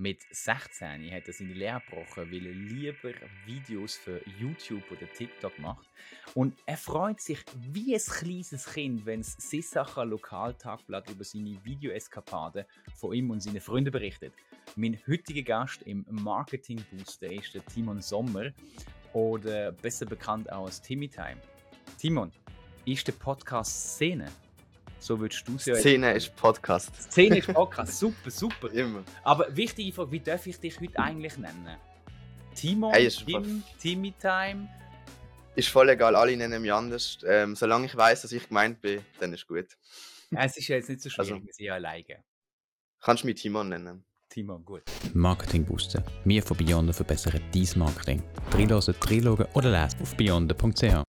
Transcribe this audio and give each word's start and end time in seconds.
Mit 0.00 0.20
16 0.30 1.10
hat 1.12 1.26
er 1.26 1.32
seine 1.32 1.54
Lehre 1.54 1.82
gebrochen, 1.84 2.30
weil 2.30 2.46
er 2.46 2.52
lieber 2.52 3.12
Videos 3.44 3.96
für 3.96 4.20
YouTube 4.38 4.84
oder 4.92 5.12
TikTok 5.12 5.58
macht. 5.58 5.88
Und 6.34 6.54
er 6.66 6.76
freut 6.76 7.20
sich 7.20 7.40
wie 7.72 7.96
ein 7.96 8.00
kleines 8.00 8.72
Kind, 8.72 9.04
wenn 9.06 9.22
das 9.22 9.34
Sissacher 9.38 10.04
Lokaltagblatt 10.04 11.10
über 11.10 11.24
seine 11.24 11.58
Videoeskapaden 11.64 12.64
von 12.94 13.12
ihm 13.12 13.30
und 13.32 13.42
seinen 13.42 13.60
Freunden 13.60 13.90
berichtet. 13.90 14.34
Mein 14.76 15.00
heutiger 15.08 15.42
Gast 15.42 15.82
im 15.82 16.06
Marketing 16.08 16.80
Booster 16.92 17.32
ist 17.32 17.54
der 17.54 17.66
Timon 17.66 18.00
Sommer 18.00 18.52
oder 19.12 19.72
besser 19.72 20.06
bekannt 20.06 20.52
auch 20.52 20.66
als 20.66 20.80
Timmy 20.80 21.08
Time. 21.08 21.38
Timon, 21.98 22.30
ist 22.84 23.08
der 23.08 23.14
Podcast 23.14 23.94
Szene? 23.94 24.30
So 25.00 25.18
würdest 25.20 25.46
du 25.46 25.54
es 25.56 25.66
ja. 25.66 25.74
Szene 25.76 26.12
ist 26.12 26.34
Podcast. 26.34 26.94
Szene 27.12 27.38
ist 27.38 27.46
Podcast, 27.54 27.98
super, 27.98 28.30
super. 28.30 28.70
Immer. 28.72 29.04
Aber 29.22 29.54
wichtige 29.56 29.92
Frage, 29.92 30.10
wie 30.12 30.20
darf 30.20 30.46
ich 30.46 30.58
dich 30.58 30.80
heute 30.80 30.98
eigentlich 30.98 31.36
nennen? 31.38 31.76
Timon, 32.54 32.92
Hey, 32.92 33.08
Tim, 33.08 33.62
Timmy 33.80 34.12
Time? 34.20 34.68
Ist 35.54 35.68
voll 35.68 35.88
egal, 35.90 36.14
alle 36.16 36.36
nennen 36.36 36.60
mich 36.62 36.72
anders. 36.72 37.18
Ähm, 37.26 37.54
solange 37.54 37.86
ich 37.86 37.96
weiß, 37.96 38.22
dass 38.22 38.32
ich 38.32 38.48
gemeint 38.48 38.80
bin, 38.80 39.00
dann 39.20 39.32
ist 39.32 39.46
gut. 39.46 39.66
Es 40.30 40.56
ist 40.56 40.68
ja 40.68 40.76
jetzt 40.76 40.88
nicht 40.88 41.00
so 41.00 41.08
schwierig, 41.10 41.32
Also- 41.32 41.44
wir 41.46 41.52
sind 41.52 41.64
ja 41.66 41.74
alleine. 41.74 42.24
Kannst 43.00 43.22
du 43.22 43.28
mich 43.28 43.40
Timon 43.40 43.68
nennen. 43.68 44.04
Timon, 44.28 44.64
gut. 44.64 44.82
Marketing 45.14 45.64
Booster. 45.64 46.04
Wir 46.24 46.42
von 46.42 46.56
Beyonder 46.56 46.92
verbessern 46.92 47.40
dein 47.54 47.68
Marketing. 47.76 48.22
Drinlosen, 48.50 48.94
drinloggen 49.00 49.46
oder 49.54 49.70
lesen 49.70 50.02
auf 50.02 50.14
beyonder.ch. 50.16 51.02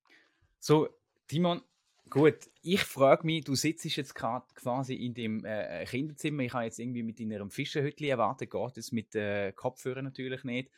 So, 0.59 0.88
Timon, 1.28 1.62
gut. 2.09 2.49
Ich 2.62 2.81
frage 2.81 3.26
mich, 3.26 3.44
du 3.44 3.55
sitzt 3.55 3.86
jetzt 3.86 4.16
gerade 4.16 4.45
quasi 4.55 4.94
in 4.95 5.13
dem 5.13 5.45
äh, 5.45 5.86
Kinderzimmer. 5.86 6.44
Ich 6.44 6.54
habe 6.54 6.66
jetzt 6.66 6.80
irgendwie 6.80 7.04
mit 7.04 7.20
deinem 7.20 7.52
Fischerhütli 7.52 8.09
erwartet, 8.09 8.52
geht 8.52 8.77
es 8.77 8.91
mit 8.91 9.16
äh, 9.16 9.52
Kopfhörern 9.54 10.05
natürlich 10.05 10.44
nicht. 10.44 10.70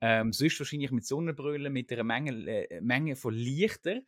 Ähm, 0.00 0.32
sonst 0.32 0.58
wahrscheinlich 0.60 0.90
mit 0.90 1.04
Sonnenbrille, 1.06 1.70
mit 1.70 1.92
einer 1.92 2.04
Menge, 2.04 2.32
äh, 2.46 2.80
Menge 2.80 3.16
von 3.16 3.34
Lichter. 3.34 4.00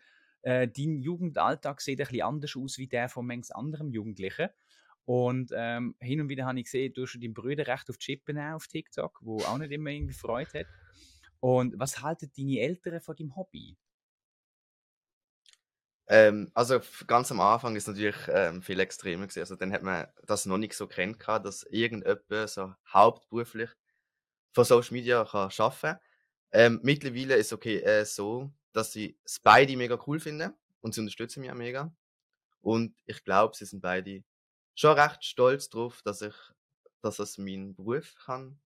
Äh, 0.42 0.68
dein 0.68 1.00
Jugendalltag 1.00 1.80
sieht 1.80 2.00
ein 2.00 2.06
bisschen 2.06 2.22
anders 2.22 2.56
aus 2.56 2.78
wie 2.78 2.86
der 2.86 3.08
von 3.08 3.27
manch 3.27 3.55
anderem 3.55 3.90
Jugendlichen. 3.90 4.48
Und 5.05 5.50
ähm, 5.55 5.96
hin 6.00 6.20
und 6.20 6.28
wieder 6.28 6.46
habe 6.46 6.58
ich 6.58 6.64
gesehen, 6.64 6.92
du 6.94 7.02
hast 7.02 7.18
deinen 7.20 7.34
Brüder 7.34 7.66
recht 7.66 7.90
auf 7.90 7.98
die 7.98 8.05
Chippen 8.05 8.38
auf 8.38 8.68
TikTok, 8.68 9.18
wo 9.22 9.38
auch 9.38 9.58
nicht 9.58 9.72
immer 9.72 9.90
irgendwie 9.90 10.14
Freude 10.14 10.60
hat. 10.60 10.66
Und 11.40 11.78
was 11.78 12.02
halten 12.02 12.30
deine 12.36 12.60
Eltern 12.60 13.00
von 13.00 13.16
deinem 13.16 13.34
Hobby? 13.34 13.77
Ähm, 16.12 16.50
also 16.55 16.80
ganz 17.06 17.30
am 17.30 17.39
Anfang 17.39 17.77
ist 17.77 17.86
natürlich 17.86 18.16
ähm, 18.27 18.62
viel 18.62 18.80
extremer 18.80 19.28
gewesen. 19.28 19.41
Also 19.41 19.55
dann 19.55 19.72
hat 19.72 19.84
man 19.84 20.08
das 20.27 20.44
noch 20.44 20.58
nicht 20.58 20.75
so 20.75 20.89
kennt, 20.89 21.20
gehabt, 21.20 21.47
dass 21.47 21.62
irgendjemand 21.62 22.50
so 22.50 22.75
hauptberuflich 22.92 23.70
von 24.50 24.64
Social 24.64 24.92
Media 24.92 25.25
kann 25.25 25.52
arbeiten 25.56 26.00
ähm, 26.50 26.80
Mittlerweile 26.83 27.36
ist 27.36 27.52
okay 27.52 27.78
äh, 27.78 28.05
so, 28.05 28.50
dass 28.72 28.91
sie 28.91 29.20
es 29.25 29.39
beide 29.39 29.77
mega 29.77 30.02
cool 30.08 30.19
finden 30.19 30.52
und 30.80 30.94
sie 30.94 31.00
unterstützen 31.00 31.42
mich 31.42 31.52
auch 31.52 31.55
mega. 31.55 31.94
Und 32.61 32.97
ich 33.06 33.22
glaube, 33.22 33.56
sie 33.56 33.64
sind 33.64 33.80
beide 33.80 34.24
schon 34.74 34.98
recht 34.98 35.24
stolz 35.24 35.69
drauf, 35.69 36.02
dass 36.02 36.22
ich, 36.22 36.34
dass 37.02 37.20
es 37.20 37.39
meinen 37.39 37.77
Beruf 37.77 38.17
kann 38.24 38.58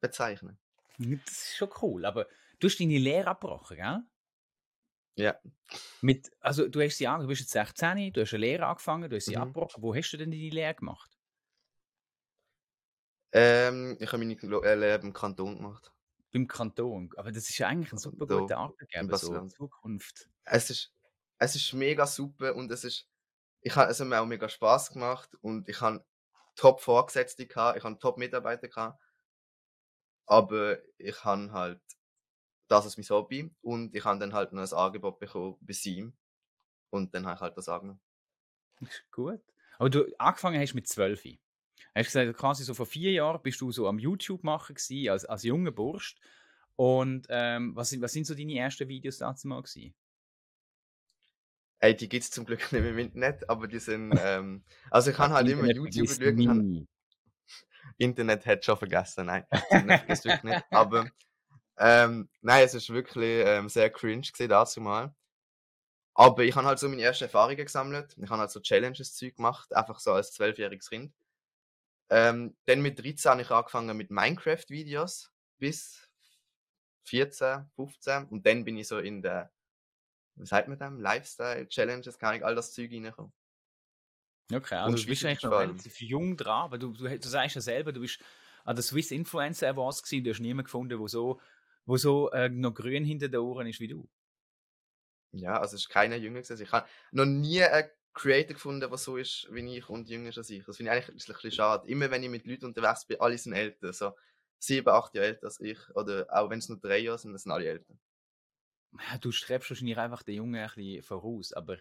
bezeichnen. 0.00 0.58
Das 0.98 1.34
ist 1.34 1.56
schon 1.58 1.68
cool, 1.82 2.06
aber 2.06 2.26
du 2.58 2.68
hast 2.68 2.80
deine 2.80 2.96
Lehre 2.96 3.28
abgebrochen, 3.28 3.76
gell? 3.76 4.00
Ja. 5.16 5.38
Mit, 6.00 6.30
also 6.40 6.68
du 6.68 6.80
hast 6.82 6.96
sie 6.98 7.06
an, 7.08 7.20
du 7.22 7.26
bist 7.28 7.40
jetzt 7.42 7.52
16, 7.52 8.12
du 8.12 8.22
hast 8.22 8.32
eine 8.34 8.40
Lehre 8.46 8.66
angefangen, 8.66 9.10
du 9.10 9.16
hast 9.16 9.26
sie 9.28 9.36
Mhm. 9.36 9.36
abgebrochen. 9.36 9.82
Wo 9.82 9.94
hast 9.94 10.10
du 10.12 10.16
denn 10.16 10.30
deine 10.30 10.50
Lehre 10.50 10.74
gemacht? 10.74 11.18
Ähm, 13.30 13.96
ich 14.00 14.12
habe 14.12 14.18
meine 14.24 14.34
äh, 14.34 14.74
Lehre 14.74 15.02
im 15.02 15.12
Kanton 15.12 15.56
gemacht. 15.58 15.92
Beim 16.32 16.46
Kanton. 16.46 17.10
Aber 17.16 17.32
das 17.32 17.48
ist 17.50 17.58
ja 17.58 17.66
eigentlich 17.68 17.92
ein 17.92 17.98
super 17.98 18.26
Da, 18.26 18.28
guter 18.28 18.58
Arbeitgeber, 18.58 19.18
so 19.18 19.36
in. 19.36 19.48
Zukunft. 19.48 20.28
Es 20.44 20.70
ist, 20.70 20.94
es 21.38 21.56
ist 21.56 21.72
mega 21.74 22.06
super 22.06 22.54
und 22.56 22.70
es 22.72 22.84
ist, 22.84 23.08
ich 23.62 23.76
habe, 23.76 23.90
es 23.90 24.00
hat 24.00 24.08
mir 24.08 24.20
auch 24.20 24.26
mega 24.26 24.48
Spaß 24.48 24.92
gemacht 24.92 25.36
und 25.42 25.68
ich 25.68 25.80
habe 25.82 26.04
top 26.56 26.80
Vorgesetzte 26.82 27.46
gehabt, 27.46 27.78
ich 27.78 27.84
habe 27.84 27.98
top 27.98 28.18
Mitarbeiter 28.18 28.68
gehabt, 28.68 29.00
aber 30.26 30.78
ich 30.98 31.24
habe 31.24 31.50
halt, 31.52 31.80
das 32.68 32.86
ist 32.86 32.98
mein 32.98 33.08
Hobby 33.08 33.50
und 33.62 33.94
ich 33.94 34.04
habe 34.04 34.18
dann 34.18 34.32
halt 34.32 34.52
noch 34.52 34.62
ein 34.62 34.78
Angebot 34.78 35.18
bekommen 35.18 35.56
bei 35.60 35.74
ihm 35.84 36.12
und 36.90 37.14
dann 37.14 37.26
habe 37.26 37.36
ich 37.36 37.40
halt 37.40 37.56
das 37.56 37.68
angenommen. 37.68 38.00
Ist 38.80 39.04
gut. 39.10 39.40
Aber 39.78 39.90
du 39.90 40.06
angefangen 40.18 40.60
hast 40.60 40.74
mit 40.74 40.86
12. 40.88 41.38
Hast 41.94 42.06
gesagt, 42.06 42.36
quasi 42.36 42.64
so 42.64 42.74
vor 42.74 42.86
vier 42.86 43.12
Jahren 43.12 43.42
bist 43.42 43.60
du 43.60 43.72
so 43.72 43.88
am 43.88 43.98
YouTube 43.98 44.44
machen 44.44 44.74
gewesen, 44.74 45.10
als, 45.10 45.24
als 45.24 45.42
junger 45.44 45.70
Bursch. 45.70 46.16
Und 46.76 47.26
ähm, 47.30 47.74
was, 47.74 47.90
sind, 47.90 48.02
was 48.02 48.12
sind 48.12 48.26
so 48.26 48.34
deine 48.34 48.58
ersten 48.58 48.86
Videos 48.88 49.18
dazu 49.18 49.48
mal 49.48 49.62
gewesen? 49.62 49.94
Ey, 51.78 51.96
die 51.96 52.08
gibt's 52.08 52.30
zum 52.30 52.44
Glück 52.44 52.60
nicht 52.72 52.82
mehr 52.82 52.90
im 52.90 52.98
Internet, 52.98 53.48
aber 53.48 53.66
die 53.66 53.78
sind, 53.78 54.12
ähm, 54.22 54.64
also 54.90 55.10
ich 55.10 55.18
habe 55.18 55.34
halt 55.34 55.48
immer 55.48 55.68
Internet 55.68 55.94
YouTube 55.94 56.08
vergisst 56.08 56.36
geschaut. 56.36 56.86
Internet 57.98 58.46
hat 58.46 58.64
schon 58.64 58.76
vergessen, 58.76 59.26
nein, 59.26 59.44
Internet 59.70 60.00
vergisst 60.00 60.24
wirklich 60.24 60.54
nicht. 60.54 60.64
Aber 60.70 61.08
ähm, 61.78 62.28
nein, 62.40 62.64
es 62.64 62.74
ist 62.74 62.90
wirklich 62.90 63.44
ähm, 63.46 63.68
sehr 63.68 63.90
cringe 63.90 64.22
gewesen, 64.22 64.48
dazu 64.48 64.80
mal. 64.80 65.14
Aber 66.14 66.44
ich 66.44 66.56
habe 66.56 66.66
halt 66.66 66.78
so 66.78 66.88
meine 66.88 67.02
ersten 67.02 67.24
Erfahrungen 67.24 67.56
gesammelt. 67.56 68.16
Ich 68.16 68.30
habe 68.30 68.40
halt 68.40 68.50
so 68.50 68.60
Challenges-Zeug 68.60 69.36
gemacht, 69.36 69.74
einfach 69.74 70.00
so 70.00 70.12
als 70.12 70.32
zwölfjähriges 70.32 70.88
Kind. 70.88 71.12
Ähm, 72.08 72.56
dann 72.64 72.80
mit 72.80 72.98
13 72.98 73.30
habe 73.32 73.42
ich 73.42 73.50
angefangen 73.50 73.96
mit 73.96 74.10
Minecraft-Videos 74.10 75.30
bis 75.58 76.08
14, 77.04 77.70
15 77.74 78.24
und 78.28 78.46
dann 78.46 78.64
bin 78.64 78.78
ich 78.78 78.88
so 78.88 78.98
in 78.98 79.20
der, 79.20 79.52
wie 80.36 80.46
sagt 80.46 80.68
man 80.68 80.78
dem, 80.78 81.00
Lifestyle-Challenges, 81.00 82.18
kann 82.18 82.36
ich 82.36 82.44
all 82.44 82.54
das 82.54 82.72
Zeug 82.72 82.90
reinkommen. 82.92 83.32
Okay, 84.52 84.76
also 84.76 84.92
Und 84.92 85.02
du 85.02 85.06
bist 85.06 85.24
eigentlich 85.24 85.42
noch 85.42 85.52
relativ 85.52 86.00
jung 86.00 86.36
dran, 86.36 86.70
weil 86.70 86.78
du, 86.78 86.92
du, 86.92 87.18
du 87.18 87.28
sagst 87.28 87.56
ja 87.56 87.60
selber, 87.60 87.92
du 87.92 88.00
bist 88.00 88.20
an 88.64 88.76
der 88.76 88.82
Swiss 88.82 89.10
Influencer 89.10 89.68
Awards 89.68 90.02
gewesen, 90.02 90.24
du 90.24 90.30
hast 90.30 90.40
niemanden 90.40 90.64
gefunden, 90.64 90.98
wo 90.98 91.08
so, 91.08 91.40
wo 91.86 91.96
so 91.96 92.30
äh, 92.32 92.48
noch 92.48 92.74
grün 92.74 93.04
hinter 93.04 93.28
den 93.28 93.40
Ohren 93.40 93.66
ist 93.68 93.80
wie 93.80 93.88
du. 93.88 94.08
Ja, 95.32 95.60
also 95.60 95.74
es 95.76 95.82
ist 95.82 95.88
keiner 95.88 96.16
jünger 96.16 96.40
gewesen. 96.42 96.62
Ich 96.62 96.72
habe 96.72 96.88
noch 97.12 97.26
nie 97.26 97.62
einen 97.62 97.90
Creator 98.14 98.54
gefunden, 98.54 98.88
der 98.88 98.96
so 98.98 99.16
ist 99.16 99.48
wie 99.52 99.76
ich 99.76 99.88
und 99.88 100.08
jünger 100.08 100.30
ist 100.30 100.38
als 100.38 100.50
ich. 100.50 100.64
Das 100.64 100.76
finde 100.78 100.90
ich 100.92 100.96
eigentlich 100.96 101.08
ein 101.28 101.32
bisschen 101.34 101.52
schade. 101.52 101.88
Immer 101.88 102.10
wenn 102.10 102.22
ich 102.22 102.30
mit 102.30 102.46
Leuten 102.46 102.66
unterwegs 102.66 103.04
bin, 103.06 103.20
alle 103.20 103.36
sind 103.38 103.52
älter. 103.52 103.92
So 103.92 104.16
sieben, 104.58 104.88
acht 104.88 105.14
Jahre 105.14 105.28
älter 105.28 105.46
als 105.46 105.60
ich. 105.60 105.78
Oder 105.94 106.26
auch 106.30 106.48
wenn 106.50 106.58
es 106.58 106.68
nur 106.68 106.78
drei 106.80 106.98
Jahre 106.98 107.18
sind, 107.18 107.32
dann 107.32 107.38
sind 107.38 107.52
alle 107.52 107.66
älter. 107.68 107.94
Ja, 108.98 109.18
Du 109.18 109.32
strebst 109.32 109.70
wahrscheinlich 109.70 109.98
einfach 109.98 110.22
den 110.22 110.36
Jungen 110.36 110.56
ein 110.60 110.70
bisschen 110.74 111.02
voraus, 111.02 111.52
aber 111.52 111.78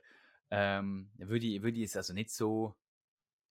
ähm, 0.51 1.11
würde 1.17 1.45
ich, 1.47 1.61
würde 1.61 1.77
ich 1.77 1.85
es 1.85 1.95
also 1.97 2.13
nicht 2.13 2.31
so. 2.31 2.75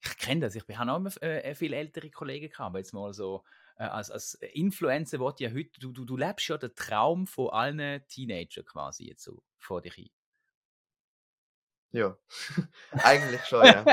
Ich 0.05 0.19
kenne 0.19 0.43
das, 0.43 0.55
ich 0.55 0.63
habe 0.69 0.93
auch 0.93 0.97
immer 0.97 1.23
äh, 1.23 1.55
viele 1.55 1.77
ältere 1.77 2.11
Kollegen 2.11 2.51
gehabt, 2.51 2.69
aber 2.69 2.79
jetzt 2.79 2.93
mal 2.93 3.13
so, 3.13 3.45
äh, 3.77 3.85
als, 3.85 4.11
als 4.11 4.35
Influencer 4.53 5.19
wird 5.19 5.41
ja 5.41 5.51
heute, 5.51 5.81
du, 5.81 5.93
du, 5.93 6.05
du 6.05 6.17
lebst 6.17 6.49
ja 6.49 6.59
den 6.59 6.75
Traum 6.75 7.27
von 7.27 7.51
allen 7.51 8.07
Teenagern 8.09 8.65
quasi 8.65 9.09
jetzt 9.09 9.25
so 9.25 9.43
vor 9.57 9.81
dich 9.81 9.95
hin. 9.95 10.11
Ja, 11.93 12.19
eigentlich 12.91 13.45
schon, 13.45 13.65
ja. 13.65 13.85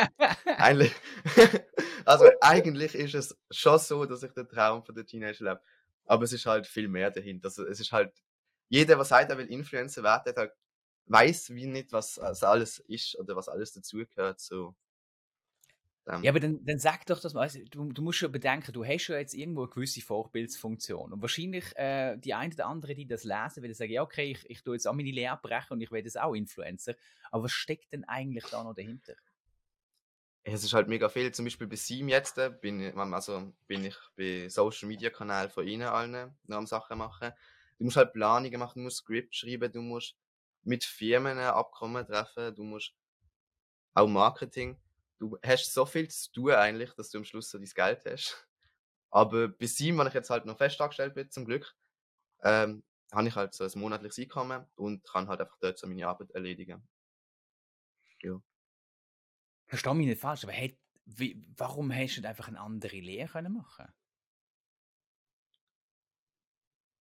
eigentlich, 0.57 0.91
also 2.05 2.25
eigentlich 2.41 2.95
ist 2.95 3.13
es 3.13 3.37
schon 3.51 3.77
so, 3.77 4.05
dass 4.05 4.23
ich 4.23 4.31
den 4.31 4.49
Traum 4.49 4.83
von 4.83 4.95
der 4.95 5.05
Teenager 5.05 5.45
lebe. 5.45 5.61
Aber 6.05 6.23
es 6.23 6.33
ist 6.33 6.47
halt 6.47 6.65
viel 6.65 6.87
mehr 6.87 7.11
dahinter. 7.11 7.45
Also 7.47 7.65
es 7.65 7.79
ist 7.79 7.91
halt, 7.91 8.11
jeder, 8.69 8.95
der 8.95 9.05
sagt, 9.05 9.29
er 9.29 9.37
will 9.37 9.45
Influencer 9.45 10.01
werden, 10.01 10.33
der 10.35 10.51
weiß 11.05 11.51
wie 11.51 11.67
nicht, 11.67 11.91
was 11.91 12.15
das 12.15 12.43
alles 12.43 12.79
ist 12.79 13.17
oder 13.19 13.35
was 13.35 13.47
alles 13.47 13.73
dazugehört. 13.73 14.39
So. 14.39 14.75
Ja, 16.07 16.31
aber 16.31 16.39
dann, 16.39 16.65
dann 16.65 16.79
sag 16.79 17.05
doch 17.05 17.19
das 17.19 17.33
mal. 17.33 17.41
Also, 17.41 17.59
du, 17.69 17.91
du 17.91 18.01
musst 18.01 18.17
schon 18.17 18.31
bedenken, 18.31 18.73
du 18.73 18.83
hast 18.83 19.07
ja 19.07 19.17
jetzt 19.17 19.35
irgendwo 19.35 19.63
eine 19.63 19.69
gewisse 19.69 20.01
Vorbildsfunktion. 20.01 21.13
Und 21.13 21.21
wahrscheinlich 21.21 21.75
äh, 21.77 22.17
die 22.17 22.33
einen 22.33 22.53
oder 22.53 22.65
anderen, 22.65 22.95
die 22.95 23.05
das 23.05 23.23
lesen, 23.23 23.61
werden 23.61 23.73
sagen, 23.73 23.91
ja, 23.91 24.01
okay, 24.01 24.31
ich, 24.31 24.49
ich 24.49 24.63
tue 24.63 24.75
jetzt 24.75 24.87
auch 24.87 24.93
meine 24.93 25.11
Lehre 25.11 25.33
abbrechen 25.33 25.73
und 25.73 25.81
ich 25.81 25.91
werde 25.91 26.05
jetzt 26.05 26.19
auch 26.19 26.33
Influencer. 26.33 26.95
Aber 27.29 27.43
was 27.43 27.51
steckt 27.51 27.93
denn 27.93 28.03
eigentlich 28.05 28.45
da 28.45 28.63
noch 28.63 28.73
dahinter? 28.73 29.13
Es 30.43 30.63
ist 30.63 30.73
halt 30.73 30.87
mega 30.87 31.07
viel. 31.07 31.31
Zum 31.31 31.45
Beispiel 31.45 31.67
bei 31.67 31.75
Sim 31.75 32.09
jetzt 32.09 32.39
äh, 32.39 32.49
bin 32.49 32.81
ich, 32.81 32.95
also 32.95 33.53
bin 33.67 33.85
ich 33.85 33.95
bei 34.17 34.49
Social 34.49 34.87
Media 34.87 35.11
Kanal 35.11 35.49
von 35.49 35.67
ihnen 35.67 35.87
allen 35.87 36.35
noch 36.47 36.57
am 36.57 36.65
Sachen 36.65 36.97
machen. 36.97 37.31
Du 37.77 37.85
musst 37.85 37.97
halt 37.97 38.13
Planungen 38.13 38.59
machen, 38.59 38.79
du 38.79 38.83
musst 38.83 38.97
Skript 38.97 39.35
schreiben, 39.35 39.71
du 39.71 39.81
musst 39.81 40.15
mit 40.63 40.83
Firmen 40.83 41.37
Abkommen 41.37 42.05
treffen, 42.05 42.55
du 42.55 42.63
musst 42.63 42.93
auch 43.93 44.07
Marketing. 44.07 44.77
Du 45.21 45.37
hast 45.45 45.71
so 45.71 45.85
viel 45.85 46.09
zu 46.09 46.31
tun 46.31 46.51
eigentlich, 46.51 46.93
dass 46.95 47.11
du 47.11 47.19
am 47.19 47.23
Schluss 47.25 47.51
so 47.51 47.59
dein 47.59 47.67
Geld 47.67 48.05
hast. 48.07 48.47
Aber 49.11 49.49
bei 49.49 49.67
Sim, 49.67 49.99
wenn 49.99 50.07
ich 50.07 50.15
jetzt 50.15 50.31
halt 50.31 50.45
noch 50.45 50.57
fest 50.57 50.81
angestellt 50.81 51.13
bin, 51.13 51.29
zum 51.29 51.45
Glück, 51.45 51.75
ähm, 52.43 52.83
habe 53.13 53.27
ich 53.27 53.35
halt 53.35 53.53
so 53.53 53.63
ein 53.65 53.71
monatliches 53.75 54.19
Einkommen 54.19 54.65
und 54.75 55.03
kann 55.05 55.27
halt 55.27 55.41
einfach 55.41 55.57
dort 55.61 55.77
so 55.77 55.87
meine 55.87 56.07
Arbeit 56.07 56.31
erledigen. 56.31 56.87
Versteh 59.65 59.93
mich 59.95 60.05
nicht 60.07 60.21
falsch, 60.21 60.43
aber 60.43 60.53
hey, 60.53 60.77
wie, 61.05 61.43
warum 61.57 61.93
hast 61.93 62.17
du 62.17 62.27
einfach 62.27 62.47
eine 62.47 62.59
andere 62.59 62.97
Lehre 62.97 63.27
können 63.27 63.53
machen 63.53 63.87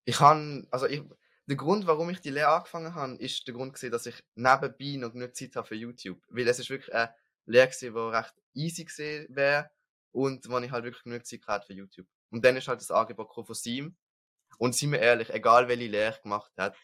Ich 0.04 0.20
habe, 0.20 0.66
also 0.70 0.86
ich, 0.86 1.02
der 1.46 1.56
Grund, 1.56 1.86
warum 1.86 2.10
ich 2.10 2.20
die 2.20 2.30
Lehre 2.30 2.48
angefangen 2.48 2.94
habe, 2.94 3.14
ist 3.16 3.46
der 3.46 3.54
Grund 3.54 3.74
gewesen, 3.74 3.92
dass 3.92 4.06
ich 4.06 4.22
nebenbei 4.34 4.96
noch 4.96 5.12
genug 5.12 5.34
Zeit 5.34 5.56
habe 5.56 5.66
für 5.66 5.74
YouTube. 5.74 6.22
Weil 6.28 6.48
es 6.48 6.58
ist 6.58 6.70
wirklich 6.70 6.94
eine 6.94 7.14
Lehre 7.46 7.68
gewesen, 7.68 7.94
die 7.94 8.00
recht 8.00 8.34
easy 8.54 8.84
gewesen 8.84 9.34
wäre 9.34 9.70
und 10.12 10.48
wo 10.48 10.58
ich 10.58 10.70
halt 10.70 10.84
wirklich 10.84 11.04
genug 11.04 11.24
Zeit 11.26 11.46
hatte 11.46 11.66
für 11.66 11.74
YouTube. 11.74 12.06
Und 12.30 12.44
dann 12.44 12.56
ist 12.56 12.68
halt 12.68 12.80
das 12.80 12.90
Angebot 12.90 13.32
von 13.32 13.54
Sim. 13.54 13.96
Und 14.58 14.74
sind 14.74 14.92
wir 14.92 15.00
ehrlich, 15.00 15.30
egal 15.30 15.68
welche 15.68 15.86
Lehre 15.86 16.14
ich 16.14 16.22
gemacht 16.22 16.52
habe, 16.58 16.76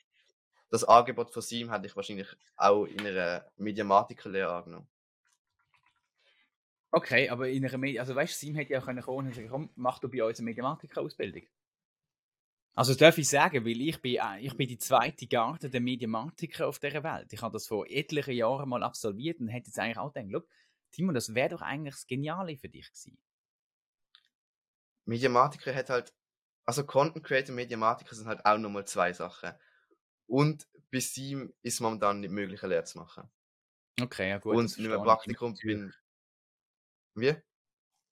das 0.70 0.84
Angebot 0.84 1.30
von 1.30 1.42
Sim 1.42 1.70
hätte 1.70 1.86
ich 1.86 1.96
wahrscheinlich 1.96 2.28
auch 2.56 2.84
in 2.84 3.06
einer 3.06 3.46
Mediamatiker-Lehre 3.56 4.52
angenommen. 4.52 4.88
Okay, 6.90 7.28
aber 7.28 7.48
in 7.48 7.64
einer 7.64 7.78
Medi 7.78 7.98
also 7.98 8.14
weißt 8.14 8.32
du, 8.32 8.46
Sim 8.46 8.54
hätte 8.54 8.72
ja 8.72 8.80
auch 8.80 8.84
können 8.86 9.02
kommen 9.02 9.26
und 9.26 9.34
sagen, 9.34 9.48
komm, 9.48 9.70
mach 9.76 9.98
du 9.98 10.08
bei 10.08 10.24
uns 10.24 10.38
eine 10.38 10.46
Mediamatiker-Ausbildung. 10.46 11.42
Also 12.76 12.92
das 12.92 12.98
darf 12.98 13.16
ich 13.16 13.26
sagen, 13.26 13.64
weil 13.64 13.80
ich 13.80 14.00
bin, 14.02 14.16
äh, 14.16 14.40
ich 14.40 14.54
bin 14.54 14.68
die 14.68 14.76
zweite 14.76 15.26
Garde 15.26 15.70
der 15.70 15.80
Mediamatiker 15.80 16.68
auf 16.68 16.78
dieser 16.78 17.02
Welt. 17.02 17.32
Ich 17.32 17.40
habe 17.40 17.54
das 17.54 17.66
vor 17.66 17.86
etlichen 17.88 18.34
Jahren 18.34 18.68
mal 18.68 18.82
absolviert 18.82 19.40
und 19.40 19.48
hätte 19.48 19.68
jetzt 19.68 19.78
eigentlich 19.78 19.96
auch 19.96 20.12
gedacht, 20.12 20.30
look, 20.30 20.48
Timo, 20.92 21.12
das 21.12 21.34
wäre 21.34 21.48
doch 21.48 21.62
eigentlich 21.62 21.94
das 21.94 22.06
Geniale 22.06 22.54
für 22.58 22.68
dich 22.68 22.86
gewesen. 22.92 23.18
Mediamatiker 25.06 25.74
hat 25.74 25.88
halt, 25.88 26.12
also 26.66 26.84
Content 26.84 27.24
Creator 27.24 27.50
und 27.50 27.56
Mediamatiker 27.56 28.14
sind 28.14 28.26
halt 28.26 28.44
auch 28.44 28.58
nochmal 28.58 28.86
zwei 28.86 29.10
Sachen. 29.14 29.52
Und 30.26 30.68
bis 30.90 31.16
ihm 31.16 31.54
ist 31.62 31.80
momentan 31.80 32.20
nicht 32.20 32.30
möglich, 32.30 32.62
eine 32.62 32.74
Lehre 32.74 32.84
zu 32.84 32.98
machen. 32.98 33.30
Okay, 33.98 34.28
ja 34.28 34.38
gut. 34.38 34.54
und 34.54 34.76
mit 34.76 34.92
einem 34.92 35.02
Praktikum 35.02 35.54
bin. 35.54 35.94
Wie? 37.14 37.34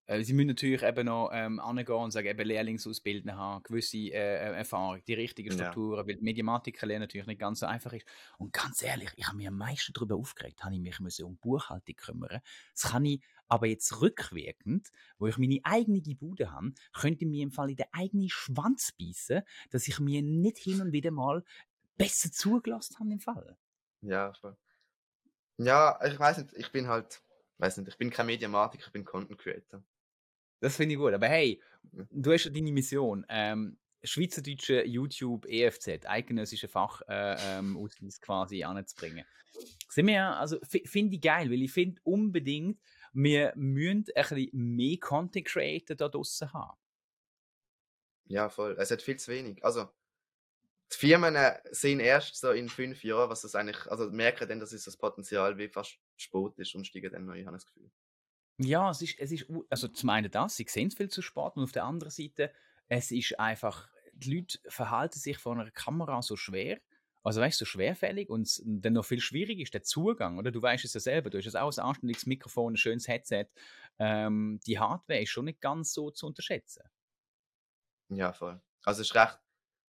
Äh, 0.07 0.23
sie 0.23 0.35
müssen 0.35 0.49
natürlich 0.49 0.83
eben 0.83 1.07
noch 1.07 1.31
ähm, 1.33 1.59
angehen 1.61 1.97
und 1.97 2.11
sagen, 2.11 2.27
eben 2.27 2.47
Lehrlingsausbildung 2.47 3.35
haben, 3.35 3.63
gewisse 3.63 3.97
äh, 3.97 4.11
äh, 4.13 4.57
Erfahrung, 4.57 5.03
die 5.07 5.15
richtigen 5.15 5.53
Strukturen, 5.53 5.99
ja. 5.99 6.07
weil 6.07 6.21
Mediamatiker 6.21 6.87
lernen 6.87 7.03
natürlich 7.03 7.27
nicht 7.27 7.41
ganz 7.41 7.61
so 7.61 7.67
einfach 7.67 7.93
ist. 7.93 8.07
Und 8.39 8.53
ganz 8.53 8.83
ehrlich, 8.83 9.11
ich 9.17 9.27
habe 9.27 9.39
mich 9.39 9.49
am 9.49 9.57
meisten 9.57 9.93
darüber 9.93 10.17
aufgeregt, 10.17 10.63
habe 10.63 10.75
ich 10.75 10.81
mich 10.81 11.01
müssen 11.01 11.25
um 11.25 11.37
Buchhaltung 11.37 11.97
kümmern. 11.97 12.41
Das 12.73 12.91
kann 12.91 13.05
ich 13.05 13.23
aber 13.49 13.67
jetzt 13.67 14.01
rückwirkend, 14.01 14.91
wo 15.19 15.27
ich 15.27 15.39
meine 15.39 15.61
eigene 15.65 16.01
Bude 16.01 16.53
habe, 16.53 16.73
könnte 16.93 17.25
ich 17.25 17.31
mir 17.31 17.43
im 17.43 17.51
Fall 17.51 17.71
in 17.71 17.77
den 17.77 17.87
eigenen 17.93 18.29
Schwanz 18.29 18.93
beißen, 18.99 19.43
dass 19.71 19.89
ich 19.89 20.01
mir 20.01 20.23
nicht 20.23 20.59
hin 20.59 20.81
und 20.81 20.93
wieder 20.93 21.11
mal 21.11 21.45
besser 21.97 22.31
zugelassen 22.31 22.97
habe 22.99 23.13
im 23.13 23.21
Fall. 23.21 23.57
Ja, 24.03 24.33
voll. 24.35 24.57
Ja, 25.59 25.99
ich 26.05 26.19
weiß 26.19 26.39
nicht, 26.39 26.53
ich 26.55 26.73
bin 26.73 26.89
halt, 26.89 27.23
weiß 27.59 27.77
nicht, 27.77 27.89
ich 27.89 27.97
bin 27.97 28.11
kein 28.11 28.27
Mediamatiker, 28.27 28.87
ich 28.87 28.93
bin 28.93 29.05
Content 29.05 29.39
Creator. 29.39 29.83
Das 30.65 30.77
finde 30.77 30.95
ich 30.95 30.99
gut. 30.99 31.13
Aber 31.13 31.29
hey, 31.29 31.61
du 31.93 32.33
hast 32.33 32.45
ja 32.45 32.51
deine 32.51 32.73
Mission. 32.73 33.27
Ähm, 33.29 33.77
Schweizerdeutsche 34.03 34.83
YouTube 34.87 35.45
EFZ, 35.45 36.07
eidgenössische 36.07 36.69
Fachausweis 36.69 37.07
äh, 37.07 37.59
ähm, 37.59 37.89
quasi 38.23 38.65
anzubringen. 38.65 39.27
Sind 39.91 40.07
wir, 40.07 40.25
also 40.25 40.59
finde 40.63 41.17
ich 41.17 41.21
geil, 41.21 41.51
weil 41.51 41.61
ich 41.61 41.71
finde 41.71 42.01
unbedingt, 42.03 42.81
wir 43.13 43.53
müssen 43.57 44.07
ein 44.15 44.27
bisschen 44.29 44.51
mehr 44.53 44.97
Content 44.99 45.47
Creator 45.47 45.97
da 45.97 46.09
draußen 46.09 46.51
haben. 46.55 46.79
Ja, 48.25 48.49
voll. 48.49 48.75
Es 48.79 48.91
hat 48.91 49.03
viel 49.03 49.19
zu 49.19 49.33
wenig. 49.33 49.63
Also, 49.63 49.91
die 50.91 50.97
Firmen 50.97 51.37
äh, 51.37 51.61
sehen 51.73 52.01
erst 52.01 52.37
so 52.37 52.53
in 52.53 52.71
fünf 52.71 53.05
Jahren, 53.05 53.29
was 53.29 53.43
das 53.43 53.55
eigentlich, 53.55 53.87
also 53.91 54.11
merken 54.11 54.49
dann, 54.49 54.61
dass 54.61 54.73
es 54.73 54.85
das 54.85 54.97
Potenzial 54.97 55.59
wie 55.59 55.69
fast 55.69 55.99
Sport 56.17 56.59
ist 56.59 56.75
und 56.75 56.87
steigen 56.87 57.13
dann 57.13 57.27
neu, 57.27 57.39
ich 57.39 57.47
habe 57.47 57.55
das 57.55 57.67
Gefühl. 57.67 57.91
Ja, 58.59 58.91
es 58.91 59.03
ist, 59.03 59.19
es 59.19 59.33
ist, 59.33 59.47
also 59.69 59.89
zum 59.89 60.11
einen 60.11 60.31
das, 60.31 60.57
sie 60.57 60.67
sehen 60.69 60.89
es 60.89 60.95
viel 60.95 61.09
zu 61.11 61.23
spät 61.23 61.57
und 61.57 61.65
auf 61.65 61.73
der 61.73 61.85
anderen 61.85 62.11
Seite, 62.11 62.53
es 62.89 63.11
ist 63.11 63.39
einfach, 63.41 63.89
die 64.13 64.37
Leute 64.37 64.59
verhalten 64.69 65.19
sich 65.19 65.39
vor 65.39 65.55
einer 65.55 65.71
Kamera 65.73 66.23
so 66.23 66.37
schwer, 66.37 66.79
also 67.25 67.41
weißt 67.41 67.61
du, 67.61 67.65
so 67.65 67.69
schwerfällig 67.69 68.29
und 68.31 68.63
dann 68.65 68.93
noch 68.93 69.05
viel 69.05 69.21
schwieriger 69.21 69.63
ist 69.63 69.75
der 69.75 69.83
Zugang, 69.83 70.39
oder? 70.39 70.53
Du 70.53 70.63
weißt 70.63 70.85
es 70.85 70.95
ja 70.95 71.01
selber, 71.01 71.31
du 71.31 71.39
hast 71.39 71.47
es 71.47 71.57
auch 71.57 71.73
ein 71.77 71.81
anständiges 71.85 72.27
Mikrofon, 72.27 72.75
ein 72.75 72.77
schönes 72.77 73.09
Headset. 73.09 73.47
Ähm, 73.99 74.61
die 74.67 74.79
Hardware 74.79 75.21
ist 75.23 75.31
schon 75.31 75.47
nicht 75.47 75.61
ganz 75.61 75.93
so 75.95 76.11
zu 76.11 76.27
unterschätzen. 76.27 76.83
Ja, 78.09 78.33
voll. 78.33 78.63
Also 78.85 79.03
es 79.03 79.09
ist 79.09 79.15
recht 79.15 79.39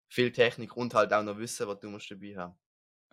viel 0.08 0.32
Technik 0.32 0.76
und 0.76 0.94
halt 0.94 1.12
auch 1.12 1.22
noch 1.24 1.38
Wissen, 1.38 1.66
was 1.68 1.80
du 1.80 1.88
musst 1.90 2.10
dabei 2.10 2.36
haben. 2.36 2.58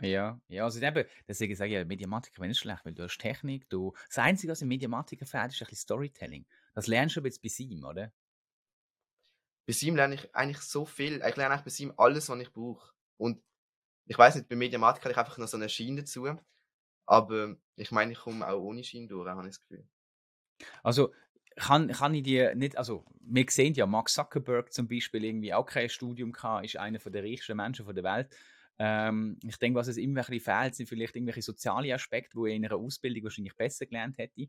Ja, 0.02 0.40
ja, 0.48 0.64
also 0.64 0.80
eben, 0.80 1.06
deswegen 1.28 1.56
sage 1.56 1.72
ich 1.72 1.76
ja, 1.76 1.86
Mediamatiker 1.86 2.38
wäre 2.38 2.50
nicht 2.50 2.60
schlecht, 2.60 2.86
weil 2.86 2.94
du 2.94 3.04
hast 3.04 3.18
Technik, 3.18 3.68
du, 3.70 3.94
das 4.08 4.20
Einzige, 4.20 4.52
was 4.52 4.62
im 4.62 4.68
Mediamatiker 4.68 5.26
fehlt, 5.26 5.52
ist 5.52 5.62
ein 5.62 5.66
bisschen 5.66 5.78
Storytelling. 5.78 6.46
Das 6.76 6.86
lernst 6.86 7.16
du 7.16 7.22
jetzt 7.22 7.42
bei 7.42 7.50
ihm, 7.58 7.84
oder? 7.84 8.12
Bei 9.66 9.74
ihm 9.82 9.96
lerne 9.96 10.16
ich 10.16 10.36
eigentlich 10.36 10.60
so 10.60 10.86
viel, 10.86 11.16
ich 11.28 11.36
lerne 11.36 11.56
eigentlich 11.56 11.78
bei 11.78 11.84
ihm 11.84 11.94
alles, 11.98 12.30
was 12.30 12.40
ich 12.40 12.54
brauche. 12.54 12.94
Und 13.18 13.42
ich 14.06 14.18
weiß 14.18 14.36
nicht, 14.36 14.48
bei 14.48 14.56
Mediamatiker 14.56 15.06
habe 15.06 15.14
ich 15.14 15.18
einfach 15.18 15.38
noch 15.40 15.48
so 15.48 15.58
eine 15.58 15.68
Schiene 15.68 16.02
dazu, 16.02 16.28
aber 17.08 17.58
ich 17.76 17.92
meine, 17.92 18.12
ich 18.12 18.20
komme 18.20 18.48
auch 18.48 18.62
ohne 18.62 18.84
Schiene 18.84 19.08
durch, 19.08 19.28
habe 19.28 19.42
ich 19.42 19.56
das 19.56 19.62
Gefühl. 19.62 19.88
Also, 20.84 21.12
kann, 21.56 21.88
kann 21.88 22.14
ich 22.14 22.22
dir 22.22 22.54
nicht, 22.54 22.78
also 22.78 23.04
wir 23.20 23.46
sehen 23.50 23.74
ja, 23.74 23.88
Mark 23.88 24.10
Zuckerberg 24.10 24.72
zum 24.72 24.88
Beispiel 24.88 25.26
irgendwie 25.26 25.54
auch 25.56 25.66
kein 25.66 25.90
Studium 25.90 26.32
gehabt, 26.32 26.66
ist 26.66 26.78
einer 26.78 27.00
der 27.00 27.24
reichsten 27.24 27.58
Menschen 27.58 27.94
der 27.94 28.04
Welt 28.04 28.30
ähm, 28.80 29.40
ich 29.44 29.58
denke, 29.58 29.80
was 29.80 29.88
es 29.88 29.98
immer 29.98 30.22
ein 30.22 30.26
bisschen 30.26 30.40
fehlt, 30.40 30.76
sind 30.76 30.88
vielleicht 30.88 31.16
irgendwelche 31.16 31.42
soziale 31.42 31.94
Aspekte, 31.94 32.38
die 32.38 32.50
er 32.50 32.56
in 32.56 32.66
einer 32.66 32.76
Ausbildung 32.76 33.24
wahrscheinlich 33.24 33.56
besser 33.56 33.86
gelernt 33.86 34.18
hätte. 34.18 34.48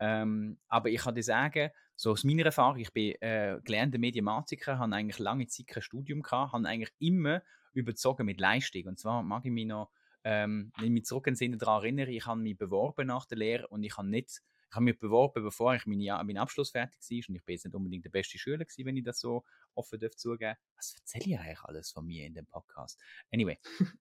Ähm, 0.00 0.58
aber 0.68 0.88
ich 0.88 1.02
kann 1.02 1.14
dir 1.14 1.22
sagen, 1.22 1.70
so 1.94 2.12
aus 2.12 2.24
meiner 2.24 2.46
Erfahrung, 2.46 2.78
ich 2.78 2.92
bin 2.92 3.14
äh, 3.20 3.60
gelernter 3.62 3.98
Mediamatiker, 3.98 4.78
habe 4.78 4.94
eigentlich 4.94 5.18
lange 5.18 5.46
Zeit 5.46 5.66
kein 5.66 5.82
Studium 5.82 6.22
gehabt, 6.22 6.52
habe 6.52 6.66
eigentlich 6.66 6.92
immer 6.98 7.42
überzogen 7.74 8.24
mit 8.26 8.40
Leistung. 8.40 8.86
Und 8.86 8.98
zwar 8.98 9.22
mag 9.22 9.44
ich 9.44 9.52
mich 9.52 9.66
noch, 9.66 9.90
ähm, 10.24 10.72
wenn 10.76 10.86
ich 10.86 10.92
mich 10.92 11.04
zurück 11.04 11.26
in 11.26 11.34
den 11.34 11.38
Sinne 11.38 11.58
daran 11.58 11.82
erinnere, 11.82 12.10
ich 12.10 12.26
habe 12.26 12.40
mich 12.40 12.56
beworben 12.56 13.06
nach 13.06 13.26
der 13.26 13.38
Lehre 13.38 13.68
und 13.68 13.82
ich 13.82 13.96
habe 13.96 14.08
nicht 14.08 14.40
ich 14.70 14.76
habe 14.76 14.84
mich 14.84 14.98
beworben, 15.00 15.42
bevor 15.42 15.74
ich 15.74 15.84
meine, 15.84 16.22
mein 16.24 16.38
Abschluss 16.38 16.70
fertig 16.70 17.00
war. 17.00 17.28
Und 17.28 17.34
ich 17.34 17.44
bin 17.44 17.54
jetzt 17.54 17.64
nicht 17.64 17.74
unbedingt 17.74 18.04
der 18.04 18.10
beste 18.10 18.38
Schüler 18.38 18.64
gewesen, 18.64 18.86
wenn 18.86 18.96
ich 18.96 19.02
das 19.02 19.18
so 19.18 19.44
offen 19.74 19.98
darf 19.98 20.14
zugeben. 20.14 20.54
Was 20.76 20.94
erzähle 20.94 21.24
ich 21.26 21.38
eigentlich 21.38 21.60
alles 21.62 21.90
von 21.90 22.06
mir 22.06 22.24
in 22.24 22.34
dem 22.34 22.46
Podcast? 22.46 23.00
Anyway. 23.32 23.58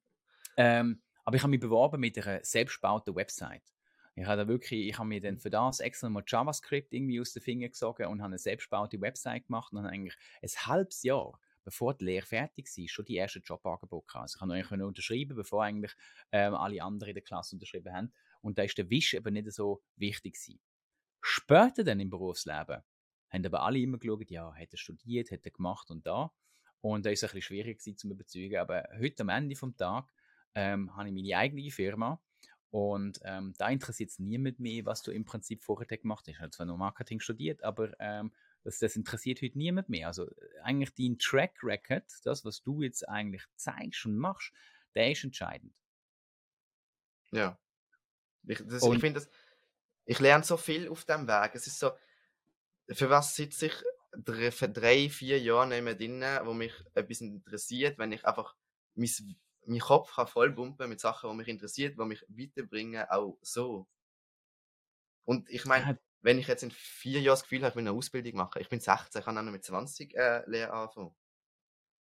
ähm, 0.58 1.02
aber 1.26 1.38
ich 1.38 1.42
habe 1.42 1.50
mich 1.50 1.60
beworben 1.60 2.00
mit 2.00 2.18
einer 2.20 2.44
selbstgebauten 2.44 3.16
Website. 3.16 3.64
Ich 4.16 4.26
habe 4.26 4.48
wirklich, 4.48 4.90
ich 4.90 4.98
habe 5.00 5.10
mir 5.10 5.22
dann 5.22 5.40
für 5.40 5.50
das 5.50 5.80
extra 5.80 6.08
mal 6.08 6.24
JavaScript 6.28 6.94
irgendwie 6.94 7.20
aus 7.20 7.34
den 7.34 7.42
Fingern 7.42 7.72
gesogen 7.72 8.06
und 8.08 8.22
habe 8.22 8.30
eine 8.30 8.38
selbstgebaute 8.38 9.02
Website 9.02 9.48
gemacht 9.48 9.74
und 9.74 9.80
habe 9.80 9.90
eigentlich 9.90 10.16
ein 10.44 10.50
halbes 10.68 11.02
Jahr 11.02 11.40
bevor 11.64 11.94
die 11.94 12.06
Lehre 12.06 12.26
fertig 12.26 12.66
war, 12.66 12.88
schon 12.88 13.06
die 13.06 13.18
ersten 13.18 13.44
Jobangebote 13.44 14.08
gehabt. 14.08 14.24
Also 14.24 14.36
ich 14.36 14.40
konnte 14.40 14.56
eigentlich 14.56 14.82
unterschreiben, 14.82 15.36
bevor 15.36 15.64
eigentlich 15.64 15.94
ähm, 16.32 16.56
alle 16.56 16.82
anderen 16.82 17.10
in 17.10 17.16
der 17.16 17.24
Klasse 17.24 17.56
unterschrieben 17.56 17.94
haben. 17.94 18.14
Und 18.42 18.58
da 18.58 18.64
ist 18.64 18.78
der 18.78 18.90
Wisch 18.90 19.14
eben 19.14 19.34
nicht 19.34 19.52
so 19.52 19.84
wichtig 19.96 20.34
gewesen. 20.34 20.60
Später 21.22 21.84
dann 21.84 22.00
im 22.00 22.10
Berufsleben 22.10 22.84
haben 23.30 23.46
aber 23.46 23.62
alle 23.62 23.80
immer 23.80 23.98
geschaut, 23.98 24.30
ja, 24.32 24.54
hat 24.54 24.72
er 24.72 24.78
studiert, 24.78 25.32
hat 25.32 25.46
er 25.46 25.52
gemacht 25.52 25.92
und 25.92 26.06
da. 26.06 26.32
Und 26.82 27.06
da 27.06 27.10
ist 27.10 27.20
es 27.20 27.30
ein 27.30 27.36
bisschen 27.36 27.42
schwierig 27.42 27.80
gewesen, 27.80 27.98
zu 27.98 28.10
überzeugen. 28.10 28.58
Aber 28.58 28.88
heute 28.98 29.22
am 29.24 29.30
Ende 29.30 29.56
vom 29.56 29.76
Tag 29.76 30.12
ähm, 30.56 30.96
habe 30.96 31.10
ich 31.10 31.14
meine 31.14 31.38
eigene 31.38 31.70
Firma 31.70 32.22
und 32.72 33.20
ähm, 33.24 33.54
da 33.58 33.70
interessiert 33.70 34.12
es 34.12 34.20
niemand 34.20 34.60
mehr, 34.60 34.86
was 34.86 35.02
du 35.02 35.12
im 35.12 35.26
Prinzip 35.26 35.64
vorher 35.64 35.98
gemacht 35.98 36.26
hast. 36.28 36.36
Ich 36.36 36.40
habe 36.40 36.52
zwar 36.52 36.66
noch 36.68 36.78
Marketing 36.78 37.20
studiert, 37.20 37.64
aber 37.64 37.92
ähm, 38.00 38.32
das, 38.64 38.80
das 38.80 38.96
interessiert 38.96 39.42
heute 39.42 39.58
niemand 39.58 39.90
mehr. 39.90 40.08
Also 40.08 40.28
eigentlich 40.64 40.94
dein 40.94 41.18
Track 41.18 41.64
Record, 41.64 42.06
das, 42.24 42.46
was 42.46 42.62
du 42.62 42.82
jetzt 42.82 43.08
eigentlich 43.10 43.44
zeigst 43.56 44.06
und 44.06 44.18
machst, 44.18 44.54
der 44.96 45.12
ist 45.12 45.24
entscheidend. 45.24 45.74
Ja. 47.32 47.60
Ich, 48.44 48.60
ich 48.60 49.00
finde 49.00 49.14
das, 49.14 49.30
ich 50.10 50.20
lerne 50.20 50.44
so 50.44 50.58
viel 50.58 50.90
auf 50.90 51.06
dem 51.06 51.28
Weg. 51.28 51.52
Es 51.54 51.68
ist 51.68 51.78
so, 51.78 51.92
für 52.90 53.12
was 53.12 53.36
sitze 53.36 53.68
ich 53.68 53.76
drei, 54.18 54.50
für 54.50 54.68
drei, 54.68 55.08
vier 55.08 55.40
Jahre 55.40 55.68
neben 55.68 55.96
drin, 55.96 56.24
wo 56.46 56.54
mich 56.54 56.74
etwas 56.96 57.22
interessiert, 57.22 58.00
wenn 58.00 58.12
ich 58.12 58.26
einfach 58.26 58.56
mein, 58.96 59.08
meinen 59.68 59.80
Kopf 59.80 60.16
kann 60.16 60.26
vollpumpen 60.26 60.90
mit 60.90 61.00
Sachen, 61.00 61.30
die 61.30 61.36
mich 61.36 61.48
interessiert, 61.48 62.00
die 62.00 62.06
mich 62.06 62.26
weiterbringen, 62.28 63.06
auch 63.08 63.38
so. 63.44 63.88
Und 65.26 65.48
ich 65.48 65.66
meine, 65.66 66.00
wenn 66.22 66.40
ich 66.40 66.48
jetzt 66.48 66.64
in 66.64 66.72
vier 66.72 67.22
Jahren 67.22 67.34
das 67.34 67.44
Gefühl 67.44 67.60
habe, 67.60 67.70
ich 67.70 67.76
will 67.76 67.88
eine 67.88 67.96
Ausbildung 67.96 68.36
machen, 68.36 68.64
ich 68.64 68.70
bin 68.70 68.80
16, 68.80 69.20
ich 69.20 69.26
kann 69.26 69.38
auch 69.38 69.44
noch 69.44 69.52
mit 69.52 69.64
20 69.64 70.16
äh, 70.16 70.42
Lehre 70.50 70.74
anfangen. 70.74 71.16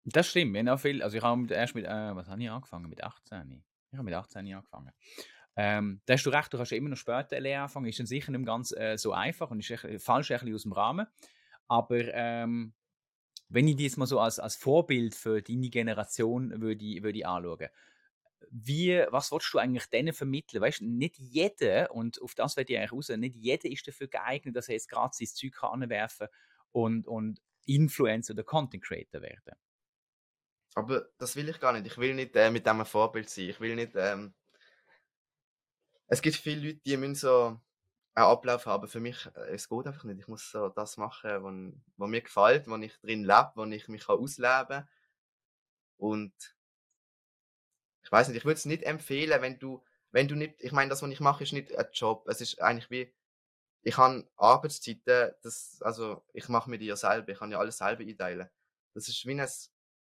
Das 0.04 0.26
stimmt, 0.26 0.54
wir 0.54 0.60
haben 0.60 0.68
auch 0.70 0.80
viel, 0.80 1.02
also 1.02 1.18
ich 1.18 1.22
habe 1.22 1.52
erst 1.52 1.74
mit, 1.74 1.84
äh, 1.84 2.16
was 2.16 2.28
habe 2.28 2.42
ich 2.42 2.50
angefangen? 2.50 2.88
Mit 2.88 3.04
18? 3.04 3.62
Ich 3.90 3.98
habe 3.98 4.04
mit 4.04 4.14
18 4.14 4.54
angefangen. 4.54 4.92
Ähm, 5.56 6.00
da 6.06 6.14
hast 6.14 6.24
du 6.24 6.30
recht, 6.30 6.52
du 6.52 6.56
kannst 6.56 6.72
immer 6.72 6.88
noch 6.88 6.96
später 6.96 7.36
eine 7.36 7.40
Lehre 7.40 7.62
anfangen, 7.62 7.86
ist 7.86 7.98
dann 7.98 8.06
sicher 8.06 8.32
nicht 8.32 8.46
ganz 8.46 8.72
äh, 8.72 8.96
so 8.96 9.12
einfach 9.12 9.50
und 9.50 9.60
ist 9.60 9.70
echt, 9.70 10.02
falsch 10.02 10.30
ein 10.30 10.54
aus 10.54 10.62
dem 10.62 10.72
Rahmen. 10.72 11.06
Aber 11.68 11.98
ähm, 12.14 12.72
wenn 13.48 13.68
ich 13.68 13.76
dies 13.76 13.96
mal 13.96 14.06
so 14.06 14.20
als, 14.20 14.38
als 14.38 14.56
Vorbild 14.56 15.14
für 15.14 15.42
deine 15.42 15.70
Generation 15.70 16.60
würde, 16.60 17.02
würde 17.02 17.26
anschauen, 17.26 17.68
wie, 18.50 19.04
was 19.10 19.30
willst 19.32 19.52
du 19.52 19.58
eigentlich 19.58 19.86
denen 19.86 20.14
vermitteln? 20.14 20.62
Weißt 20.62 20.82
nicht 20.82 21.18
jeder, 21.18 21.90
und 21.90 22.20
auf 22.22 22.34
das 22.34 22.56
werde 22.56 22.72
ich 22.72 22.78
eigentlich 22.78 22.92
raus, 22.92 23.08
nicht 23.10 23.36
jeder 23.36 23.68
ist 23.68 23.86
dafür 23.86 24.08
geeignet, 24.08 24.56
dass 24.56 24.68
er 24.68 24.74
jetzt 24.74 24.88
gerade 24.88 25.10
sein 25.12 25.26
Zeug 25.26 25.62
anwerfen 25.62 26.28
und, 26.72 27.06
und 27.06 27.42
Influencer 27.66 28.32
oder 28.34 28.44
Content 28.44 28.82
Creator 28.82 29.20
werden. 29.20 29.54
Aber 30.74 31.08
das 31.18 31.36
will 31.36 31.48
ich 31.48 31.60
gar 31.60 31.72
nicht. 31.72 31.86
Ich 31.86 31.98
will 31.98 32.14
nicht 32.14 32.34
äh, 32.36 32.50
mit 32.50 32.66
dem 32.66 32.80
ein 32.80 32.86
Vorbild 32.86 33.28
sein. 33.28 33.50
Ich 33.50 33.60
will 33.60 33.74
nicht. 33.74 33.92
Ähm... 33.96 34.32
Es 36.12 36.22
gibt 36.22 36.36
viele 36.36 36.68
Leute, 36.68 36.80
die 36.84 36.96
müssen 36.96 37.14
so 37.14 37.60
einen 38.14 38.26
Ablauf 38.26 38.66
haben. 38.66 38.88
Für 38.88 38.98
mich, 38.98 39.26
äh, 39.36 39.54
es 39.54 39.68
geht 39.68 39.86
einfach 39.86 40.02
nicht. 40.04 40.18
Ich 40.18 40.26
muss 40.28 40.50
so 40.50 40.68
das 40.68 40.96
machen, 40.96 41.74
was 41.96 42.08
mir 42.08 42.20
gefällt, 42.20 42.66
wo 42.66 42.76
ich 42.76 42.98
drin 43.00 43.22
lebe, 43.22 43.52
wo 43.54 43.64
ich 43.64 43.88
mich 43.88 44.08
ausleben 44.08 44.66
kann. 44.68 44.88
Und 45.98 46.34
ich 48.02 48.10
weiß 48.10 48.28
nicht, 48.28 48.38
ich 48.38 48.44
würde 48.44 48.58
es 48.58 48.64
nicht 48.64 48.82
empfehlen, 48.82 49.40
wenn 49.40 49.60
du, 49.60 49.84
wenn 50.10 50.26
du 50.26 50.34
nicht, 50.34 50.56
ich 50.58 50.72
meine, 50.72 50.90
das, 50.90 51.00
was 51.00 51.10
ich 51.10 51.20
mache, 51.20 51.44
ist 51.44 51.52
nicht 51.52 51.76
ein 51.76 51.86
Job. 51.92 52.26
Es 52.28 52.40
ist 52.40 52.60
eigentlich 52.60 52.90
wie, 52.90 53.14
ich 53.82 53.96
habe 53.96 54.28
Arbeitszeiten, 54.36 55.32
das, 55.42 55.80
also 55.82 56.24
ich 56.32 56.48
mache 56.48 56.68
mir 56.70 56.78
die 56.78 56.86
ja 56.86 56.96
selber, 56.96 57.30
ich 57.30 57.38
kann 57.38 57.52
ja 57.52 57.58
alles 57.60 57.78
selber 57.78 58.02
einteilen. 58.02 58.50
Das 58.94 59.08
ist 59.08 59.24
wie 59.26 59.40
ein 59.40 59.48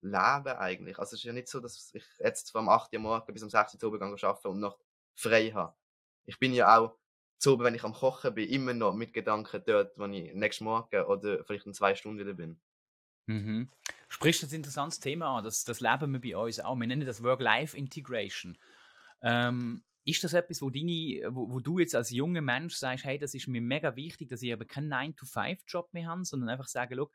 Leben 0.03 0.59
eigentlich. 0.59 0.99
Also 0.99 1.15
es 1.15 1.21
ist 1.21 1.25
ja 1.25 1.33
nicht 1.33 1.49
so, 1.49 1.61
dass 1.61 1.95
ich 1.95 2.05
jetzt 2.19 2.51
vom 2.53 2.69
8 2.69 2.93
Uhr 2.93 3.01
morgen 3.01 3.33
bis 3.33 3.43
um 3.43 3.49
6 3.49 3.83
Uhr 3.83 3.95
arbeite 3.95 4.49
und 4.51 4.61
noch 4.61 4.79
frei 5.15 5.51
habe. 5.51 5.75
Ich 6.27 6.39
bin 6.39 6.53
ja 6.53 6.79
auch 6.79 6.97
so, 7.39 7.59
wenn 7.59 7.75
ich 7.75 7.85
am 7.85 7.93
Kochen 7.93 8.35
bin, 8.35 8.49
immer 8.49 8.73
noch 8.73 8.95
mit 8.95 9.13
Gedanken 9.13 9.63
dort, 9.67 9.99
wenn 9.99 10.13
ich 10.15 10.35
nächsten 10.35 10.65
Morgen 10.65 11.05
oder 11.05 11.45
vielleicht 11.45 11.67
in 11.67 11.75
zwei 11.75 11.95
Stunden 11.95 12.19
wieder 12.19 12.35
bin. 12.35 12.59
Mhm. 13.27 13.69
Sprichst 14.09 14.45
ein 14.45 14.55
interessantes 14.55 15.01
Thema 15.01 15.39
an, 15.39 15.45
das, 15.45 15.65
das 15.65 15.81
leben 15.81 16.13
wir 16.13 16.21
bei 16.21 16.37
uns 16.37 16.61
auch. 16.61 16.77
Wir 16.77 16.87
nennen 16.87 17.07
das 17.07 17.23
Work-Life-Integration. 17.23 18.59
Ähm, 19.23 19.83
ist 20.05 20.23
das 20.23 20.35
etwas, 20.35 20.61
wo, 20.61 20.69
deine, 20.69 21.23
wo, 21.31 21.51
wo, 21.51 21.61
du 21.61 21.79
jetzt 21.79 21.95
als 21.95 22.11
junger 22.11 22.43
Mensch 22.43 22.75
sagst, 22.75 23.05
hey, 23.05 23.19
das 23.19 23.35
ist 23.35 23.49
mir 23.49 23.63
mega 23.63 23.97
wichtig, 23.97 24.29
dass 24.29 24.43
ich 24.43 24.53
aber 24.53 24.67
keinen 24.67 24.93
9-to-5-Job 24.93 25.93
mehr 25.95 26.09
habe, 26.09 26.25
sondern 26.25 26.51
einfach 26.51 26.69
sagen, 26.69 26.95
look, 26.95 27.13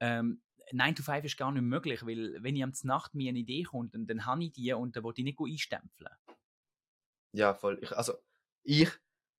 ähm, 0.00 0.42
9 0.72 0.96
to 0.96 1.02
5 1.02 1.24
ist 1.24 1.36
gar 1.36 1.52
nicht 1.52 1.62
möglich, 1.62 2.04
weil 2.04 2.42
wenn 2.42 2.56
ich 2.56 2.62
am 2.62 2.72
Nacht 2.82 3.14
mir 3.14 3.30
eine 3.30 3.38
Idee 3.38 3.62
kommt, 3.62 3.94
dann, 3.94 4.06
dann 4.06 4.26
habe 4.26 4.44
ich 4.44 4.52
die 4.52 4.72
und 4.72 4.96
dann 4.96 5.04
will 5.04 5.12
ich 5.16 5.24
nicht 5.24 5.38
einstempeln. 5.40 6.10
Ja, 7.32 7.54
voll. 7.54 7.78
Ich, 7.80 7.96
also, 7.96 8.14
ich 8.66 8.90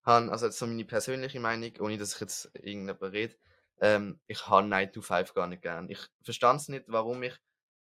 habe, 0.04 0.32
also 0.32 0.46
jetzt 0.48 0.58
so 0.58 0.66
meine 0.68 0.86
persönliche 0.86 1.40
Meinung, 1.40 1.72
ohne 1.80 1.98
dass 1.98 2.16
ich 2.16 2.22
jetzt 2.22 2.50
irgendjemand 2.54 3.02
rede, 3.14 3.36
ähm, 3.80 4.20
ich 4.28 4.48
habe 4.48 4.68
9 4.68 4.92
to 4.92 5.02
5 5.02 5.34
gar 5.34 5.48
nicht 5.48 5.62
gern. 5.62 5.90
Ich 5.90 6.00
verstand 6.24 6.62
es 6.62 6.70
nicht, 6.70 6.86
warum 6.88 7.22
ich, 7.24 7.36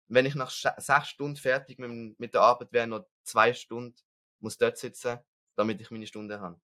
wenn 0.08 0.26
ich 0.26 0.36
nach 0.36 0.52
sechs 0.52 1.10
Stunden 1.10 1.38
fertig 1.38 1.80
mit, 1.80 2.20
mit 2.20 2.34
der 2.34 2.42
Arbeit 2.42 2.72
wäre, 2.74 2.88
noch 2.88 3.06
zwei 3.24 3.54
Stunden 3.54 3.96
muss 4.40 4.58
dort 4.58 4.78
sitzen, 4.78 5.20
damit 5.56 5.82
ich 5.82 5.92
meine 5.92 6.08
Stunde 6.08 6.40
habe. 6.42 6.60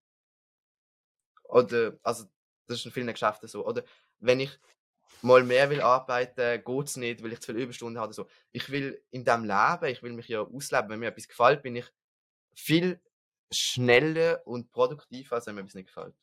Oder, 1.44 1.98
also, 2.02 2.24
das 2.66 2.78
ist 2.78 2.86
in 2.86 2.92
vielen 2.92 3.06
Geschäften 3.08 3.48
so. 3.48 3.66
Oder 3.66 3.84
wenn 4.20 4.40
ich 4.40 4.58
mal 5.22 5.44
mehr 5.44 5.70
will 5.70 5.80
arbeiten, 5.80 6.64
geht 6.64 6.86
es 6.88 6.96
nicht, 6.96 7.22
weil 7.22 7.32
ich 7.32 7.40
zu 7.40 7.52
viele 7.52 7.64
Überstunden 7.64 8.00
habe. 8.00 8.12
So. 8.12 8.28
Ich 8.52 8.70
will 8.70 9.02
in 9.10 9.24
dem 9.24 9.44
Leben, 9.44 9.84
ich 9.86 10.02
will 10.02 10.12
mich 10.12 10.28
ja 10.28 10.42
ausleben. 10.42 10.90
Wenn 10.90 11.00
mir 11.00 11.08
etwas 11.08 11.28
gefällt, 11.28 11.62
bin 11.62 11.76
ich 11.76 11.86
viel 12.54 13.00
schneller 13.52 14.46
und 14.46 14.70
produktiver, 14.70 15.36
als 15.36 15.46
wenn 15.46 15.54
mir 15.54 15.62
etwas 15.62 15.74
nicht 15.74 15.86
gefällt. 15.86 16.14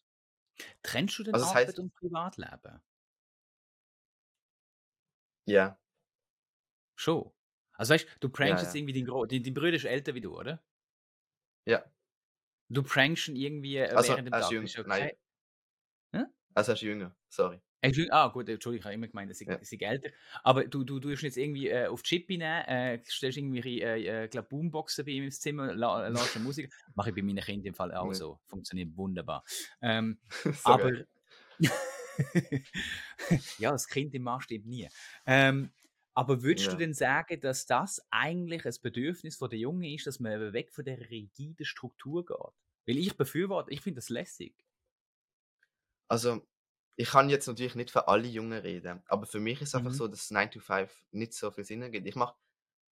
Trennst 0.83 1.17
du 1.19 1.23
denn 1.23 1.33
also 1.33 1.47
Arbeit 1.47 1.67
heißt, 1.67 1.79
und 1.79 1.93
Privatleben? 1.95 2.81
Ja. 5.45 5.79
Schon. 6.95 7.31
Also 7.73 7.93
weißt 7.93 8.07
du, 8.19 8.29
prankst 8.29 8.61
ja, 8.61 8.61
jetzt 8.63 8.75
ja. 8.75 8.79
irgendwie 8.79 9.03
den, 9.03 9.27
den, 9.27 9.43
den 9.43 9.53
Brüder 9.53 9.77
ist 9.77 9.85
älter 9.85 10.13
wie 10.13 10.21
du, 10.21 10.37
oder? 10.37 10.61
Ja. 11.65 11.83
Du 12.67 12.83
prankst 12.83 13.29
ihn 13.29 13.35
irgendwie 13.35 13.77
äh, 13.77 13.89
also, 13.89 14.09
während 14.09 14.27
dem 14.27 14.31
Tag. 14.33 14.51
Jünger, 14.51 14.67
okay. 14.67 14.83
Nein. 14.85 15.11
Hm? 16.13 16.33
Also 16.53 16.71
er 16.71 16.75
ist 16.75 16.81
jünger, 16.81 17.15
sorry. 17.29 17.61
Ah, 18.09 18.27
gut, 18.27 18.49
Entschuldigung, 18.49 18.81
ich 18.81 18.85
habe 18.85 18.93
immer 18.95 19.07
gemeint, 19.07 19.29
dass 19.29 19.39
ich, 19.39 19.47
ja. 19.47 19.57
ich 19.61 19.81
älter. 19.81 20.09
Aber 20.43 20.65
du, 20.65 20.83
du, 20.83 20.99
du 20.99 21.11
hast 21.11 21.21
jetzt 21.21 21.37
irgendwie 21.37 21.69
äh, 21.69 21.87
auf 21.87 22.03
Chip 22.03 22.27
nehmen, 22.27 22.43
äh, 22.43 23.01
stellst 23.07 23.37
irgendwie, 23.37 23.81
äh, 23.81 24.23
äh, 24.23 24.27
glaub, 24.27 24.49
Boomboxen 24.49 25.05
bei 25.05 25.11
ihm 25.11 25.23
ins 25.23 25.39
Zimmer, 25.39 25.73
la, 25.73 26.07
äh, 26.07 26.09
lässt 26.09 26.37
Musik. 26.39 26.73
Mache 26.95 27.09
ich 27.09 27.15
bei 27.15 27.21
meinen 27.21 27.43
Kindern 27.43 27.67
im 27.67 27.73
Fall 27.73 27.93
auch 27.93 28.07
ja. 28.07 28.13
so. 28.13 28.39
Funktioniert 28.47 28.95
wunderbar. 28.97 29.43
Ähm, 29.81 30.19
so 30.43 30.51
aber. 30.63 30.91
ja, 33.59 33.71
das 33.71 33.87
Kind 33.87 34.13
im 34.13 34.23
Mann 34.23 34.41
stimmt 34.41 34.65
nie. 34.65 34.89
Ähm, 35.25 35.71
aber 36.13 36.43
würdest 36.43 36.67
ja. 36.67 36.73
du 36.73 36.77
denn 36.79 36.93
sagen, 36.93 37.39
dass 37.39 37.65
das 37.65 38.05
eigentlich 38.09 38.65
ein 38.65 38.73
Bedürfnis 38.81 39.37
von 39.37 39.49
der 39.49 39.59
Jungen 39.59 39.85
ist, 39.85 40.05
dass 40.05 40.19
man 40.19 40.51
weg 40.51 40.73
von 40.73 40.83
der 40.83 41.09
rigiden 41.09 41.65
Struktur 41.65 42.25
geht? 42.25 42.35
Weil 42.87 42.97
ich 42.97 43.15
befürworte, 43.15 43.71
ich 43.71 43.79
finde 43.79 43.99
das 43.99 44.09
lässig. 44.09 44.53
Also, 46.09 46.45
ich 46.99 47.11
kann 47.11 47.29
jetzt 47.29 47.47
natürlich 47.47 47.75
nicht 47.75 47.91
für 47.91 48.09
alle 48.09 48.27
Jungen 48.27 48.59
reden, 48.59 49.01
aber 49.07 49.25
für 49.25 49.39
mich 49.39 49.61
ist 49.61 49.69
es 49.69 49.73
mhm. 49.73 49.87
einfach 49.87 49.97
so, 49.97 50.09
dass 50.09 50.31
9 50.31 50.51
to 50.51 50.59
5 50.59 50.93
nicht 51.11 51.33
so 51.33 51.49
viel 51.49 51.63
Sinn 51.63 51.81
ergibt. 51.81 52.05
Ich, 52.05 52.17
mach, 52.17 52.35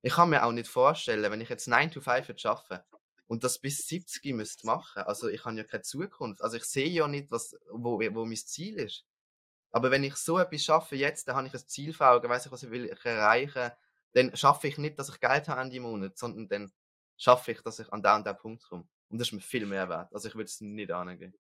ich 0.02 0.14
kann 0.14 0.30
mir 0.30 0.46
auch 0.46 0.54
nicht 0.54 0.70
vorstellen, 0.70 1.30
wenn 1.30 1.42
ich 1.42 1.50
jetzt 1.50 1.68
9 1.68 1.92
to 1.92 2.00
5 2.00 2.30
jetzt 2.30 2.46
arbeite 2.46 2.86
und 3.28 3.44
das 3.44 3.60
bis 3.60 3.86
70 3.86 4.34
müsste 4.34 4.66
machen, 4.66 5.04
also 5.04 5.28
ich 5.28 5.44
habe 5.44 5.58
ja 5.58 5.66
keine 5.66 5.84
Zukunft, 5.84 6.42
also 6.42 6.56
ich 6.56 6.64
sehe 6.64 6.88
ja 6.88 7.06
nicht, 7.10 7.32
was, 7.32 7.58
wo, 7.70 8.00
wo 8.00 8.24
mein 8.24 8.38
Ziel 8.38 8.80
ist. 8.80 9.04
Aber 9.72 9.92
wenn 9.92 10.06
ich 10.06 10.16
so 10.16 10.40
etwas 10.40 10.64
schaffe 10.64 10.96
jetzt, 10.96 11.28
dann 11.28 11.36
habe 11.36 11.48
ich 11.48 11.54
ein 11.54 11.68
Ziel 11.68 11.94
vor 11.94 12.08
Augen, 12.12 12.30
weiß 12.30 12.46
ich, 12.46 12.52
was 12.54 12.64
ich 12.64 12.72
will 12.72 12.88
erreichen, 12.88 13.72
dann 14.14 14.34
schaffe 14.38 14.70
ich 14.70 14.78
nicht, 14.78 14.98
dass 14.98 15.10
ich 15.10 15.20
Geld 15.20 15.50
habe 15.50 15.60
Ende 15.60 15.82
Monat, 15.82 16.18
sondern 16.18 16.48
dann 16.48 16.72
schaffe 17.18 17.52
ich, 17.52 17.62
dass 17.62 17.80
ich 17.80 17.92
an 17.92 18.02
den 18.02 18.16
und 18.16 18.26
den 18.26 18.38
Punkt 18.38 18.64
komme. 18.64 18.88
Und 19.10 19.18
das 19.18 19.28
ist 19.28 19.34
mir 19.34 19.42
viel 19.42 19.66
mehr 19.66 19.90
wert. 19.90 20.14
Also 20.14 20.30
ich 20.30 20.36
würde 20.36 20.46
es 20.46 20.62
nicht 20.62 20.92
angehen. 20.92 21.38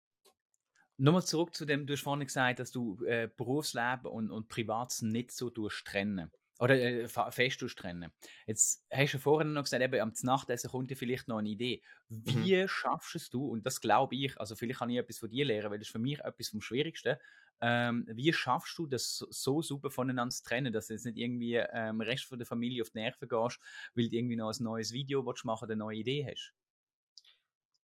Nochmal 0.98 1.24
zurück 1.24 1.54
zu 1.54 1.66
dem, 1.66 1.86
du 1.86 1.92
hast 1.92 2.02
vorhin 2.02 2.26
gesagt, 2.26 2.58
dass 2.58 2.70
du 2.70 3.02
äh, 3.04 3.28
Berufsleben 3.34 4.06
und, 4.06 4.30
und 4.30 4.48
Privates 4.48 5.02
nicht 5.02 5.30
so 5.30 5.50
trennen. 5.50 6.30
Oder 6.58 6.80
äh, 6.80 7.08
fest 7.08 7.62
trennen. 7.76 8.10
Jetzt 8.46 8.86
hast 8.90 9.12
du 9.12 9.18
vorhin 9.18 9.52
noch 9.52 9.64
gesagt, 9.64 9.82
eben 9.82 10.00
am 10.00 10.12
Nachtessen 10.22 10.70
kommt 10.70 10.90
dir 10.90 10.96
vielleicht 10.96 11.28
noch 11.28 11.38
eine 11.38 11.50
Idee. 11.50 11.82
Wie 12.08 12.62
mhm. 12.62 12.68
schaffst 12.68 13.14
es 13.14 13.28
du, 13.28 13.46
und 13.46 13.66
das 13.66 13.82
glaube 13.82 14.16
ich, 14.16 14.40
also 14.40 14.56
vielleicht 14.56 14.78
kann 14.78 14.88
ich 14.88 14.96
etwas 14.96 15.18
von 15.18 15.28
dir 15.28 15.44
lernen, 15.44 15.70
weil 15.70 15.78
das 15.78 15.88
ist 15.88 15.92
für 15.92 15.98
mich 15.98 16.18
etwas 16.20 16.48
vom 16.48 16.62
Schwierigsten. 16.62 17.16
Ähm, 17.60 18.06
wie 18.08 18.32
schaffst 18.32 18.76
du 18.78 18.86
das 18.86 19.16
so, 19.16 19.26
so, 19.30 19.62
super 19.62 19.90
voneinander 19.90 20.34
zu 20.34 20.42
trennen, 20.42 20.72
dass 20.72 20.88
du 20.88 20.94
jetzt 20.94 21.06
nicht 21.06 21.18
irgendwie 21.18 21.54
ähm, 21.54 22.00
Rest 22.00 22.24
von 22.24 22.38
der 22.38 22.46
Familie 22.46 22.82
auf 22.82 22.90
die 22.90 22.98
Nerven 22.98 23.28
gehst, 23.28 23.60
weil 23.94 24.08
du 24.08 24.16
irgendwie 24.16 24.36
noch 24.36 24.50
ein 24.50 24.64
neues 24.64 24.92
Video 24.92 25.26
willst 25.26 25.44
machen 25.44 25.64
oder 25.64 25.72
eine 25.72 25.80
neue 25.80 25.98
Idee 25.98 26.26
hast? 26.26 26.52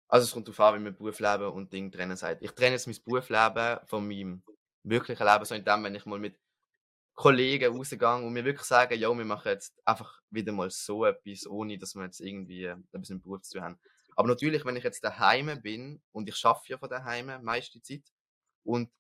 Also 0.09 0.25
es 0.25 0.33
kommt 0.33 0.49
darauf 0.49 0.61
an, 0.61 0.79
wie 0.79 0.85
man 0.85 0.97
Berufsleben 0.97 1.49
und 1.49 1.73
Ding 1.73 1.91
trennen 1.91 2.17
sagt. 2.17 2.43
Ich 2.43 2.53
trenne 2.53 2.73
jetzt 2.73 2.87
mein 2.87 2.97
Berufsleben 3.05 3.81
von 3.87 4.07
meinem 4.07 4.43
wirklichen 4.83 5.27
Leben, 5.27 5.45
so 5.45 5.55
in 5.55 5.65
dem, 5.65 5.85
wenn 5.85 5.95
ich 5.95 6.07
mal 6.07 6.19
mit 6.19 6.39
Kollegen 7.15 7.77
rausgehe 7.77 8.17
und 8.17 8.33
mir 8.33 8.45
wirklich 8.45 8.67
sagen, 8.67 8.99
ja, 8.99 9.09
wir 9.17 9.25
machen 9.25 9.49
jetzt 9.49 9.81
einfach 9.85 10.21
wieder 10.31 10.53
mal 10.53 10.71
so 10.71 11.05
etwas, 11.05 11.47
ohne 11.47 11.79
dass 11.79 11.95
wir 11.95 12.05
jetzt 12.05 12.21
irgendwie 12.21 12.65
etwas 12.65 13.11
im 13.11 13.23
Beruf 13.23 13.43
zu 13.43 13.61
haben. 13.61 13.79
Aber 14.17 14.29
natürlich, 14.29 14.65
wenn 14.65 14.77
ich 14.77 14.85
jetzt 14.85 15.03
daheim 15.03 15.61
bin 15.63 16.03
und 16.13 16.29
ich 16.29 16.37
schaffe 16.37 16.65
ja 16.69 16.79
von 16.79 16.89
daheim 16.91 17.43
meiste 17.43 17.81
Zeit 17.83 18.03
und 18.65 18.91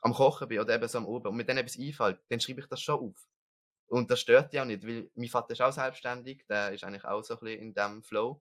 am 0.00 0.12
Kochen 0.14 0.48
bin 0.48 0.60
oder 0.60 0.74
eben 0.74 0.88
so 0.88 0.98
am 0.98 1.06
Oben 1.06 1.28
und 1.28 1.36
mir 1.36 1.44
dann 1.44 1.58
etwas 1.58 1.78
einfällt, 1.78 2.20
dann 2.28 2.40
schreibe 2.40 2.60
ich 2.60 2.66
das 2.66 2.80
schon 2.80 3.00
auf. 3.00 3.26
Und 3.88 4.10
das 4.10 4.20
stört 4.20 4.52
ja 4.52 4.62
auch 4.62 4.66
nicht, 4.66 4.86
weil 4.86 5.10
mein 5.14 5.28
Vater 5.28 5.52
ist 5.52 5.62
auch 5.62 5.72
selbstständig, 5.72 6.44
der 6.48 6.72
ist 6.72 6.84
eigentlich 6.84 7.04
auch 7.04 7.22
so 7.22 7.34
ein 7.34 7.40
bisschen 7.40 7.60
in 7.60 7.74
dem 7.74 8.02
Flow. 8.02 8.40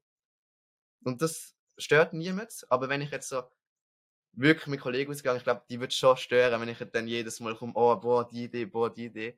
Und 1.03 1.21
das 1.21 1.56
stört 1.77 2.13
niemand, 2.13 2.65
aber 2.69 2.89
wenn 2.89 3.01
ich 3.01 3.11
jetzt 3.11 3.29
so 3.29 3.43
wirklich 4.33 4.67
mit 4.67 4.81
Kollegen 4.81 5.11
ausgegangen, 5.11 5.37
ich 5.37 5.43
glaube, 5.43 5.63
die 5.69 5.79
würde 5.79 5.93
schon 5.93 6.17
stören, 6.17 6.61
wenn 6.61 6.69
ich 6.69 6.77
dann 6.77 7.07
jedes 7.07 7.39
Mal 7.39 7.55
komme, 7.55 7.73
oh, 7.75 7.95
boah, 7.95 8.27
die 8.27 8.45
Idee, 8.45 8.65
boah, 8.65 8.93
die 8.93 9.05
Idee. 9.05 9.37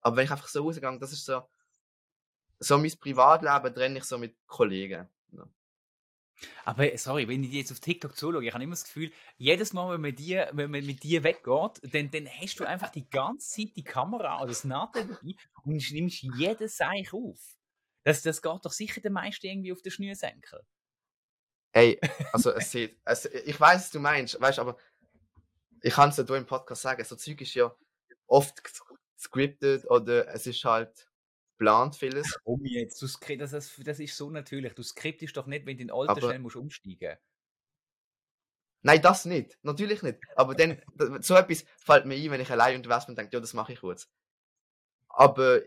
Aber 0.00 0.16
wenn 0.16 0.24
ich 0.24 0.30
einfach 0.30 0.48
so 0.48 0.62
rausgehe, 0.62 0.98
das 0.98 1.12
ist 1.12 1.24
so, 1.24 1.42
so 2.58 2.78
mein 2.78 2.92
Privatleben 2.98 3.74
trenne 3.74 3.98
ich 3.98 4.04
so 4.04 4.18
mit 4.18 4.36
Kollegen. 4.46 5.08
Ja. 5.32 5.48
Aber 6.64 6.96
sorry, 6.96 7.28
wenn 7.28 7.44
ich 7.44 7.52
jetzt 7.52 7.72
auf 7.72 7.80
TikTok 7.80 8.16
zuschaue, 8.16 8.44
ich 8.44 8.52
habe 8.52 8.64
immer 8.64 8.72
das 8.72 8.84
Gefühl, 8.84 9.12
jedes 9.36 9.72
Mal, 9.72 9.92
wenn 9.92 10.00
man, 10.00 10.14
die, 10.14 10.42
wenn 10.52 10.70
man 10.70 10.84
mit 10.84 11.02
dir 11.02 11.22
weggeht, 11.22 11.94
dann, 11.94 12.10
dann 12.10 12.28
hast 12.28 12.56
du 12.58 12.64
einfach 12.64 12.90
die 12.90 13.08
ganze 13.08 13.48
Zeit 13.48 13.76
die 13.76 13.84
Kamera 13.84 14.38
oder 14.38 14.48
das 14.48 14.64
Nadel 14.64 15.06
dabei 15.06 15.34
und 15.64 15.90
nimmst 15.92 16.22
jedes 16.22 16.76
Seich 16.76 17.12
auf. 17.12 17.56
Das, 18.04 18.22
das 18.22 18.40
geht 18.40 18.64
doch 18.64 18.72
sicher 18.72 19.00
den 19.00 19.12
meisten 19.12 19.46
irgendwie 19.46 19.72
auf 19.72 19.82
den 19.82 19.92
Schnürsenkel. 19.92 20.64
Hey, 21.72 22.00
also 22.32 22.52
es 22.52 22.70
sieht, 22.70 22.98
es, 23.04 23.26
ich 23.26 23.58
weiß, 23.58 23.82
was 23.82 23.90
du 23.90 24.00
meinst, 24.00 24.40
weißt 24.40 24.58
aber 24.58 24.76
ich 25.82 25.94
kann 25.94 26.10
es 26.10 26.16
ja 26.16 26.24
im 26.36 26.46
Podcast 26.46 26.82
sagen, 26.82 27.04
so 27.04 27.16
Zeug 27.16 27.40
ist 27.40 27.54
ja 27.54 27.74
oft 28.26 28.62
scripted 29.18 29.88
oder 29.90 30.28
es 30.28 30.46
ist 30.46 30.64
halt 30.64 31.08
plant 31.58 31.96
vieles. 31.96 32.38
Um 32.44 32.64
jetzt, 32.64 33.00
du, 33.00 33.36
das, 33.36 33.50
das, 33.50 33.72
das 33.84 34.00
ist 34.00 34.16
so 34.16 34.30
natürlich. 34.30 34.74
Du 34.74 34.82
skriptest 34.82 35.36
doch 35.36 35.46
nicht, 35.46 35.66
wenn 35.66 35.76
du 35.76 35.82
in 35.84 35.90
Alter 35.90 36.12
aber, 36.12 36.20
schnell 36.20 36.38
musst 36.38 36.56
umsteigen. 36.56 37.16
Nein, 38.82 39.02
das 39.02 39.26
nicht. 39.26 39.58
Natürlich 39.62 40.02
nicht. 40.02 40.18
Aber 40.36 40.54
dann, 40.54 40.80
so 41.20 41.34
etwas 41.36 41.64
fällt 41.76 42.06
mir 42.06 42.16
ein, 42.16 42.30
wenn 42.30 42.40
ich 42.40 42.50
allein 42.50 42.76
unterwegs 42.76 43.06
bin 43.06 43.12
und 43.12 43.18
denke, 43.18 43.36
ja, 43.36 43.40
das 43.40 43.52
mache 43.52 43.74
ich 43.74 43.80
kurz. 43.80 44.08
Aber 45.08 45.60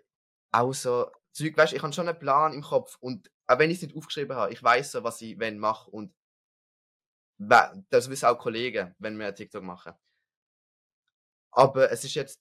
auch 0.51 0.73
so 0.73 1.11
Zeug, 1.33 1.57
weißt 1.57 1.73
ich 1.73 1.81
habe 1.81 1.93
schon 1.93 2.07
einen 2.07 2.19
Plan 2.19 2.53
im 2.53 2.61
Kopf 2.61 2.97
und 2.99 3.31
auch 3.47 3.59
wenn 3.59 3.69
ich 3.69 3.77
es 3.77 3.83
nicht 3.83 3.95
aufgeschrieben 3.95 4.35
habe, 4.37 4.53
ich 4.53 4.63
weiß 4.63 4.93
so, 4.93 5.03
was 5.03 5.21
ich 5.21 5.39
wenn 5.39 5.57
mache 5.57 5.89
und 5.91 6.13
das 7.39 8.09
wissen 8.09 8.25
auch 8.27 8.37
Kollegen, 8.37 8.95
wenn 8.99 9.17
wir 9.17 9.33
TikTok 9.35 9.63
machen. 9.63 9.93
Aber 11.51 11.91
es 11.91 12.03
ist 12.03 12.15
jetzt 12.15 12.39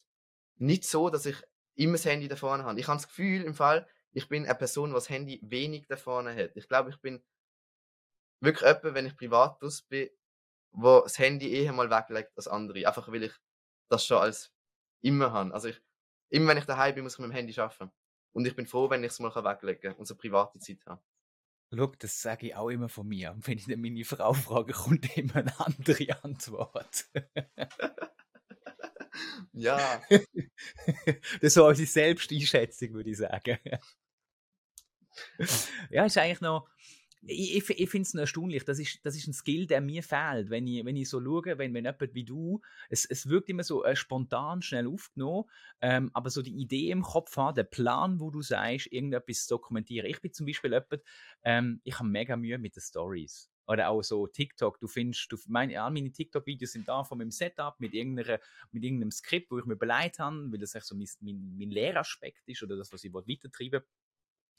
nicht 0.56 0.84
so, 0.84 1.10
dass 1.10 1.26
ich 1.26 1.36
immer 1.74 1.94
das 1.94 2.04
Handy 2.04 2.28
da 2.28 2.36
vorne 2.36 2.64
habe. 2.64 2.78
Ich 2.78 2.86
habe 2.88 2.98
das 2.98 3.08
Gefühl 3.08 3.42
im 3.42 3.54
Fall, 3.54 3.86
ich 4.12 4.28
bin 4.28 4.44
eine 4.44 4.54
Person, 4.54 4.90
die 4.90 4.94
das 4.94 5.08
Handy 5.08 5.40
wenig 5.42 5.86
da 5.88 5.96
vorne 5.96 6.34
hat. 6.34 6.56
Ich 6.56 6.68
glaube, 6.68 6.90
ich 6.90 7.00
bin 7.00 7.22
wirklich 8.40 8.68
jemand, 8.68 8.94
wenn 8.94 9.06
ich 9.06 9.16
privat 9.16 9.62
aus 9.62 9.82
bin, 9.82 10.10
wo 10.70 11.00
das 11.00 11.18
Handy 11.18 11.52
eher 11.52 11.72
mal 11.72 11.90
weglegt 11.90 12.32
als 12.36 12.48
andere. 12.48 12.86
Einfach 12.86 13.08
weil 13.08 13.24
ich 13.24 13.34
das 13.88 14.04
schon 14.06 14.18
als 14.18 14.52
immer 15.00 15.32
habe. 15.32 15.52
Also 15.52 15.68
ich, 15.68 15.82
immer 16.28 16.48
wenn 16.48 16.58
ich 16.58 16.66
daheim 16.66 16.94
bin, 16.94 17.04
muss 17.04 17.14
ich 17.14 17.18
mit 17.20 17.30
dem 17.30 17.34
Handy 17.34 17.58
arbeiten. 17.58 17.90
Und 18.32 18.46
ich 18.46 18.56
bin 18.56 18.66
froh, 18.66 18.90
wenn 18.90 19.04
ich 19.04 19.12
es 19.12 19.20
mal 19.20 19.34
weglegen 19.34 19.82
kann 19.82 19.94
und 19.94 20.06
so 20.06 20.16
private 20.16 20.58
Zeit 20.58 20.84
habe. 20.86 21.02
Schau, 21.74 21.86
das 21.98 22.20
sage 22.20 22.48
ich 22.48 22.54
auch 22.54 22.68
immer 22.68 22.88
von 22.88 23.08
mir. 23.08 23.34
Wenn 23.40 23.58
ich 23.58 23.66
dann 23.66 23.80
meine 23.80 24.04
Frau 24.04 24.32
frage, 24.34 24.72
kommt 24.72 25.16
immer 25.16 25.36
eine 25.36 25.60
andere 25.60 26.22
Antwort. 26.22 27.06
ja. 29.52 30.02
das 30.08 30.22
ist 31.40 31.54
so 31.54 31.66
unsere 31.66 31.86
Selbsteinschätzung, 31.86 32.92
würde 32.92 33.10
ich 33.10 33.18
sagen. 33.18 33.58
ja, 35.90 36.04
ist 36.04 36.18
eigentlich 36.18 36.40
noch. 36.40 36.68
Ich, 37.24 37.56
ich, 37.56 37.70
ich 37.70 37.90
finde 37.90 38.06
es 38.06 38.14
erstaunlich. 38.14 38.64
Das 38.64 38.78
ist, 38.78 39.04
das 39.04 39.16
ist 39.16 39.28
ein 39.28 39.32
Skill, 39.32 39.66
der 39.66 39.80
mir 39.80 40.02
fehlt. 40.02 40.50
Wenn 40.50 40.66
ich, 40.66 40.84
wenn 40.84 40.96
ich 40.96 41.08
so 41.08 41.22
schaue, 41.22 41.56
wenn, 41.58 41.72
wenn 41.72 41.84
jemand 41.84 42.14
wie 42.14 42.24
du, 42.24 42.60
es, 42.90 43.04
es 43.04 43.28
wirkt 43.28 43.48
immer 43.48 43.62
so 43.62 43.84
äh, 43.84 43.94
spontan, 43.94 44.60
schnell 44.60 44.88
aufgenommen, 44.88 45.44
ähm, 45.80 46.10
aber 46.14 46.30
so 46.30 46.42
die 46.42 46.56
Idee 46.56 46.90
im 46.90 47.02
Kopf 47.02 47.36
haben, 47.36 47.54
der 47.54 47.64
Plan, 47.64 48.18
wo 48.18 48.30
du 48.30 48.42
sagst, 48.42 48.88
irgendetwas 48.92 49.46
zu 49.46 49.54
dokumentieren. 49.54 50.08
Ich 50.10 50.20
bin 50.20 50.32
zum 50.32 50.46
Beispiel 50.46 50.72
jemand, 50.72 51.02
ähm, 51.44 51.80
ich 51.84 51.98
habe 51.98 52.08
mega 52.08 52.36
Mühe 52.36 52.58
mit 52.58 52.74
den 52.74 52.82
Stories. 52.82 53.52
Oder 53.66 53.90
auch 53.90 54.02
so 54.02 54.26
TikTok. 54.26 54.80
Du 54.80 54.88
findest, 54.88 55.30
du, 55.30 55.36
meine, 55.46 55.80
all 55.80 55.92
meine 55.92 56.10
TikTok-Videos 56.10 56.72
sind 56.72 56.88
da 56.88 57.04
von 57.04 57.18
meinem 57.18 57.30
Setup 57.30 57.78
mit, 57.78 57.94
irgendeiner, 57.94 58.40
mit 58.72 58.82
irgendeinem 58.82 59.12
Skript, 59.12 59.50
wo 59.50 59.58
ich 59.58 59.64
mir 59.64 59.76
beleidigt 59.76 60.18
habe, 60.18 60.50
weil 60.50 60.58
das 60.58 60.74
echt 60.74 60.86
so 60.86 60.96
mein, 60.96 61.06
mein, 61.20 61.56
mein 61.56 61.70
Lehraspekt 61.70 62.48
ist 62.48 62.62
oder 62.62 62.76
das, 62.76 62.92
was 62.92 63.04
ich 63.04 63.14
weitertreiben 63.14 63.80
will. 63.80 63.88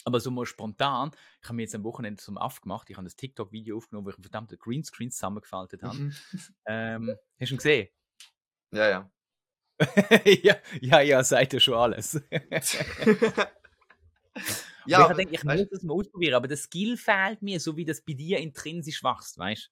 Aber 0.05 0.19
so 0.19 0.31
mal 0.31 0.45
spontan, 0.45 1.11
ich 1.41 1.47
habe 1.47 1.55
mir 1.55 1.61
jetzt 1.63 1.75
am 1.75 1.83
Wochenende 1.83 2.21
zum 2.21 2.37
Aff 2.37 2.61
gemacht, 2.61 2.89
ich 2.89 2.97
habe 2.97 3.05
das 3.05 3.15
TikTok-Video 3.15 3.77
aufgenommen, 3.77 4.05
wo 4.05 4.09
ich 4.09 4.15
einen 4.15 4.23
verdammten 4.23 4.57
Greenscreen 4.57 5.11
zusammengefaltet 5.11 5.83
habe. 5.83 5.97
Mhm. 5.97 6.13
ähm, 6.65 7.15
hast 7.39 7.49
du 7.49 7.55
ihn 7.55 7.57
gesehen? 7.57 7.87
Ja, 8.71 8.89
ja. 8.89 9.11
ja, 10.25 10.55
ja, 10.81 11.01
ja, 11.01 11.23
seid 11.23 11.53
ihr 11.53 11.59
schon 11.59 11.75
alles. 11.75 12.13
ja, 14.85 15.09
ich 15.09 15.17
denke, 15.17 15.35
ich 15.35 15.43
muss 15.43 15.69
das 15.69 15.83
mal 15.83 15.93
ausprobieren, 15.93 16.35
aber 16.35 16.47
das 16.47 16.63
Skill 16.63 16.97
fehlt 16.97 17.41
mir, 17.41 17.59
so 17.59 17.75
wie 17.77 17.85
das 17.85 18.01
bei 18.01 18.13
dir 18.13 18.39
intrinsisch 18.39 19.03
wachst, 19.03 19.37
weißt 19.37 19.71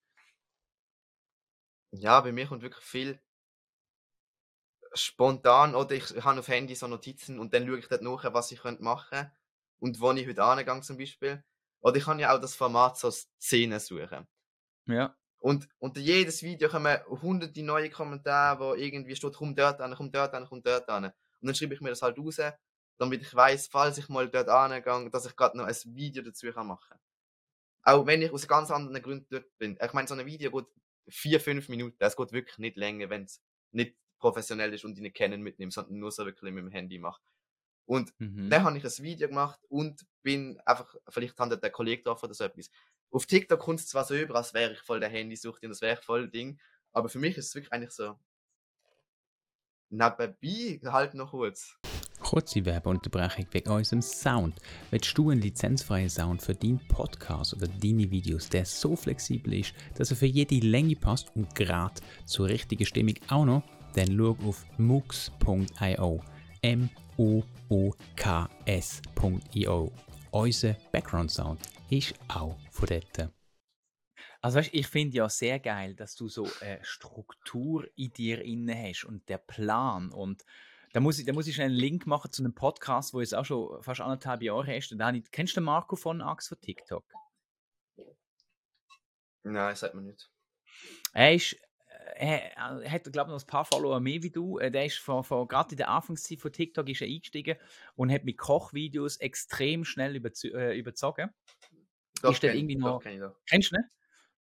du? 1.92 1.98
Ja, 1.98 2.22
bei 2.22 2.32
mir 2.32 2.48
kommt 2.48 2.62
wirklich 2.62 2.86
viel 2.86 3.20
spontan 4.94 5.76
oder 5.76 5.96
ich 5.96 6.10
habe 6.24 6.40
auf 6.40 6.48
Handy 6.48 6.76
so 6.76 6.88
Notizen 6.88 7.40
und 7.40 7.54
dann 7.54 7.68
schaue 7.68 7.80
ich 7.80 7.88
dort 7.88 8.02
nach, 8.02 8.34
was 8.34 8.52
ich 8.52 8.64
machen 8.64 9.08
könnte 9.10 9.32
und 9.82 10.00
wo 10.00 10.12
ich 10.12 10.28
heute 10.28 10.44
angegangen 10.44 10.84
zum 10.84 10.98
Beispiel. 10.98 11.44
Oder 11.82 11.98
ich 11.98 12.06
kann 12.06 12.20
ja 12.20 12.34
auch 12.34 12.40
das 12.40 12.56
Format 12.56 12.98
so 12.98 13.10
Szenen 13.10 13.80
suchen. 13.80 14.28
Ja. 14.86 15.18
Und 15.40 15.68
unter 15.80 16.00
jedes 16.00 16.44
Video 16.44 16.70
kommen 16.70 17.00
hunderte 17.08 17.64
neue 17.64 17.90
Kommentare, 17.90 18.60
wo 18.60 18.76
irgendwie 18.76 19.16
steht, 19.16 19.34
komm 19.34 19.56
dort 19.56 19.82
an, 19.82 19.96
komm 19.96 20.12
dort 20.12 20.36
an, 20.36 20.46
komm 20.48 20.62
dort 20.62 20.88
an. 20.88 21.06
Und 21.06 21.14
dann 21.42 21.56
schreibe 21.56 21.74
ich 21.74 21.82
mir 21.82 21.90
das 21.90 22.04
halt 22.04 22.20
raus, 22.20 22.40
damit 23.00 23.24
ich 23.24 23.34
weiß, 23.34 23.68
falls 23.68 23.98
ich 23.98 24.08
mal 24.08 24.30
dort 24.30 24.50
angehe, 24.50 25.10
dass 25.10 25.26
ich 25.26 25.36
gerade 25.36 25.58
noch 25.58 25.66
ein 25.66 25.76
Video 25.86 26.22
dazu 26.22 26.52
kann 26.52 26.68
machen 26.68 27.00
Auch 27.82 28.06
wenn 28.06 28.22
ich 28.22 28.32
aus 28.32 28.48
ganz 28.48 28.70
anderen 28.70 29.02
Gründen 29.02 29.28
dort 29.32 29.58
bin. 29.58 29.80
Ich 29.84 29.94
meine, 29.94 30.08
so 30.08 30.14
ein 30.14 30.26
Video 30.28 30.52
geht 30.52 30.68
vier, 31.08 31.42
fünf 31.42 31.70
Minuten. 31.70 31.98
Es 31.98 32.16
geht 32.16 32.32
wirklich 32.32 32.60
nicht 32.60 32.78
länger, 32.78 33.10
wenn 33.10 33.24
es 33.24 33.42
nicht 33.72 33.96
professionell 34.20 34.72
ist 34.76 34.86
und 34.86 34.94
die 34.94 35.02
nicht 35.02 35.16
kennen 35.16 35.42
mitnehmen, 35.42 35.72
sondern 35.72 35.98
nur 35.98 36.12
so 36.12 36.24
wirklich 36.24 36.54
mit 36.54 36.64
dem 36.64 36.70
Handy 36.70 37.00
mache. 37.00 37.20
Und 37.86 38.14
mhm. 38.20 38.50
dann 38.50 38.64
habe 38.64 38.78
ich 38.78 38.84
ein 38.84 39.04
Video 39.04 39.28
gemacht 39.28 39.60
und 39.70 40.06
bin 40.24 40.60
einfach, 40.66 40.96
vielleicht 41.10 41.38
hat 41.40 41.64
der 41.64 41.72
Kollege 41.72 42.04
drauf 42.04 42.24
oder 42.24 42.34
so 42.34 42.44
etwas. 42.44 42.70
Auf 43.10 43.26
TikTok 43.26 43.60
kommt 43.60 43.80
es 43.80 43.88
zwar 43.88 44.06
so 44.06 44.16
über, 44.16 44.36
als 44.36 44.54
wäre 44.54 44.74
ich 44.74 44.80
voll 44.80 45.00
der 45.00 45.10
Handysucht 45.10 45.64
und 45.64 45.70
das 45.70 45.82
wäre 45.82 45.98
ich 46.00 46.06
voll 46.06 46.30
Ding, 46.30 46.60
aber 46.94 47.10
für 47.10 47.20
mich 47.20 47.38
ist 47.38 47.48
es 47.48 47.56
wirklich 47.56 47.74
eigentlich 47.74 47.92
so, 47.92 48.18
nebenbei 49.90 50.80
halt 50.92 51.14
noch 51.14 51.32
kurz. 51.32 51.78
Kurze 52.22 52.64
Werbeunterbrechung 52.64 53.48
wegen 53.52 53.70
unserem 53.72 54.02
Sound. 54.02 54.56
Willst 54.92 55.18
du 55.18 55.32
einen 55.32 55.42
lizenzfreien 55.42 56.10
Sound 56.10 56.42
für 56.42 56.54
deinen 56.54 56.80
Podcast 56.88 57.54
oder 57.54 57.68
deine 57.68 58.10
Videos, 58.10 58.48
der 58.48 58.66
so 58.66 58.96
flexibel 58.96 59.56
ist, 59.56 59.74
dass 59.96 60.12
er 60.12 60.18
für 60.18 60.28
jede 60.28 60.66
Länge 60.66 60.96
passt 60.96 61.36
und 61.36 61.54
gerade 61.56 62.00
zur 62.26 62.48
richtigen 62.48 62.86
Stimmung 62.86 63.16
auch 63.28 63.46
noch? 63.46 63.64
Dann 63.96 64.16
schau 64.16 64.38
auf 64.48 64.64
mux.io. 64.78 66.22
M 66.64 66.90
ooks.io. 67.18 67.92
Unser 70.32 70.74
Background 70.92 71.32
Sound 71.32 71.60
ist 71.90 72.14
auch 72.28 72.56
von 72.70 72.88
dort. 72.88 73.32
Also 74.42 74.60
weißt, 74.60 74.70
ich 74.74 74.86
finde 74.86 75.18
ja 75.18 75.28
sehr 75.28 75.60
geil, 75.60 75.96
dass 75.96 76.16
du 76.16 76.30
so 76.30 76.48
eine 76.62 76.78
Struktur 76.84 77.88
in 77.96 78.14
dir 78.14 78.44
inne 78.44 78.76
hast 78.76 79.06
und 79.06 79.28
der 79.28 79.40
Plan 79.40 80.12
und 80.12 80.46
da 80.94 81.00
muss 81.00 81.18
ich, 81.18 81.26
da 81.26 81.34
muss 81.34 81.48
ich 81.48 81.60
einen 81.60 81.74
Link 81.74 82.06
machen 82.06 82.32
zu 82.32 82.44
einem 82.44 82.54
Podcast, 82.54 83.16
wo 83.16 83.22
jetzt 83.22 83.34
auch 83.34 83.46
schon 83.46 83.82
fast 83.82 84.02
anderthalb 84.02 84.44
Jahre 84.44 84.76
ist. 84.76 84.94
Da 84.96 85.12
ich, 85.12 85.32
kennst 85.32 85.56
du 85.56 85.62
den 85.62 85.66
Marco 85.66 85.96
von 85.96 86.22
Ax 86.22 86.48
von 86.50 86.60
TikTok? 86.60 87.06
Nein, 89.44 89.76
sagt 89.76 89.96
man 89.96 90.06
nicht. 90.06 90.30
Er 91.14 91.34
ist 91.34 91.56
er, 92.16 92.58
er 92.58 92.92
hat, 92.92 93.04
glaube 93.12 93.30
ich, 93.30 93.34
noch 93.36 93.44
ein 93.44 93.48
paar 93.48 93.66
Follower 93.66 94.00
mehr 94.00 94.24
wie 94.24 94.30
du. 94.30 94.60
Äh, 94.60 94.72
der 94.72 94.86
ist 94.86 94.98
von, 94.98 95.24
von 95.24 95.48
gerade 95.48 95.72
in 95.72 95.78
der 95.78 95.90
Anfangszeit 95.90 96.42
von 96.42 96.52
TikTok 96.52 96.88
ist 96.90 97.02
er 97.02 97.08
eingestiegen 97.08 97.58
und 97.96 98.12
hat 98.12 98.24
mit 98.24 98.38
Kochvideos 98.38 99.18
extrem 99.18 99.86
schnell 99.86 100.16
überzo 100.16 100.48
äh, 100.50 100.78
überzogen. 100.78 101.30
Doch, 102.22 102.34
ist 102.34 102.42
kenn, 102.42 102.56
irgendwie 102.56 102.76
noch, 102.76 103.04
doch, 103.04 103.36
kennst 103.48 103.72
du 103.72 103.76
ne? 103.76 103.90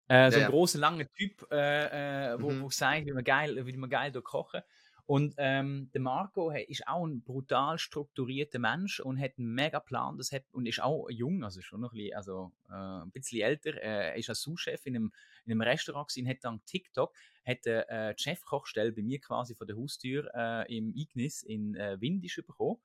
Äh, 0.08 0.30
so 0.30 0.40
ja, 0.40 0.46
ein 0.46 0.52
großer, 0.52 0.78
langer 0.78 1.08
Typ, 1.14 1.48
äh, 1.52 2.34
äh, 2.34 2.42
wo, 2.42 2.52
mhm. 2.52 2.64
wo 2.64 2.70
sagt, 2.70 3.06
wie 3.06 3.14
man 3.14 3.24
geil, 3.24 3.66
wie 3.66 3.78
man 3.78 3.90
geil 3.90 4.12
kochen. 4.22 4.62
Und 5.06 5.34
ähm, 5.38 5.90
der 5.94 6.02
Marco 6.02 6.52
ist 6.52 6.88
auch 6.88 7.06
ein 7.06 7.22
brutal 7.22 7.78
strukturierter 7.78 8.60
Mensch 8.60 9.00
und 9.00 9.20
hat 9.20 9.32
einen 9.38 9.54
mega 9.54 9.80
Plan. 9.80 10.18
Das 10.18 10.32
hat, 10.32 10.44
und 10.52 10.66
ist 10.66 10.82
auch 10.82 11.10
jung, 11.10 11.44
also 11.44 11.62
schon 11.62 11.82
noch 11.82 11.92
ein 11.92 11.98
bisschen, 11.98 12.16
also, 12.16 12.52
äh, 12.70 12.74
ein 12.74 13.12
bisschen 13.12 13.42
älter. 13.42 13.74
Er 13.82 14.16
ist 14.16 14.30
als 14.30 14.42
Sous-Chef 14.42 14.86
in 14.86 14.96
einem, 14.96 15.14
in 15.46 15.52
einem 15.52 15.62
Restaurant 15.62 16.10
gewesen, 16.10 16.30
hat 16.30 16.38
dann 16.44 16.64
TikTok, 16.66 17.14
hat 17.46 17.66
äh, 17.66 18.14
die 18.16 18.24
Chefkochstelle 18.24 18.92
bei 18.92 19.02
mir 19.02 19.20
quasi 19.20 19.56
vor 19.56 19.68
der 19.68 19.78
Haustür 19.78 20.30
äh, 20.34 20.78
im 20.78 20.94
Ignis 20.96 21.44
in 21.44 21.76
äh, 21.76 22.00
Windisch 22.00 22.42
bekommen 22.46 22.80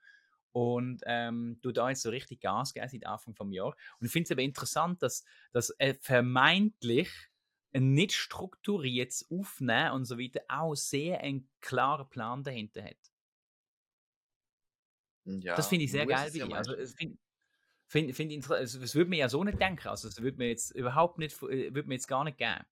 und 0.56 1.02
ähm, 1.04 1.58
du 1.60 1.70
da 1.70 1.90
jetzt 1.90 2.00
so 2.00 2.08
richtig 2.08 2.40
Gas 2.40 2.72
geben 2.72 2.88
seit 2.88 3.06
Anfang 3.06 3.34
vom 3.34 3.52
Jahr. 3.52 3.76
Und 4.00 4.06
ich 4.06 4.10
finde 4.10 4.24
es 4.24 4.30
aber 4.30 4.40
interessant, 4.40 5.02
dass, 5.02 5.22
dass 5.52 5.68
er 5.68 5.94
vermeintlich 5.96 7.10
ein 7.74 7.92
nicht 7.92 8.14
strukturiertes 8.14 9.30
Aufnehmen 9.30 9.92
und 9.92 10.04
so 10.06 10.18
weiter 10.18 10.40
auch 10.48 10.74
sehr 10.74 11.20
einen 11.20 11.50
klaren 11.60 12.08
Plan 12.08 12.42
dahinter 12.42 12.82
hat. 12.82 12.96
Ja, 15.26 15.56
das 15.56 15.68
finde 15.68 15.84
ich 15.84 15.90
sehr 15.90 16.06
geil. 16.06 16.30
Ja 16.34 16.46
also, 16.46 16.72
find, 16.96 18.16
find. 18.16 18.50
Also, 18.50 18.80
das 18.80 18.94
würde 18.94 19.10
man 19.10 19.18
ja 19.18 19.28
so 19.28 19.44
nicht 19.44 19.60
denken. 19.60 19.88
Also, 19.88 20.08
das 20.08 20.22
würde 20.22 20.38
mir 20.38 20.48
jetzt 20.48 20.70
überhaupt 20.70 21.18
nicht, 21.18 21.36
äh, 21.42 21.74
würde 21.74 21.86
mir 21.88 21.96
jetzt 21.96 22.08
gar 22.08 22.24
nicht 22.24 22.38
geben. 22.38 22.64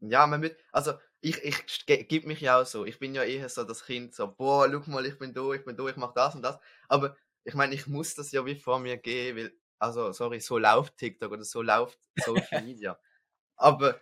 Ja, 0.00 0.26
man 0.26 0.40
mit, 0.40 0.58
also 0.72 0.94
ich, 1.20 1.42
ich 1.42 1.86
gebe 1.86 2.26
mich 2.26 2.40
ja 2.40 2.60
auch 2.60 2.66
so. 2.66 2.84
Ich 2.84 2.98
bin 2.98 3.14
ja 3.14 3.22
eher 3.24 3.48
so 3.48 3.64
das 3.64 3.84
Kind, 3.84 4.14
so, 4.14 4.28
boah, 4.32 4.70
guck 4.70 4.86
mal, 4.88 5.06
ich 5.06 5.18
bin 5.18 5.32
da, 5.32 5.52
ich 5.52 5.64
bin 5.64 5.76
da, 5.76 5.86
ich 5.86 5.96
mache 5.96 6.14
das 6.14 6.34
und 6.34 6.42
das. 6.42 6.58
Aber 6.88 7.16
ich 7.44 7.54
meine, 7.54 7.74
ich 7.74 7.86
muss 7.86 8.14
das 8.14 8.32
ja 8.32 8.44
wie 8.46 8.56
vor 8.56 8.78
mir 8.78 8.96
gehen, 8.98 9.36
weil, 9.36 9.52
also, 9.78 10.12
sorry, 10.12 10.40
so 10.40 10.58
läuft 10.58 10.96
TikTok 10.96 11.32
oder 11.32 11.44
so 11.44 11.62
läuft 11.62 11.98
Social 12.16 12.62
Media. 12.62 12.98
Aber 13.56 14.00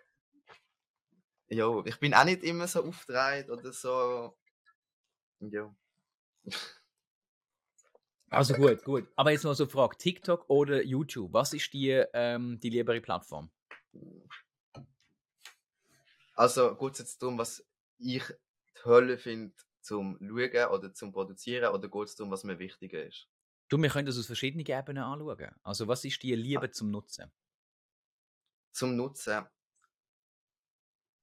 jo, 1.48 1.82
ich 1.86 1.98
bin 2.00 2.14
auch 2.14 2.24
nicht 2.24 2.42
immer 2.42 2.66
so 2.68 2.84
aufgedreht 2.84 3.48
oder 3.50 3.72
so. 3.72 4.36
Jo. 5.40 5.74
Also 8.30 8.54
gut, 8.54 8.82
gut. 8.84 9.06
Aber 9.16 9.30
jetzt 9.30 9.44
noch 9.44 9.54
so 9.54 9.64
eine 9.64 9.70
Frage: 9.70 9.96
TikTok 9.96 10.48
oder 10.48 10.82
YouTube? 10.82 11.32
Was 11.32 11.52
ist 11.52 11.72
die, 11.72 11.90
ähm, 12.12 12.58
die 12.60 12.70
liebere 12.70 13.00
Plattform? 13.00 13.50
Also 16.34 16.74
geht 16.76 16.92
es 16.94 16.98
jetzt 16.98 17.22
darum, 17.22 17.38
was 17.38 17.64
ich 17.98 18.22
die 18.24 18.84
Hölle 18.84 19.18
finde 19.18 19.54
zum 19.80 20.18
Schauen 20.20 20.70
oder 20.70 20.92
zum 20.92 21.12
Produzieren 21.12 21.72
oder 21.72 21.88
geht 21.88 22.08
es 22.08 22.16
darum, 22.16 22.30
was 22.30 22.44
mir 22.44 22.58
wichtiger 22.58 23.04
ist? 23.04 23.28
Du, 23.68 23.78
wir 23.78 23.88
können 23.88 24.06
das 24.06 24.18
aus 24.18 24.26
verschiedenen 24.26 24.66
Ebenen 24.66 25.02
anschauen. 25.02 25.54
Also 25.62 25.88
was 25.88 26.04
ist 26.04 26.22
die 26.22 26.34
Liebe 26.34 26.66
ah. 26.66 26.70
zum 26.70 26.90
Nutzen? 26.90 27.32
zum 28.74 28.96
Nutzen. 28.96 29.46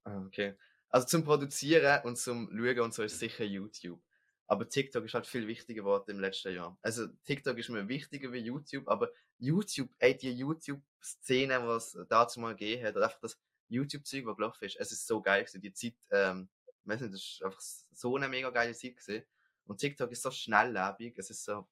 Ah, 0.04 0.18
okay. 0.26 0.56
Also 0.90 1.08
zum 1.08 1.24
Produzieren 1.24 2.04
und 2.06 2.18
zum 2.18 2.50
Schauen 2.50 2.80
und 2.80 2.94
so 2.94 3.04
ist 3.04 3.20
sicher 3.20 3.44
YouTube. 3.44 4.02
Aber 4.48 4.68
TikTok 4.68 5.06
ist 5.06 5.14
halt 5.14 5.28
viel 5.28 5.48
wichtiger 5.48 5.82
geworden 5.82 6.12
im 6.12 6.20
letzten 6.20 6.54
Jahr. 6.54 6.78
Also 6.82 7.08
TikTok 7.24 7.58
ist 7.58 7.70
mir 7.70 7.88
wichtiger 7.88 8.34
wie 8.34 8.40
YouTube, 8.40 8.88
aber 8.88 9.12
YouTube, 9.38 9.90
ey, 10.00 10.18
die 10.18 10.34
YouTube-Szene, 10.34 11.66
was 11.68 11.98
dazu 12.10 12.40
mal 12.40 12.56
gegeben 12.56 12.86
hat, 12.86 12.96
oder 12.96 13.06
einfach 13.06 13.20
das 13.22 13.40
YouTube-Zeug, 13.72 14.26
was 14.26 14.36
gelaufen 14.36 14.66
ist, 14.66 14.78
es 14.80 14.92
ist 14.92 15.08
so 15.08 15.22
geil 15.22 15.44
gewesen. 15.44 15.62
Die 15.62 15.74
Zeit, 15.74 15.96
ähm, 16.12 16.50
ich 16.66 16.88
weiß 16.88 17.02
nicht, 17.02 17.14
das 17.14 17.22
ist 17.22 17.44
einfach 17.44 17.60
so 17.60 18.16
eine 18.16 18.28
mega 18.28 18.50
geile 18.50 18.74
Zeit 18.74 18.98
gewesen. 18.98 19.24
Und 19.66 19.78
TikTok 19.80 20.12
ist 20.12 20.22
so 20.22 20.32
schnelllebig, 20.32 21.18
es 21.18 21.30
ist 21.30 21.44
so, 21.44 21.68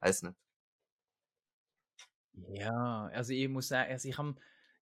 weiß 0.00 0.22
nicht. 0.22 0.36
Ja, 2.50 3.10
also 3.12 3.32
ich 3.32 3.48
muss 3.48 3.68
sagen, 3.68 3.90
also 3.90 4.08
ich 4.08 4.16
habe 4.16 4.36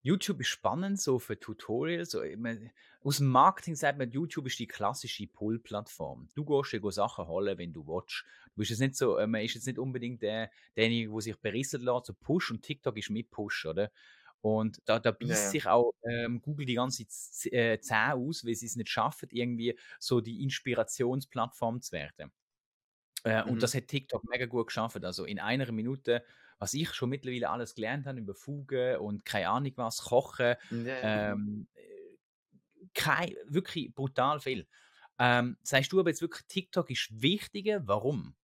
YouTube 0.07 0.41
ist 0.41 0.49
spannend, 0.49 1.01
so 1.01 1.19
für 1.19 1.41
Tutorials. 1.41 2.11
So, 2.11 2.23
ich 2.23 2.37
mein, 2.37 2.71
aus 3.03 3.17
dem 3.19 3.27
Marketing 3.27 3.75
sagt 3.75 3.99
man, 3.99 4.09
YouTube 4.11 4.47
ist 4.47 4.59
die 4.59 4.69
klassische 4.69 5.27
Pull-Plattform. 5.27 6.29
Du 6.37 6.45
gehst 6.45 6.73
dir 6.73 6.93
Sachen 6.93 7.27
holen, 7.27 7.59
wenn 7.59 7.73
du 7.73 7.85
willst. 7.89 8.25
Du 8.55 8.61
bist 8.61 8.71
jetzt 8.71 8.79
nicht 8.79 8.95
so, 8.95 9.17
äh, 9.17 9.27
man 9.27 9.41
ist 9.41 9.55
jetzt 9.55 9.67
nicht 9.67 9.81
unbedingt 9.81 10.23
der, 10.23 10.51
derjenige, 10.77 11.11
der 11.11 11.21
sich 11.21 11.37
berissen 11.37 11.83
lässt, 11.83 12.07
so 12.07 12.15
Push 12.15 12.53
und 12.53 12.63
TikTok 12.63 12.97
ist 12.97 13.11
mit 13.11 13.33
Push, 13.33 13.67
oder? 13.67 13.91
Und 14.47 14.81
da, 14.87 14.99
da 15.01 15.11
beißt 15.13 15.51
Ja. 15.51 15.53
sich 15.53 15.67
auch 15.67 15.93
ähm, 16.09 16.41
Google 16.41 16.67
die 16.67 16.75
ganze 16.75 17.07
Z 17.09 17.53
äh, 17.53 17.81
Zähne 17.81 18.15
aus, 18.15 18.45
weil 18.45 18.55
sie 18.55 18.67
es 18.67 18.77
nicht 18.77 18.89
schaffen, 18.91 19.29
irgendwie 19.33 19.79
so 19.99 20.21
die 20.21 20.43
Inspirationsplattform 20.43 21.83
zu 21.83 21.93
werden. 21.93 22.33
Äh, 23.25 23.43
Und 23.45 23.63
Mhm. 23.63 23.65
das 23.65 23.75
hat 23.75 23.89
TikTok 23.89 24.25
mega 24.31 24.47
gut 24.47 24.69
geschafft. 24.69 25.05
Also 25.05 25.25
in 25.25 25.41
einer 25.41 25.71
Minute, 25.73 26.25
was 26.59 26.75
ich 26.75 26.93
schon 26.95 27.11
mittlerweile 27.11 27.51
alles 27.51 27.75
gelernt 27.75 28.07
habe 28.07 28.21
über 28.21 28.35
Fugen 28.35 28.99
und 28.99 29.25
keine 29.25 29.49
Ahnung 29.51 29.73
was, 29.77 30.03
Kochen, 30.05 30.57
Ja, 30.71 31.01
ja. 31.03 31.27
ähm, 31.33 31.69
äh, 31.75 32.17
kein, 32.95 33.35
wirklich 33.47 33.95
brutal 33.95 34.41
viel. 34.41 34.69
Ähm, 35.19 35.57
sagst 35.63 35.93
du 35.93 36.01
aber 36.01 36.11
jetzt 36.11 36.23
wirklich, 36.23 36.47
TikTok 36.49 36.91
ist 36.91 37.23
wichtiger? 37.23 37.87
Warum? 37.87 38.37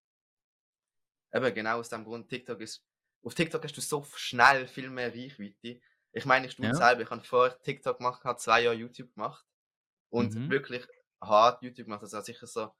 Eben 1.33 1.53
genau 1.53 1.79
aus 1.79 1.89
dem 1.89 2.03
Grund, 2.05 2.29
TikTok 2.29 2.61
ist. 2.61 2.85
Auf 3.23 3.33
TikTok 3.35 3.63
hast 3.63 3.75
du 3.77 3.81
so 3.81 4.03
schnell 4.15 4.67
viel 4.67 4.89
mehr 4.89 5.13
Reichweite. 5.13 5.81
Ich 6.13 6.25
meine, 6.25 6.47
ich 6.47 6.55
tue 6.55 6.67
Ja. 6.67 6.73
selber, 6.73 7.01
ich 7.01 7.09
habe 7.09 7.23
vorher 7.23 7.59
TikTok 7.61 7.97
gemacht, 7.97 8.23
habe 8.23 8.37
zwei 8.39 8.61
Jahre 8.61 8.75
YouTube 8.75 9.13
gemacht 9.15 9.45
und 10.09 10.35
Mhm. 10.35 10.49
wirklich 10.49 10.85
hart 11.21 11.61
YouTube 11.63 11.85
gemacht. 11.87 12.03
Also 12.03 12.21
sicher 12.21 12.47
so 12.47 12.71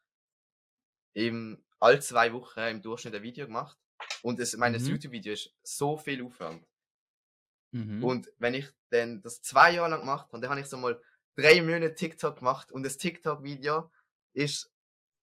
im, 1.14 1.64
alle 1.80 2.00
zwei 2.00 2.32
Wochen 2.34 2.60
im 2.60 2.82
Durchschnitt 2.82 3.16
ein 3.16 3.24
Video 3.24 3.46
gemacht. 3.46 3.78
Und 4.22 4.40
es, 4.40 4.56
meine, 4.58 4.78
das 4.78 4.88
Mhm. 4.88 4.94
YouTube-Video 4.94 5.34
ist 5.34 5.54
so 5.64 5.98
viel 5.98 6.24
Aufwand. 6.24 6.66
Mhm. 7.72 8.04
Und 8.04 8.32
wenn 8.38 8.54
ich 8.54 8.70
dann 8.90 9.22
das 9.22 9.42
zwei 9.42 9.72
Jahre 9.72 9.90
lang 9.90 10.02
gemacht 10.02 10.28
habe, 10.28 10.42
dann 10.42 10.52
habe 10.52 10.62
ich 10.62 10.68
so 10.68 10.78
mal 10.78 11.02
drei 11.36 11.62
Monate 11.62 11.96
TikTok 11.96 12.38
gemacht 12.38 12.72
und 12.72 12.84
das 12.84 12.98
TikTok-Video 12.98 13.92
ist 14.34 14.72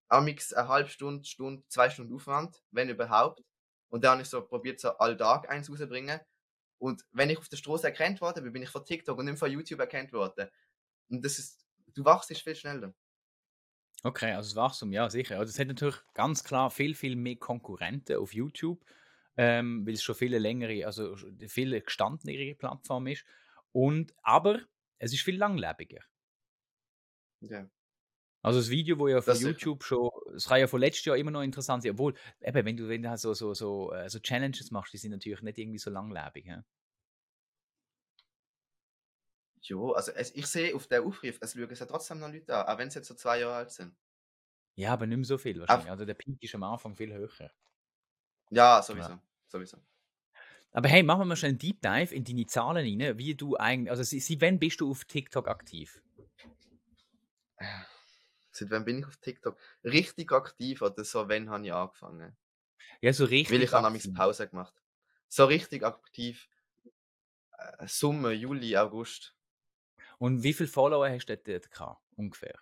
amix 0.09 0.53
eine 0.53 0.69
halbe 0.69 0.89
Stunde, 0.89 1.25
Stunde, 1.25 1.63
zwei 1.69 1.91
Stunden 1.91 2.15
Aufwand, 2.15 2.63
wenn 2.73 2.89
überhaupt. 2.89 3.45
Und 3.91 4.03
dann 4.05 4.13
habe 4.13 4.23
ich 4.23 4.29
so 4.29 4.45
probiert, 4.45 4.81
so 4.81 4.91
all 4.99 5.17
Tag 5.17 5.49
eins 5.49 5.71
rauszubringen. 5.71 6.21
Und 6.81 7.05
wenn 7.13 7.31
ich 7.31 7.39
auf 7.39 7.49
der 7.49 7.59
Straße 7.59 7.87
erkannt 7.87 8.21
worden 8.21 8.45
bin, 8.45 8.53
bin 8.55 8.63
ich 8.63 8.71
von 8.71 8.85
TikTok 8.85 9.19
und 9.19 9.27
nicht 9.27 9.39
von 9.39 9.51
YouTube 9.53 9.81
erkannt 9.81 10.13
worden. 10.13 10.49
Und 11.11 11.25
das 11.25 11.39
ist, 11.39 11.67
du 11.95 12.05
wachst 12.05 12.37
viel 12.43 12.57
schneller. 12.57 12.95
Okay, 14.03 14.33
also 14.33 14.49
das 14.49 14.57
Wachstum, 14.57 14.93
ja 14.93 15.11
sicher. 15.11 15.39
Also 15.39 15.51
es 15.51 15.59
hat 15.59 15.69
natürlich 15.69 15.99
ganz 16.15 16.43
klar 16.43 16.71
viel, 16.71 16.95
viel 16.95 17.17
mehr 17.17 17.37
Konkurrenten 17.37 18.17
auf 18.17 18.33
YouTube, 18.33 18.85
ähm, 19.37 19.87
weil 19.87 19.95
es 19.95 20.03
schon 20.03 20.15
viele 20.15 20.39
längere, 20.39 20.87
also 20.87 21.15
sch- 21.15 21.49
viel 21.49 21.79
gestandenere 21.83 22.55
Plattform 22.55 23.07
ist. 23.09 23.27
Und, 23.73 24.15
aber 24.23 24.61
es 24.99 25.13
ist 25.13 25.23
viel 25.23 25.37
langlebiger. 25.37 26.01
Ja. 27.41 27.71
Also 28.43 28.59
das 28.59 28.71
Video, 28.71 28.99
wo 28.99 29.09
ja 29.09 29.21
von 29.21 29.33
Das 29.33 29.39
sicher. 29.39 29.51
YouTube 29.51 29.85
schon, 29.85 30.11
es 30.35 30.47
kann 30.47 30.61
ja 30.61 30.67
von 30.67 30.81
letztes 30.81 31.05
Jahr 31.05 31.17
immer 31.17 31.31
noch 31.31 31.43
interessant 31.43 31.83
sein, 31.83 31.93
obwohl, 31.93 32.15
eben, 32.41 32.65
wenn 32.65 32.77
du, 32.77 32.89
wenn 32.89 33.03
du 33.03 33.11
halt 33.11 33.21
so, 33.21 33.35
so, 33.35 33.53
so, 33.53 33.93
äh, 33.93 34.09
so 34.09 34.19
Challenges 34.19 34.71
machst, 34.71 34.93
die 34.93 34.99
sind 34.99 35.11
natürlich 35.11 35.43
nicht 35.43 35.59
irgendwie 35.59 35.79
so 35.79 35.91
langlebig. 35.91 36.47
hä? 36.47 36.63
Jo, 39.63 39.93
also 39.93 40.13
es, 40.13 40.35
ich 40.35 40.47
sehe 40.47 40.75
auf 40.75 40.87
der 40.87 41.03
Aufruf, 41.03 41.37
es 41.41 41.53
schauen 41.53 41.69
ja 41.69 41.87
trotzdem 41.87 42.19
noch 42.19 42.33
Leute 42.33 42.57
an, 42.57 42.67
auch 42.67 42.79
wenn 42.79 42.91
sie 42.91 42.99
jetzt 42.99 43.09
so 43.09 43.15
zwei 43.15 43.41
Jahre 43.41 43.57
alt 43.57 43.71
sind. 43.71 43.95
Ja, 44.77 44.95
aber 44.95 45.07
nicht 45.07 45.19
mehr 45.19 45.25
so 45.27 45.37
viel 45.37 45.61
wahrscheinlich. 45.61 45.91
Also 45.91 46.07
der 46.07 46.15
Peak 46.15 46.43
ist 46.43 46.55
am 46.55 46.63
Anfang 46.63 46.97
viel 46.97 47.13
höher. 47.13 47.51
Ja, 48.51 48.83
sowieso. 48.83 49.19
Sowieso. 49.49 49.77
Aber 50.73 50.89
hey, 50.89 51.03
machen 51.03 51.21
wir 51.21 51.25
mal 51.27 51.37
schnell 51.37 51.51
einen 51.51 51.59
Deep 51.59 51.83
Dive 51.83 52.15
in 52.15 52.25
deine 52.25 52.47
Zahlen 52.47 53.01
rein, 53.01 53.19
wie 53.19 53.35
du 53.35 53.57
eigentlich, 53.57 53.91
also 53.91 54.03
sie, 54.03 54.21
sie, 54.21 54.41
wann 54.41 54.59
bist 54.59 54.81
du 54.81 54.91
auf 54.91 55.05
TikTok 55.05 55.49
aktiv? 55.49 56.01
Seit 58.61 58.71
wann 58.71 58.85
bin 58.85 58.99
ich 58.99 59.07
auf 59.07 59.17
TikTok? 59.17 59.59
Richtig 59.85 60.33
aktiv 60.33 60.83
oder 60.83 61.03
so, 61.03 61.29
wenn 61.29 61.49
habe 61.49 61.65
ich 61.65 61.73
angefangen? 61.73 62.37
Ja, 63.01 63.11
so 63.15 63.25
richtig. 63.25 63.57
Weil 63.57 63.63
ich 63.63 63.73
habe 63.73 63.87
nämlich 63.87 64.13
Pause 64.13 64.49
gemacht. 64.49 64.75
So 65.29 65.47
richtig 65.47 65.83
aktiv. 65.83 66.47
Äh, 67.57 67.87
Sommer, 67.87 68.33
Juli, 68.33 68.77
August. 68.77 69.35
Und 70.19 70.43
wie 70.43 70.53
viele 70.53 70.69
Follower 70.69 71.09
hast 71.09 71.27
du 71.27 71.37
dort 71.39 71.71
gehabt, 71.71 72.03
ungefähr? 72.17 72.61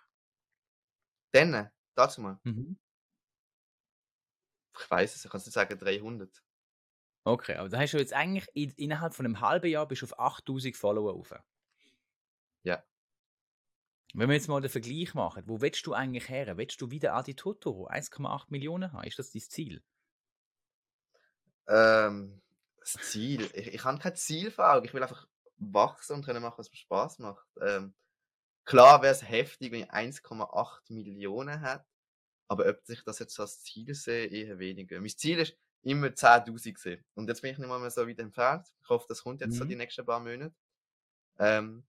Dann, 1.31 1.69
dazu 1.95 2.21
mal. 2.21 2.39
Mhm. 2.45 2.77
Ich 4.79 4.89
weiß 4.89 5.15
es, 5.15 5.25
ich 5.25 5.29
kann 5.29 5.39
es 5.39 5.45
nicht 5.45 5.53
sagen, 5.53 5.77
300. 5.77 6.41
Okay, 7.25 7.55
aber 7.55 7.69
da 7.69 7.79
hast 7.79 7.93
du 7.93 7.97
jetzt 7.97 8.13
eigentlich 8.13 8.47
in, 8.53 8.71
innerhalb 8.71 9.13
von 9.13 9.25
einem 9.25 9.41
halben 9.41 9.67
Jahr 9.67 9.87
bist 9.87 10.01
du 10.01 10.05
auf 10.05 10.19
8000 10.19 10.77
Follower 10.77 11.13
rauf. 11.13 11.33
Wenn 14.13 14.27
wir 14.29 14.35
jetzt 14.35 14.47
mal 14.47 14.59
den 14.61 14.69
Vergleich 14.71 15.13
machen, 15.13 15.43
wo 15.45 15.61
willst 15.61 15.85
du 15.85 15.93
eigentlich 15.93 16.29
her? 16.29 16.57
Willst 16.57 16.81
du 16.81 16.89
wieder 16.91 17.13
Adi 17.13 17.35
Totoro 17.35 17.87
1,8 17.87 18.45
Millionen 18.49 18.91
haben? 18.91 19.03
Ist 19.07 19.19
das 19.19 19.31
dein 19.31 19.41
Ziel? 19.41 19.83
Ähm, 21.67 22.41
das 22.79 22.93
Ziel. 22.93 23.49
Ich, 23.53 23.67
ich 23.67 23.83
habe 23.83 23.99
kein 23.99 24.15
Ziel 24.15 24.51
vor 24.51 24.73
Augen. 24.73 24.85
Ich 24.85 24.93
will 24.93 25.03
einfach 25.03 25.27
wachsen 25.57 26.13
und 26.15 26.25
können 26.25 26.41
machen, 26.41 26.57
was 26.57 26.71
mir 26.71 26.77
Spaß 26.77 27.19
macht. 27.19 27.45
Ähm, 27.61 27.93
klar 28.65 29.01
wäre 29.01 29.13
es 29.13 29.27
heftig, 29.27 29.71
wenn 29.71 29.83
ich 29.83 29.91
1,8 29.91 30.91
Millionen 30.93 31.61
hätte. 31.63 31.85
Aber 32.47 32.67
ob 32.67 32.81
ich 32.89 33.03
das 33.03 33.19
jetzt 33.19 33.39
als 33.39 33.61
Ziel 33.63 33.93
sehe, 33.93 34.27
eher 34.27 34.59
weniger. 34.59 34.99
Mein 35.01 35.09
Ziel 35.09 35.39
ist 35.39 35.57
immer 35.83 36.15
10.000 36.15 36.73
gesehen. 36.73 37.05
Und 37.15 37.29
jetzt 37.29 37.41
bin 37.41 37.51
ich 37.51 37.59
nicht 37.59 37.67
mal 37.67 37.79
mehr 37.79 37.91
so 37.91 38.07
weit 38.07 38.19
entfernt. 38.19 38.67
Ich 38.83 38.89
hoffe, 38.89 39.05
das 39.09 39.23
kommt 39.23 39.41
jetzt 39.41 39.57
so 39.57 39.65
Mhm. 39.65 39.69
die 39.69 39.75
nächsten 39.75 40.05
paar 40.05 40.19
Monate. 40.19 40.53
Ähm, 41.39 41.85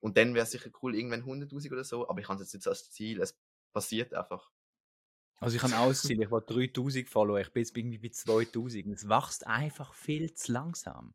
und 0.00 0.16
dann 0.16 0.34
wäre 0.34 0.44
es 0.44 0.50
sicher 0.50 0.70
cool, 0.82 0.94
irgendwann 0.94 1.24
100.000 1.24 1.72
oder 1.72 1.84
so. 1.84 2.08
Aber 2.08 2.20
ich 2.20 2.28
habe 2.28 2.40
es 2.42 2.52
jetzt 2.52 2.54
nicht 2.54 2.68
als 2.68 2.90
Ziel. 2.90 3.20
Es 3.20 3.38
passiert 3.72 4.14
einfach. 4.14 4.50
Also 5.38 5.56
ich 5.56 5.62
habe 5.62 5.76
auch 5.76 5.88
das 5.88 6.02
Ziel, 6.02 6.20
ich 6.22 6.30
will 6.30 6.42
3000 6.46 7.08
Follower, 7.08 7.40
ich 7.40 7.52
bin 7.52 7.62
jetzt 7.62 7.76
irgendwie 7.76 7.98
bei 7.98 8.08
2000 8.08 8.86
und 8.86 8.92
es 8.94 9.08
wächst 9.08 9.46
einfach 9.46 9.92
viel 9.92 10.32
zu 10.32 10.52
langsam. 10.52 11.14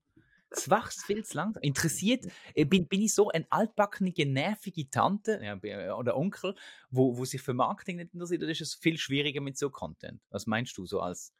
Es 0.51 0.69
wächst 0.69 1.05
viel 1.05 1.23
zu 1.25 1.37
langsam. 1.37 1.63
Interessiert, 1.63 2.27
äh, 2.53 2.65
bin, 2.65 2.87
bin 2.87 3.01
ich 3.01 3.15
so 3.15 3.29
ein 3.29 3.47
altbackene, 3.49 4.13
nervige 4.25 4.89
Tante 4.89 5.39
ja, 5.41 5.57
äh, 5.63 5.89
oder 5.91 6.15
Onkel, 6.17 6.55
wo, 6.91 7.17
wo 7.17 7.25
sich 7.25 7.41
für 7.41 7.53
Marketing 7.53 7.97
nicht 7.97 8.13
interessiert, 8.13 8.43
oder 8.43 8.51
ist 8.51 8.61
es 8.61 8.75
viel 8.75 8.97
schwieriger 8.97 9.41
mit 9.41 9.57
so 9.57 9.71
Content? 9.71 10.21
Was 10.29 10.45
meinst 10.45 10.77
du 10.77 10.85
so 10.85 10.99
als 10.99 11.33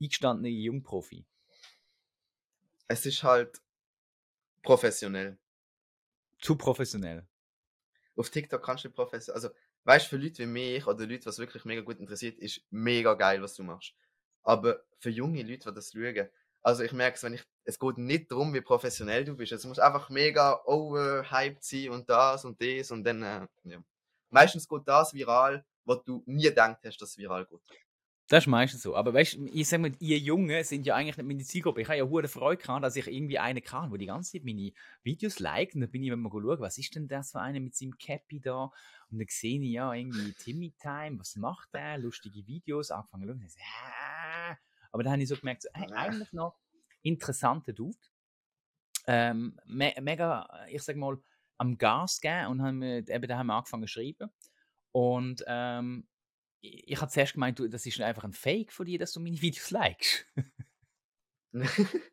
eingestandener 0.00 0.48
Jungprofi? 0.48 1.24
Es 2.88 3.06
ist 3.06 3.22
halt 3.22 3.60
professionell. 4.62 5.38
Zu 6.44 6.56
professionell. 6.56 7.26
auf 8.16 8.28
TikTok 8.28 8.62
kannst 8.62 8.84
du 8.84 8.88
nicht 8.88 8.96
professionell. 8.96 9.34
Also, 9.36 9.48
weißt 9.84 10.04
du, 10.04 10.10
für 10.10 10.16
Leute 10.22 10.42
wie 10.42 10.46
mich 10.46 10.86
oder 10.86 11.06
Leute, 11.06 11.24
was 11.24 11.38
wirklich 11.38 11.64
mega 11.64 11.80
gut 11.80 11.98
interessiert, 11.98 12.38
ist 12.38 12.60
mega 12.70 13.14
geil, 13.14 13.40
was 13.40 13.54
du 13.54 13.62
machst. 13.62 13.94
Aber 14.42 14.84
für 14.98 15.08
junge 15.08 15.42
Leute, 15.42 15.70
die 15.70 15.74
das 15.74 15.92
schauen, 15.92 16.28
also 16.62 16.82
ich 16.82 16.92
merke 16.92 17.16
es, 17.16 17.22
wenn 17.22 17.32
ich, 17.32 17.42
es 17.64 17.78
geht 17.78 17.96
nicht 17.96 18.30
darum, 18.30 18.52
wie 18.52 18.60
professionell 18.60 19.24
du 19.24 19.34
bist. 19.34 19.52
Es 19.52 19.64
muss 19.64 19.78
einfach 19.78 20.10
mega 20.10 20.62
overhyped 20.66 21.64
sein 21.64 21.88
und 21.88 22.10
das 22.10 22.44
und 22.44 22.60
das 22.60 22.90
und 22.90 23.04
dann, 23.04 23.22
äh, 23.22 23.46
ja. 23.64 23.82
Meistens 24.28 24.68
geht 24.68 24.82
das 24.86 25.14
viral, 25.14 25.64
was 25.86 26.02
du 26.04 26.22
nie 26.26 26.42
gedacht 26.44 26.80
hast, 26.84 26.98
dass 26.98 27.10
es 27.10 27.18
viral 27.18 27.46
geht. 27.46 27.60
Das 28.28 28.44
ist 28.44 28.46
meistens 28.46 28.82
so. 28.82 28.96
Aber 28.96 29.12
weißt 29.12 29.34
du, 29.34 29.44
ich 29.46 29.68
sag 29.68 29.80
mal, 29.80 29.92
ihr 29.98 30.18
Jungen 30.18 30.64
sind 30.64 30.86
ja 30.86 30.94
eigentlich 30.94 31.18
nicht 31.18 31.26
meine 31.26 31.44
Zielgruppe. 31.44 31.82
Ich 31.82 31.88
habe 31.88 31.98
ja 31.98 32.04
hohe 32.04 32.26
Freude 32.26 32.62
gehabt, 32.62 32.82
dass 32.82 32.96
ich 32.96 33.06
irgendwie 33.06 33.38
einen 33.38 33.62
kann, 33.62 33.90
der 33.90 33.98
die 33.98 34.06
ganze 34.06 34.32
Zeit 34.32 34.44
meine 34.44 34.72
Videos 35.02 35.40
liked. 35.40 35.74
Und 35.74 35.82
dann 35.82 35.90
bin 35.90 36.02
ich 36.02 36.14
mal 36.16 36.30
schauen, 36.30 36.60
was 36.60 36.78
ist 36.78 36.94
denn 36.94 37.06
das 37.06 37.32
für 37.32 37.40
einer 37.40 37.60
mit 37.60 37.74
seinem 37.74 37.98
Cappy 37.98 38.40
da? 38.40 38.72
Und 39.10 39.18
dann 39.18 39.26
sehe 39.28 39.60
ich 39.60 39.70
ja 39.72 39.92
irgendwie 39.92 40.32
Timmy 40.32 40.72
Time, 40.80 41.18
was 41.20 41.36
macht 41.36 41.74
der? 41.74 41.98
Lustige 41.98 42.46
Videos, 42.46 42.90
angefangen 42.90 43.28
zu 43.46 43.58
schauen. 43.58 43.66
ah. 44.50 44.56
Aber 44.90 45.02
dann 45.02 45.12
habe 45.12 45.22
ich 45.22 45.28
so 45.28 45.36
gemerkt, 45.36 45.62
so, 45.62 45.68
hey, 45.74 45.90
Ja. 45.90 45.96
eigentlich 45.96 46.32
noch 46.32 46.56
interessanter 47.02 47.74
Dude. 47.74 47.98
Ähm, 49.06 49.60
me 49.66 49.92
mega, 50.00 50.48
ich 50.70 50.82
sag 50.82 50.96
mal, 50.96 51.18
am 51.58 51.76
Gas 51.76 52.20
geben 52.22 52.46
und 52.46 52.62
haben 52.62 52.80
wir, 52.80 53.06
eben 53.06 53.28
da 53.28 53.36
haben 53.38 53.48
wir 53.48 53.54
angefangen 53.54 53.82
zu 53.86 53.88
schreiben. 53.88 54.30
Und 54.92 55.44
ähm, 55.46 56.06
ich, 56.64 56.88
ich 56.88 57.00
habe 57.00 57.10
zuerst 57.10 57.34
gemeint, 57.34 57.58
du, 57.58 57.68
das 57.68 57.86
ist 57.86 58.00
einfach 58.00 58.24
ein 58.24 58.32
Fake 58.32 58.72
von 58.72 58.86
dir, 58.86 58.98
dass 58.98 59.12
du 59.12 59.20
meine 59.20 59.40
Videos 59.40 59.70
likest. 59.70 60.26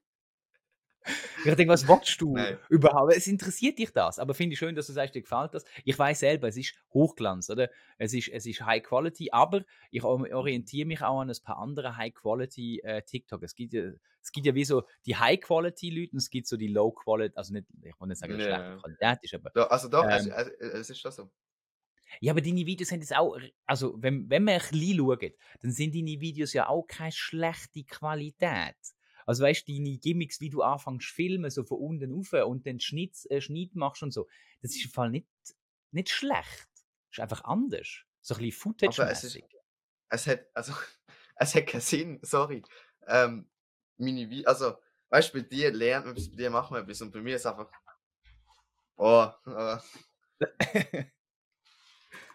Ich 1.44 1.56
denke, 1.56 1.70
was 1.74 1.88
willst 1.88 2.22
du 2.22 2.36
Nein. 2.36 2.60
überhaupt? 2.70 3.16
Es 3.16 3.26
interessiert 3.26 3.80
dich 3.80 3.92
das, 3.92 4.20
aber 4.20 4.36
finde 4.36 4.54
ich 4.54 4.60
schön, 4.60 4.76
dass 4.76 4.86
du 4.86 4.94
sagst, 4.94 5.16
dir 5.16 5.24
gefällt 5.24 5.56
das. 5.56 5.66
Ich 5.84 5.98
weiß 5.98 6.20
selber, 6.20 6.48
es 6.48 6.58
ist 6.58 6.76
Hochglanz, 6.94 7.50
oder? 7.50 7.72
Es 7.98 8.14
ist, 8.14 8.28
es 8.28 8.46
ist 8.46 8.62
High 8.64 8.84
Quality, 8.84 9.30
aber 9.32 9.64
ich 9.90 10.04
or- 10.04 10.30
orientiere 10.32 10.86
mich 10.86 11.02
auch 11.02 11.20
an 11.20 11.32
ein 11.32 11.38
paar 11.44 11.58
andere 11.58 11.98
High 11.98 12.14
Quality 12.14 12.82
äh, 12.84 13.02
TikTok. 13.02 13.42
Es 13.42 13.56
gibt, 13.56 13.74
ja, 13.74 13.90
es 14.22 14.32
gibt 14.32 14.46
ja 14.46 14.54
wie 14.54 14.64
so 14.64 14.84
die 15.08 15.16
High 15.16 15.40
Quality 15.40 15.90
Leute 15.90 16.12
und 16.12 16.20
es 16.20 16.30
gibt 16.30 16.46
so 16.46 16.56
die 16.56 16.68
Low 16.68 16.92
Quality, 16.92 17.36
also 17.36 17.54
nicht, 17.54 17.66
ich 17.82 18.00
will 18.00 18.08
nicht 18.08 18.20
sagen, 18.20 18.34
dass 18.34 18.42
es 18.44 18.48
Ja. 18.48 18.58
schlechte 18.58 18.82
Qualität 18.82 19.20
ist, 19.24 19.34
aber 19.34 19.72
also 19.72 19.88
doch, 19.90 20.06
es, 20.08 20.28
Ähm. 20.28 20.34
es, 20.36 20.48
es 20.60 20.90
ist 20.92 21.00
schon 21.00 21.12
so. 21.12 21.32
Ja, 22.20 22.34
aber 22.34 22.42
deine 22.42 22.66
Videos 22.66 22.90
sind 22.90 23.02
jetzt 23.02 23.16
auch, 23.16 23.38
also 23.66 23.96
wenn, 24.02 24.30
wenn 24.30 24.44
man 24.44 24.56
ein 24.56 24.60
bisschen 24.60 24.98
schaut, 24.98 25.24
dann 25.62 25.72
sind 25.72 25.96
deine 25.96 26.20
Videos 26.20 26.54
ja 26.54 26.68
auch 26.68 26.84
keine 26.86 27.12
schlechte 27.12 27.84
Qualität. 27.84 28.76
Also 29.26 29.44
weißt 29.44 29.68
du, 29.68 29.74
deine 29.74 29.98
Gimmicks, 29.98 30.42
wie 30.42 30.50
du 30.50 30.62
anfängst 30.62 31.08
zu 31.08 31.14
filmen, 31.14 31.50
so 31.50 31.64
von 31.64 31.78
unten 31.78 32.12
rauf 32.14 32.34
und 32.48 32.66
dann 32.66 32.80
Schnitt, 32.80 33.16
äh, 33.30 33.40
Schnitt 33.40 33.76
machst 33.76 34.04
und 34.04 34.12
so, 34.12 34.28
das 34.62 34.76
ist 34.76 34.86
im 34.86 34.92
Fall 34.92 35.10
nicht, 35.12 35.28
nicht 35.92 36.10
schlecht. 36.10 36.70
Das 37.10 37.18
ist 37.18 37.20
einfach 37.20 37.44
anders. 37.44 38.04
So 38.22 38.36
ein 38.36 38.40
bisschen 38.42 38.60
footage 38.60 39.02
Aber 39.02 39.12
es, 39.12 39.24
ist, 39.24 39.40
es 40.10 40.28
hat, 40.28 40.46
also, 40.54 40.74
es 41.36 41.56
hat 41.56 41.68
keinen 41.68 41.82
Sinn, 41.82 42.20
sorry. 42.24 42.64
Ähm, 43.08 43.50
meine, 43.98 44.22
Vi- 44.30 44.46
also, 44.46 44.76
weißt 45.10 45.34
du, 45.34 45.42
bei 45.42 45.48
dir 45.48 45.72
lernt 45.72 46.06
man, 46.06 46.16
etwas, 46.16 46.30
bei 46.30 46.38
dir 46.38 46.50
macht 46.50 46.72
man 46.72 46.84
etwas 46.84 47.02
und 47.02 47.12
bei 47.12 47.22
mir 47.22 47.36
ist 47.36 47.46
einfach, 47.46 47.70
oh, 48.98 49.30
äh, 49.48 49.78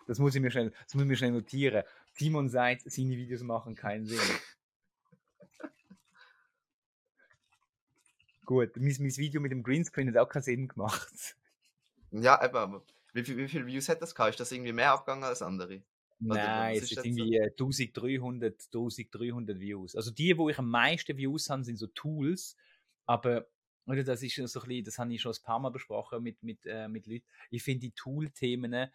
Das 0.06 0.18
muss 0.18 0.34
ich 0.34 0.40
mir 0.40 0.50
schnell, 0.50 0.72
das 0.84 0.94
muss 0.94 1.02
ich 1.02 1.08
mir 1.08 1.16
schnell 1.16 1.32
notieren. 1.32 1.82
Timon 2.16 2.48
sagt, 2.48 2.82
seine 2.90 3.16
Videos 3.16 3.42
machen 3.42 3.74
keinen 3.74 4.06
Sinn. 4.06 4.18
Gut, 8.44 8.76
mein, 8.76 8.96
mein 9.00 9.16
Video 9.16 9.40
mit 9.40 9.50
dem 9.52 9.62
Greenscreen 9.62 10.08
hat 10.08 10.16
auch 10.16 10.28
keinen 10.28 10.42
Sinn 10.42 10.68
gemacht. 10.68 11.36
ja, 12.12 12.40
aber 12.40 12.84
wie, 13.12 13.24
viel, 13.24 13.36
wie 13.36 13.48
viele 13.48 13.66
Views 13.66 13.88
hat 13.88 14.00
das 14.00 14.14
gehabt? 14.14 14.30
Ist 14.30 14.40
das 14.40 14.52
irgendwie 14.52 14.72
mehr 14.72 14.92
abgegangen 14.92 15.24
als 15.24 15.42
andere? 15.42 15.82
Nein, 16.18 16.78
es 16.78 16.88
so? 16.88 17.02
irgendwie 17.02 17.36
äh, 17.36 17.50
1300, 17.50 18.68
1300 18.72 19.58
Views. 19.58 19.96
Also 19.96 20.10
die, 20.10 20.38
wo 20.38 20.48
ich 20.48 20.58
am 20.58 20.70
meisten 20.70 21.16
Views 21.16 21.50
habe, 21.50 21.64
sind 21.64 21.76
so 21.76 21.88
Tools, 21.88 22.56
aber 23.04 23.46
oder, 23.86 24.02
das 24.02 24.22
ist 24.22 24.34
so 24.34 24.42
ein 24.60 24.66
bisschen, 24.66 24.84
das 24.84 24.98
habe 24.98 25.14
ich 25.14 25.20
schon 25.20 25.32
ein 25.32 25.42
paar 25.44 25.60
Mal 25.60 25.70
besprochen 25.70 26.22
mit, 26.22 26.42
mit, 26.42 26.66
äh, 26.66 26.88
mit 26.88 27.06
Leuten. 27.06 27.24
Ich 27.50 27.62
finde 27.62 27.80
die 27.80 27.92
Tool-Themen, 27.92 28.90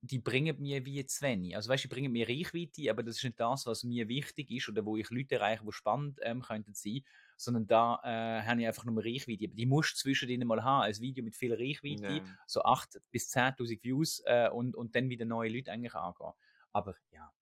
die 0.00 0.18
bringen 0.18 0.60
mir 0.60 0.84
wie 0.84 1.04
zu 1.06 1.22
wenig. 1.22 1.56
Also 1.56 1.68
weißt 1.70 1.84
du, 1.84 1.88
die 1.88 1.94
bringen 1.94 2.12
mir 2.12 2.28
Reichweite, 2.28 2.90
aber 2.90 3.02
das 3.02 3.16
ist 3.16 3.24
nicht 3.24 3.40
das, 3.40 3.66
was 3.66 3.84
mir 3.84 4.08
wichtig 4.08 4.50
ist 4.50 4.68
oder 4.68 4.84
wo 4.84 4.96
ich 4.96 5.10
Leute 5.10 5.36
erreiche, 5.36 5.64
die 5.64 5.72
spannend 5.72 6.18
ähm, 6.22 6.42
könnten 6.42 6.74
sein, 6.74 7.02
sondern 7.36 7.66
da 7.66 8.00
äh, 8.04 8.42
habe 8.42 8.60
ich 8.60 8.66
einfach 8.66 8.84
nur 8.84 9.02
Reichweite. 9.04 9.46
Aber 9.46 9.54
die 9.54 9.66
musst 9.66 9.94
du 9.94 9.96
zwischen 9.96 10.28
denen 10.28 10.46
mal 10.46 10.62
haben, 10.62 10.84
ein 10.84 11.00
Video 11.00 11.24
mit 11.24 11.34
viel 11.34 11.52
Reichweite, 11.52 12.16
Ja. 12.16 12.38
so 12.46 12.62
8 12.62 13.00
bis 13.10 13.34
10.000 13.34 13.82
Views 13.82 14.22
äh, 14.26 14.48
und, 14.50 14.74
und 14.76 14.94
dann 14.94 15.08
wieder 15.08 15.24
neue 15.24 15.50
Leute 15.50 15.72
eigentlich 15.72 15.94
angehen. 15.94 16.32
Aber 16.72 16.94
ja. 17.10 17.32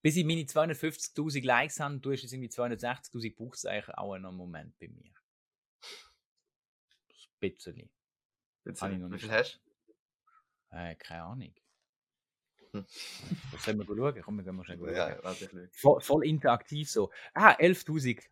Bis 0.00 0.16
ich 0.16 0.24
meine 0.24 0.42
250.000 0.42 1.44
Likes 1.44 1.78
habe, 1.78 2.00
du 2.00 2.10
hast 2.10 2.22
jetzt 2.22 2.32
irgendwie 2.32 2.50
260.000, 2.50 3.36
braucht 3.36 3.58
es 3.58 3.66
eigentlich 3.66 3.96
auch 3.96 4.18
noch 4.18 4.30
einen 4.30 4.36
Moment 4.36 4.76
bei 4.80 4.88
mir. 4.88 5.12
Ein 7.40 7.50
bisschen. 7.50 7.88
Wie 8.64 9.18
viel 9.18 9.30
hast 9.30 9.60
Äh, 10.72 10.96
keine 10.96 11.22
Ahnung. 11.22 11.54
Hm. 12.72 12.86
Das 13.52 13.64
sollen 13.64 13.78
wir 13.78 13.84
schauen? 13.84 14.22
Komm, 14.22 14.36
wir 14.36 14.44
gehen 14.44 14.56
mal 14.56 14.64
schnell 14.64 14.78
schauen. 14.78 14.94
Ja, 14.94 15.22
warte, 15.22 15.44
ich 15.44 15.50
schaue. 15.50 15.68
Voll, 15.72 16.00
voll 16.00 16.26
interaktiv 16.26 16.90
so. 16.90 17.10
Ah, 17.34 17.52
11.000 17.52 18.22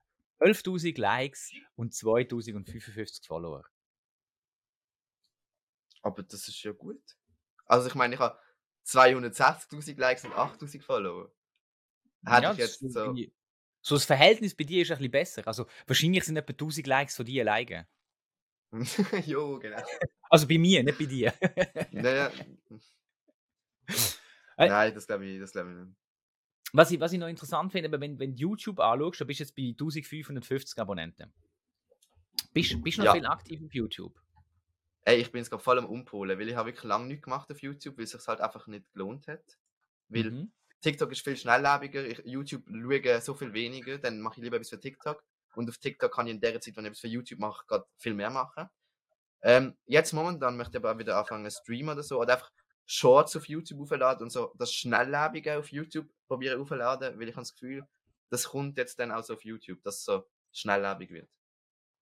11.000 0.41 0.99
Likes 0.99 1.53
und 1.77 1.93
2.055 1.93 3.27
Follower. 3.27 3.65
Aber 6.03 6.23
das 6.23 6.49
ist 6.49 6.63
ja 6.63 6.73
gut. 6.73 7.03
Also 7.67 7.89
ich 7.89 7.95
meine, 7.95 8.15
ich 8.15 8.21
habe 8.21 8.39
260.000 8.87 9.99
Likes 9.99 10.25
und 10.25 10.33
8.000 10.33 10.83
Follower. 10.83 11.31
Hätte 12.25 12.43
Ja, 12.43 12.53
ich 12.53 12.59
das 12.59 12.81
jetzt 12.81 12.93
so... 12.93 13.15
so 13.83 13.95
das 13.97 14.05
Verhältnis 14.07 14.55
bei 14.55 14.65
dir 14.65 14.83
ist 14.83 14.91
ein 14.91 14.97
bisschen 14.97 15.11
besser. 15.11 15.47
Also 15.47 15.67
wahrscheinlich 15.87 16.25
sind 16.25 16.37
etwa 16.37 16.53
1000 16.53 16.87
Likes 16.87 17.17
von 17.17 17.27
dir 17.27 17.43
alleine. 17.43 17.87
jo, 19.27 19.59
genau. 19.59 19.83
Also 20.29 20.47
bei 20.47 20.59
mir, 20.59 20.83
nicht 20.83 20.99
bei 20.99 21.05
dir. 21.07 21.35
Naja. 21.91 22.31
Äh, 24.57 24.69
Nein, 24.69 24.95
das 24.95 25.07
glaube 25.07 25.27
ich, 25.27 25.41
das 25.41 25.53
glaube 25.53 25.71
ich 25.71 25.77
nicht. 25.77 25.97
Was 26.73 26.91
ich, 26.93 27.01
was 27.01 27.13
ich 27.13 27.19
noch 27.19 27.27
interessant 27.29 27.73
finde, 27.73 27.91
wenn, 28.01 28.19
wenn 28.19 28.37
du 28.37 28.41
YouTube 28.43 28.79
anschaust, 28.79 29.21
dann 29.21 29.27
bist 29.27 29.41
du 29.41 29.45
jetzt 29.45 29.57
bei 29.57 29.63
1550 29.71 30.79
Abonnenten. 30.79 31.33
Bist, 32.53 32.83
bist 32.83 32.99
du 32.99 33.03
noch 33.03 33.07
Ja. 33.07 33.13
viel 33.15 33.27
aktiv 33.27 33.61
auf 33.65 33.75
YouTube? 33.75 34.15
Ey, 35.03 35.21
ich 35.21 35.33
bin 35.33 35.41
jetzt 35.41 35.51
gerade 35.51 35.63
voll 35.63 35.79
am 35.79 35.87
Umpolen, 35.87 36.39
weil 36.39 36.49
ich 36.49 36.55
habe 36.55 36.69
wirklich 36.69 36.85
lange 36.85 37.07
nichts 37.07 37.25
gemacht 37.25 37.51
auf 37.51 37.61
YouTube, 37.63 37.97
weil 37.97 38.05
es 38.05 38.11
sich 38.11 38.27
halt 38.27 38.41
einfach 38.41 38.67
nicht 38.67 38.93
gelohnt 38.93 39.27
hat. 39.27 39.43
Weil 40.09 40.31
Mhm. 40.31 40.53
TikTok 40.81 41.11
ist 41.13 41.23
viel 41.23 41.37
schnelllebiger, 41.37 42.07
ich, 42.07 42.23
YouTube 42.25 42.65
schaue 42.69 43.21
so 43.21 43.35
viel 43.35 43.53
weniger, 43.53 43.99
dann 43.99 44.21
mache 44.21 44.39
ich 44.39 44.45
lieber 44.45 44.57
etwas 44.57 44.71
für 44.71 44.81
TikTok. 44.81 45.25
Und 45.57 45.69
auf 45.69 45.79
TikTok 45.79 46.13
kann 46.13 46.27
ich 46.27 46.35
in 46.35 46.41
der 46.41 46.61
Zeit, 46.61 46.77
wenn 46.77 46.85
ich 46.85 46.91
etwas 46.91 47.01
für 47.01 47.09
YouTube 47.09 47.41
mache, 47.41 47.67
gerade 47.67 47.87
viel 47.97 48.15
mehr 48.15 48.31
machen. 48.31 48.69
Ähm, 49.43 49.77
jetzt 49.87 50.13
momentan 50.13 50.57
möchte 50.57 50.79
ich 50.79 50.85
aber 50.85 50.95
auch 50.95 50.99
wieder 50.99 51.17
anfangen 51.17 51.51
streamen 51.51 51.95
oder 51.95 52.03
so, 52.03 52.21
oder 52.21 52.35
einfach 52.35 52.51
Shorts 52.87 53.37
auf 53.37 53.49
YouTube 53.49 53.81
aufladen 53.81 54.25
und 54.25 54.31
so 54.31 54.53
das 54.59 54.73
Schnelllebige 54.73 55.59
auf 55.59 55.71
YouTube 55.71 56.09
probieren 56.27 56.61
aufladen, 56.61 57.19
weil 57.19 57.29
ich 57.29 57.37
habe 57.37 57.43
das 57.43 57.53
Gefühl, 57.53 57.85
das 58.31 58.49
kommt 58.49 58.77
jetzt 58.79 58.99
dann 58.99 59.13
auch 59.13 59.23
so 59.23 59.35
auf 59.35 59.45
YouTube, 59.45 59.83
dass 59.83 59.99
es 59.99 60.05
so 60.05 60.25
schnelllebig 60.53 61.11
wird. 61.11 61.29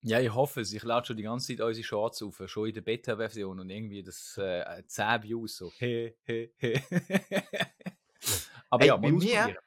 Ja, 0.02 0.20
ich 0.20 0.32
hoffe 0.32 0.60
es. 0.60 0.72
Ich 0.72 0.84
lade 0.84 1.06
schon 1.06 1.16
die 1.16 1.24
ganze 1.24 1.48
Zeit 1.48 1.60
unsere 1.60 1.84
Shorts 1.84 2.22
auf, 2.22 2.40
schon 2.46 2.68
in 2.68 2.74
der 2.74 2.82
Beta-Version 2.82 3.58
und 3.58 3.68
irgendwie 3.68 4.02
das 4.02 4.38
äh, 4.38 4.82
10 4.86 5.24
Views 5.24 5.56
so. 5.56 5.72
He, 5.76 6.14
he, 6.22 6.52
he. 6.56 6.80
aber 8.70 8.82
Ey, 8.82 8.88
ja, 8.88 8.96
bei 8.96 9.10
mal 9.10 9.18
mir-. 9.18 9.58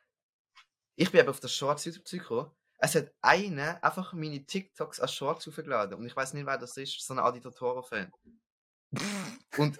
Ich 0.95 1.11
bin 1.11 1.19
eben 1.19 1.29
auf 1.29 1.39
das 1.39 1.53
Shorts 1.53 1.85
YouTube-Zeug 1.85 2.19
gekommen. 2.21 2.51
Es 2.83 2.95
hat 2.95 3.13
einer 3.21 3.83
einfach 3.83 4.11
meine 4.13 4.43
TikToks 4.43 4.99
als 4.99 5.13
Shorts 5.13 5.47
aufgeladen 5.47 5.97
und 5.99 6.05
ich 6.05 6.15
weiß 6.15 6.33
nicht, 6.33 6.47
wer 6.47 6.57
das 6.57 6.75
ist, 6.77 6.99
so 7.05 7.13
ein 7.13 7.19
Adi 7.19 7.39
Totoro-Fan. 7.39 8.11
Und 9.57 9.79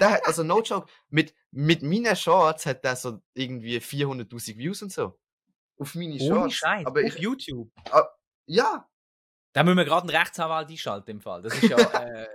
der 0.00 0.10
hat, 0.12 0.26
also 0.26 0.44
no 0.44 0.62
joke, 0.62 0.90
mit, 1.08 1.34
mit 1.50 1.82
meinen 1.82 2.14
Shorts 2.14 2.64
hat 2.64 2.84
der 2.84 2.94
so 2.94 3.20
irgendwie 3.34 3.78
400.000 3.78 4.56
Views 4.56 4.82
und 4.82 4.92
so. 4.92 5.18
Auf 5.78 5.94
meine 5.96 6.14
Ohne 6.14 6.26
Shorts. 6.26 6.54
Scheiß, 6.54 6.86
Aber 6.86 7.00
auf 7.00 7.06
ich, 7.06 7.18
YouTube. 7.18 7.70
ja, 8.46 8.88
Da 9.52 9.64
müssen 9.64 9.76
wir 9.76 9.84
gerade 9.84 10.08
einen 10.08 10.16
Rechtsanwalt 10.16 10.70
einschalten 10.70 11.10
im 11.10 11.20
Fall. 11.20 11.42
Das 11.42 11.54
ist 11.54 11.68
ja 11.68 11.76
äh, 12.04 12.28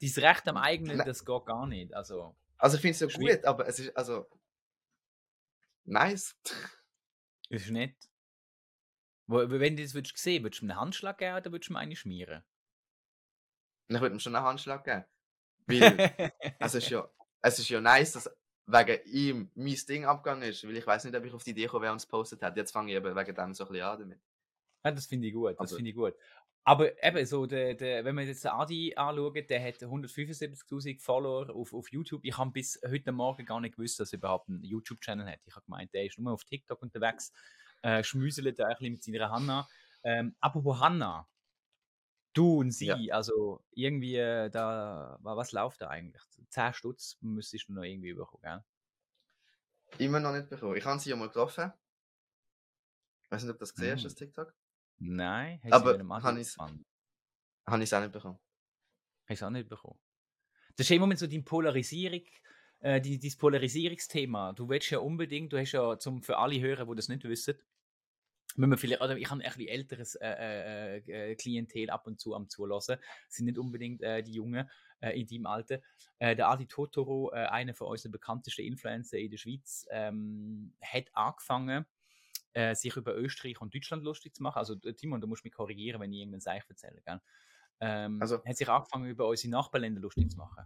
dein 0.00 0.24
Recht 0.24 0.48
am 0.48 0.56
eigenen, 0.56 0.96
Nein. 0.96 1.06
das 1.06 1.24
geht 1.24 1.46
gar 1.46 1.66
nicht. 1.66 1.92
Also, 1.94 2.34
also 2.56 2.76
ich 2.76 2.80
finde 2.80 2.92
es 2.92 3.00
ja 3.00 3.18
gut, 3.18 3.44
aber 3.44 3.68
es 3.68 3.78
ist, 3.78 3.96
also, 3.96 4.26
nice. 5.84 6.34
ist 7.50 7.70
nicht. 7.70 8.09
Wenn 9.30 9.76
du 9.76 9.82
das 9.82 9.94
würdest 9.94 10.18
sehen, 10.18 10.42
würdest 10.42 10.62
du 10.62 10.66
mir 10.66 10.72
einen 10.72 10.80
Handschlag 10.80 11.18
geben 11.18 11.36
oder 11.36 11.52
würdest 11.52 11.68
du 11.68 11.72
mir 11.74 11.78
eine 11.78 11.96
schmieren? 11.96 12.42
Ich 13.88 14.00
würde 14.00 14.14
ihm 14.14 14.20
schon 14.20 14.34
einen 14.34 14.44
Handschlag 14.44 14.84
geben. 14.84 15.04
Weil, 15.66 16.32
es 16.58 16.74
ist 16.74 16.90
ja, 16.90 17.08
es 17.42 17.58
ist 17.58 17.68
ja 17.68 17.80
nice, 17.80 18.12
dass 18.12 18.30
wegen 18.66 19.04
ihm 19.06 19.50
mein 19.54 19.76
Ding 19.88 20.04
abgegangen 20.04 20.48
ist, 20.48 20.64
weil 20.66 20.76
ich 20.76 20.86
weiß 20.86 21.04
nicht, 21.04 21.16
ob 21.16 21.24
ich 21.24 21.32
auf 21.32 21.44
die 21.44 21.50
Idee 21.50 21.62
gekommen 21.64 21.82
wäre 21.82 21.92
und 21.92 21.98
es 22.00 22.06
postet 22.06 22.42
hat. 22.42 22.56
Jetzt 22.56 22.72
fange 22.72 22.90
ich 22.90 22.96
eben 22.96 23.16
wegen 23.16 23.34
dem 23.34 23.54
so 23.54 23.64
ein 23.64 23.72
bisschen 23.72 23.86
an 23.86 24.00
damit. 24.00 24.20
Ja, 24.84 24.90
das 24.92 25.06
finde 25.06 25.28
ich 25.28 25.34
gut, 25.34 25.52
das 25.58 25.70
Aber- 25.70 25.76
finde 25.76 25.90
ich 25.90 25.96
gut. 25.96 26.14
Aber 26.62 27.02
eben 27.02 27.24
so, 27.24 27.46
der, 27.46 27.74
der, 27.74 28.04
wenn 28.04 28.14
man 28.14 28.26
jetzt 28.26 28.44
den 28.44 28.50
Adi 28.50 28.94
anschaut, 28.94 29.48
der 29.48 29.64
hat 29.66 29.76
175.000 29.82 31.00
Follower 31.00 31.48
auf, 31.54 31.72
auf 31.72 31.90
YouTube. 31.90 32.20
Ich 32.24 32.36
habe 32.36 32.50
bis 32.50 32.78
heute 32.86 33.12
Morgen 33.12 33.46
gar 33.46 33.60
nicht 33.60 33.76
gewusst, 33.76 33.98
dass 33.98 34.12
er 34.12 34.18
überhaupt 34.18 34.50
einen 34.50 34.62
YouTube-Channel 34.62 35.26
hat. 35.26 35.40
Ich 35.46 35.54
habe 35.56 35.64
gemeint, 35.64 35.92
der 35.94 36.04
ist 36.04 36.18
nur 36.18 36.32
auf 36.34 36.44
TikTok 36.44 36.82
unterwegs, 36.82 37.32
äh, 37.82 38.02
schmüselt 38.04 38.58
da 38.58 38.66
ein 38.66 38.76
bisschen 38.78 38.92
mit 38.92 39.02
seiner 39.02 39.30
Hanna. 39.30 39.68
Ähm, 40.02 40.34
apropos 40.40 40.80
Hanna, 40.80 41.28
du 42.32 42.58
und 42.60 42.70
sie, 42.72 42.86
Ja. 42.86 42.96
also 43.14 43.64
irgendwie, 43.72 44.16
äh, 44.16 44.50
da, 44.50 45.18
wa- 45.20 45.36
was 45.36 45.52
läuft 45.52 45.80
da 45.82 45.88
eigentlich? 45.88 46.22
10 46.48 46.72
Stutz 46.74 47.16
müsstest 47.20 47.68
du 47.68 47.74
noch 47.74 47.82
irgendwie 47.82 48.12
bekommen, 48.14 48.42
gell? 48.42 48.64
Immer 49.98 50.20
noch 50.20 50.32
nicht 50.32 50.48
bekommen. 50.48 50.76
Ich 50.76 50.84
habe 50.84 50.98
sie 51.00 51.10
ja 51.10 51.16
mal 51.16 51.26
getroffen. 51.26 51.72
Ich 53.24 53.30
weiß 53.30 53.42
nicht, 53.42 53.50
ob 53.52 53.58
du 53.58 53.62
das 53.62 53.74
gesehen 53.74 53.92
hast, 53.94 54.02
Mhm. 54.02 54.04
das 54.04 54.14
TikTok. 54.14 54.54
Nein, 54.98 55.60
hast 55.64 55.72
Aber 55.72 55.98
habe 56.22 56.40
ich's-? 56.40 56.56
Habe 56.58 57.82
ich 57.82 57.88
es 57.88 57.92
auch 57.92 58.00
nicht 58.00 58.12
bekommen. 58.12 58.38
Hast 59.28 59.42
du 59.42 59.46
auch 59.46 59.50
nicht 59.50 59.68
bekommen. 59.68 59.98
Das 60.76 60.84
ist 60.86 60.88
ja 60.90 60.96
im 60.96 61.00
Moment 61.00 61.20
so 61.20 61.26
die 61.26 61.40
Polarisierung, 61.40 62.22
äh, 62.80 63.00
die, 63.00 63.18
dieses 63.18 63.38
Polarisierungsthema. 63.38 64.52
Du 64.52 64.68
willst 64.68 64.90
ja 64.90 64.98
unbedingt, 64.98 65.52
du 65.52 65.58
hast 65.58 65.72
ja 65.72 65.98
zum, 65.98 66.22
für 66.22 66.38
alle 66.38 66.60
Hörer, 66.60 66.86
die 66.86 66.94
das 66.96 67.08
nicht 67.08 67.24
wissen, 67.24 67.54
wenn 68.56 68.68
man 68.68 68.78
vielleicht, 68.78 69.00
oder 69.00 69.16
ich 69.16 69.30
habe 69.30 69.42
ein 69.42 69.48
bisschen 69.48 69.68
älteres 69.68 70.14
äh, 70.16 70.98
äh, 70.98 71.30
äh, 71.30 71.34
Klientel 71.36 71.90
ab 71.90 72.06
und 72.06 72.20
zu 72.20 72.34
am 72.34 72.48
Zulassen, 72.48 72.96
sind 73.28 73.46
nicht 73.46 73.58
unbedingt 73.58 74.02
äh, 74.02 74.22
die 74.22 74.32
Jungen 74.32 74.68
äh, 75.00 75.18
in 75.20 75.26
deinem 75.26 75.46
Alter. 75.46 75.80
Äh, 76.18 76.36
der 76.36 76.48
Adi 76.48 76.66
Totoro, 76.66 77.30
äh, 77.32 77.46
einer 77.46 77.74
von 77.74 77.88
unseren 77.88 78.12
bekanntesten 78.12 78.62
Influencer 78.62 79.18
in 79.18 79.30
der 79.30 79.38
Schweiz, 79.38 79.86
ähm, 79.90 80.72
hat 80.82 81.06
angefangen, 81.12 81.86
äh, 82.52 82.74
sich 82.74 82.96
über 82.96 83.16
Österreich 83.16 83.60
und 83.60 83.74
Deutschland 83.74 84.02
lustig 84.02 84.34
zu 84.34 84.42
machen. 84.42 84.58
Also 84.58 84.74
äh, 84.84 84.94
Timon, 84.94 85.20
du 85.20 85.26
musst 85.26 85.44
mich 85.44 85.52
korrigieren, 85.52 86.00
wenn 86.00 86.12
ich 86.12 86.18
irgendeinen 86.18 86.40
Seich 86.40 86.64
erzähle. 86.68 87.00
Gell? 87.04 87.20
Ähm, 87.80 88.20
Also- 88.20 88.44
hat 88.44 88.56
sich 88.56 88.68
angefangen, 88.68 89.08
über 89.08 89.28
unsere 89.28 89.50
Nachbarländer 89.50 90.00
lustig 90.00 90.30
zu 90.30 90.36
machen. 90.36 90.64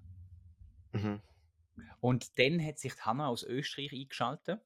Mhm. 0.93 1.21
Und 2.01 2.39
dann 2.39 2.65
hat 2.65 2.79
sich 2.79 2.95
Hanna 3.05 3.29
aus 3.29 3.43
Österreich 3.43 3.93
eingeschaltet 3.93 4.61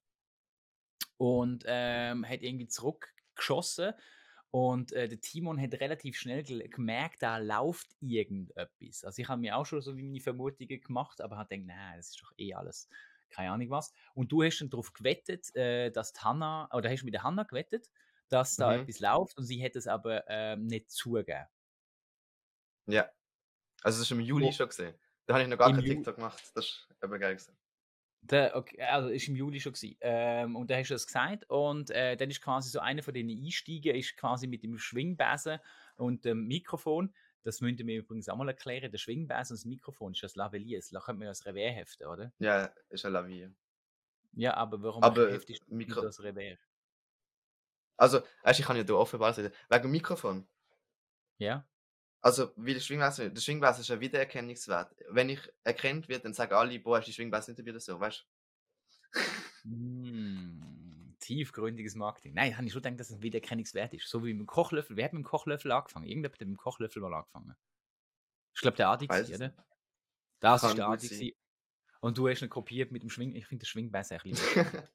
und 1.19 1.65
ähm, 1.67 2.27
hat 2.29 2.43
irgendwie 2.43 2.69
zurückgeschossen. 2.69 3.95
Und 4.51 4.93
äh, 4.93 5.09
der 5.09 5.21
Timon 5.21 5.61
hat 5.61 5.75
relativ 5.75 6.17
schnell 6.19 6.43
gemerkt, 6.45 7.23
da 7.23 7.39
läuft 7.39 7.89
irgendetwas. 8.01 9.05
Also 9.05 9.21
ich 9.23 9.29
habe 9.29 9.41
mir 9.43 9.57
auch 9.57 9.67
schon 9.67 9.83
so 9.83 9.97
wie 9.99 10.03
meine 10.05 10.21
Vermutungen 10.21 10.81
gemacht, 10.81 11.21
aber 11.21 11.37
habe 11.37 11.51
gedacht, 11.51 11.67
nein, 11.69 11.97
das 11.99 12.11
ist 12.11 12.23
doch 12.23 12.33
eh 12.39 12.55
alles, 12.55 12.89
keine 13.31 13.51
Ahnung 13.53 13.71
was. 13.71 13.93
Und 14.15 14.33
du 14.33 14.43
hast 14.43 14.61
dann 14.61 14.71
darauf 14.71 14.95
gewettet, 14.95 15.55
äh, 15.55 15.91
dass 15.91 16.15
die 16.15 16.21
Hanna, 16.21 16.69
oder 16.73 16.89
hast 16.91 17.03
du 17.03 17.05
mit 17.07 17.15
der 17.15 17.25
Hanna 17.25 17.43
gewettet, 17.45 17.91
dass 18.31 18.57
da 18.57 18.75
Mhm. 18.75 18.75
etwas 18.75 19.01
läuft 19.01 19.37
und 19.39 19.45
sie 19.45 19.63
hat 19.65 19.77
es 19.77 19.87
aber 19.87 20.25
ähm, 20.29 20.67
nicht 20.67 20.91
zugegeben. 20.91 21.47
Ja. 22.87 23.11
Also, 23.83 24.01
das 24.01 24.11
war 24.13 24.19
im 24.19 24.25
Juli 24.25 24.53
Oh. 24.53 24.53
schon 24.53 24.69
gesehen. 24.69 24.97
Da 25.27 25.35
habe 25.35 25.45
ich 25.45 25.51
noch 25.51 25.59
gar 25.59 25.73
kein 25.75 25.87
TikTok 25.87 26.17
gemacht. 26.17 26.53
Das 26.55 26.67
ist 26.67 26.89
eben 27.03 27.21
geil 27.21 27.37
gewesen. 27.37 27.58
Der, 28.21 28.57
okay, 28.57 28.83
also 28.83 29.09
ist 29.09 29.29
im 29.29 29.37
Juli 29.37 29.61
schon 29.61 29.73
gewesen. 29.73 29.97
Ähm, 30.01 30.57
und 30.57 30.71
da 30.71 30.77
hast 30.77 30.91
du 30.91 30.95
das 30.95 31.07
gesagt 31.07 31.49
und 31.49 31.91
äh, 31.91 32.17
dann 32.17 32.31
ist 32.31 32.43
quasi 32.43 32.69
so 32.69 32.81
einer 32.81 33.03
von 33.03 33.15
den 33.15 33.31
Einsteigen 33.31 33.95
ist 33.95 34.17
quasi 34.17 34.47
mit 34.47 34.63
dem 34.63 34.77
Schwingbesen 34.77 35.61
und 35.97 36.25
dem 36.25 36.47
Mikrofon. 36.47 37.15
Das 37.45 37.61
müsst 37.61 37.79
ihr 37.79 37.85
mir 37.87 37.99
übrigens 37.99 38.29
auch 38.29 38.37
mal 38.37 38.49
erklären. 38.49 38.91
Der 38.91 38.99
Schwingbesen 38.99 39.55
und 39.55 39.59
das 39.61 39.65
Mikrofon 39.65 40.13
ist 40.13 40.23
das 40.23 40.37
Lavalier. 40.37 40.81
Da 40.91 41.01
könnte 41.01 41.21
man 41.21 41.27
ja 41.27 41.31
das 41.31 41.47
Revers 41.47 41.75
heften, 41.75 42.07
oder? 42.09 42.33
Ja, 42.39 42.71
ist 42.91 43.05
eine 43.05 43.15
Lavie. 43.15 43.49
Ja, 44.33 44.55
aber 44.55 44.83
warum 44.83 45.03
Aber 45.03 45.31
heftest 45.31 45.63
du 45.67 45.75
Mikro- 45.75 46.03
das 46.03 46.23
Revers? 46.23 46.59
Also, 47.97 48.21
weißt, 48.43 48.61
ich 48.61 48.67
kann 48.67 48.77
ja 48.77 48.85
hier 48.85 48.97
offenbar 48.97 49.33
sagen, 49.33 49.51
wegen 49.69 49.83
dem 49.83 49.91
Mikrofon. 49.91 50.47
Ja? 51.39 51.67
Also, 52.21 52.53
wie 52.57 52.75
der 52.75 52.81
Schwingbläser, 52.81 53.31
der 53.31 53.41
Schwingbläser 53.41 53.81
ist 53.81 53.91
ein 53.91 54.01
Wiedererkennungswert. 54.01 54.95
Wenn 55.11 55.29
ich 55.29 55.41
erkannt 55.63 56.09
wird, 56.09 56.25
dann 56.25 56.35
sagen 56.35 56.55
alle, 56.55 56.79
boah, 56.81 56.99
ist 56.99 57.07
die 57.07 57.13
Schwingbläser 57.13 57.53
nicht 57.53 57.65
wieder 57.65 57.81
so, 57.81 57.99
weißt 57.99 58.27
Mm, 59.65 61.15
tiefgründiges 61.19 61.95
Marketing. 61.95 62.35
Nein, 62.35 62.57
habe 62.57 62.67
ich 62.67 62.73
schon 62.73 62.83
gedacht, 62.83 63.01
dass 63.01 63.11
es 63.11 63.17
ein 63.17 63.23
Wiedererkennungswert 63.23 63.93
ist. 63.95 64.09
So 64.09 64.25
wie 64.25 64.33
mit 64.33 64.41
dem 64.41 64.47
Kochlöffel. 64.47 64.97
Wer 64.97 65.07
hat 65.07 65.13
mit 65.13 65.25
dem 65.25 65.27
Kochlöffel 65.27 65.73
angefangen? 65.73 66.07
Irgendjemand 66.07 66.35
hat 66.35 66.41
mit 66.41 66.49
dem 66.49 66.57
Kochlöffel 66.57 67.03
mal 67.03 67.15
angefangen. 67.15 67.55
Ich 68.55 68.61
glaube, 68.61 68.77
der 68.77 68.89
Adi, 68.89 69.09
Weiß 69.09 69.33
oder? 69.33 69.55
Das 70.41 70.63
Kann 70.63 70.71
ist 70.71 70.79
der 70.79 70.89
Adi. 70.89 71.37
Und 72.01 72.17
du 72.17 72.29
hast 72.29 72.43
ihn 72.43 72.49
kopiert 72.49 72.93
mit 72.93 73.03
dem 73.03 73.11
Schwing. 73.11 73.35
Ich 73.35 73.47
finde 73.47 73.65
den 73.65 73.69
Schwingbesser 73.69 74.17
ein 74.17 74.31
bisschen. 74.31 74.67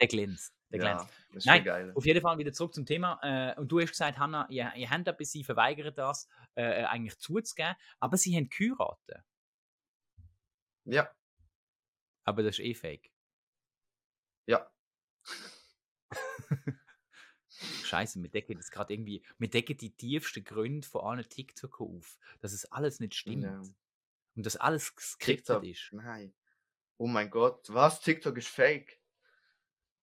Der 0.00 0.08
glänzt. 0.08 0.54
Der 0.70 0.78
glänzt. 0.80 1.04
ja, 1.06 1.10
das 1.28 1.36
ist 1.36 1.46
Nein, 1.46 1.56
schon 1.58 1.64
geil. 1.64 1.92
Auf 1.94 2.04
jeden 2.06 2.20
Fall 2.20 2.38
wieder 2.38 2.52
zurück 2.52 2.74
zum 2.74 2.84
Thema. 2.86 3.18
Äh, 3.22 3.58
und 3.60 3.68
du 3.68 3.80
hast 3.80 3.90
gesagt, 3.90 4.18
Hanna, 4.18 4.46
ihr, 4.50 4.72
ihr 4.76 4.90
habt 4.90 5.06
etwas, 5.08 5.30
sie 5.30 5.44
verweigern 5.44 5.94
das, 5.94 6.28
äh, 6.54 6.84
eigentlich 6.84 7.18
zuzugeben. 7.18 7.74
Aber 8.00 8.16
sie 8.16 8.36
haben 8.36 8.48
geheiratet. 8.48 9.24
Ja, 10.84 11.10
Aber 12.24 12.42
das 12.42 12.58
ist 12.58 12.64
eh 12.64 12.74
fake. 12.74 13.10
ja. 14.46 14.70
Scheiße, 17.84 18.22
wir 18.22 18.28
decken 18.30 18.56
jetzt 18.56 18.70
gerade 18.70 18.92
irgendwie, 18.92 19.24
wir 19.38 19.48
decken 19.48 19.76
die 19.78 19.94
tiefsten 19.96 20.44
Gründe 20.44 20.86
von 20.86 21.02
allen 21.02 21.28
TikTok 21.28 21.80
auf, 21.80 22.18
dass 22.40 22.52
es 22.52 22.70
alles 22.70 23.00
nicht 23.00 23.14
stimmt. 23.14 23.44
Ja. 23.44 23.62
Und 24.34 24.44
dass 24.46 24.56
alles 24.56 24.94
geskriptet 24.94 25.62
TikTok. 25.62 25.64
ist. 25.64 25.92
Nein. 25.92 26.34
Oh 26.98 27.06
mein 27.06 27.30
Gott, 27.30 27.68
was? 27.72 28.00
TikTok 28.00 28.36
ist 28.36 28.48
fake? 28.48 29.00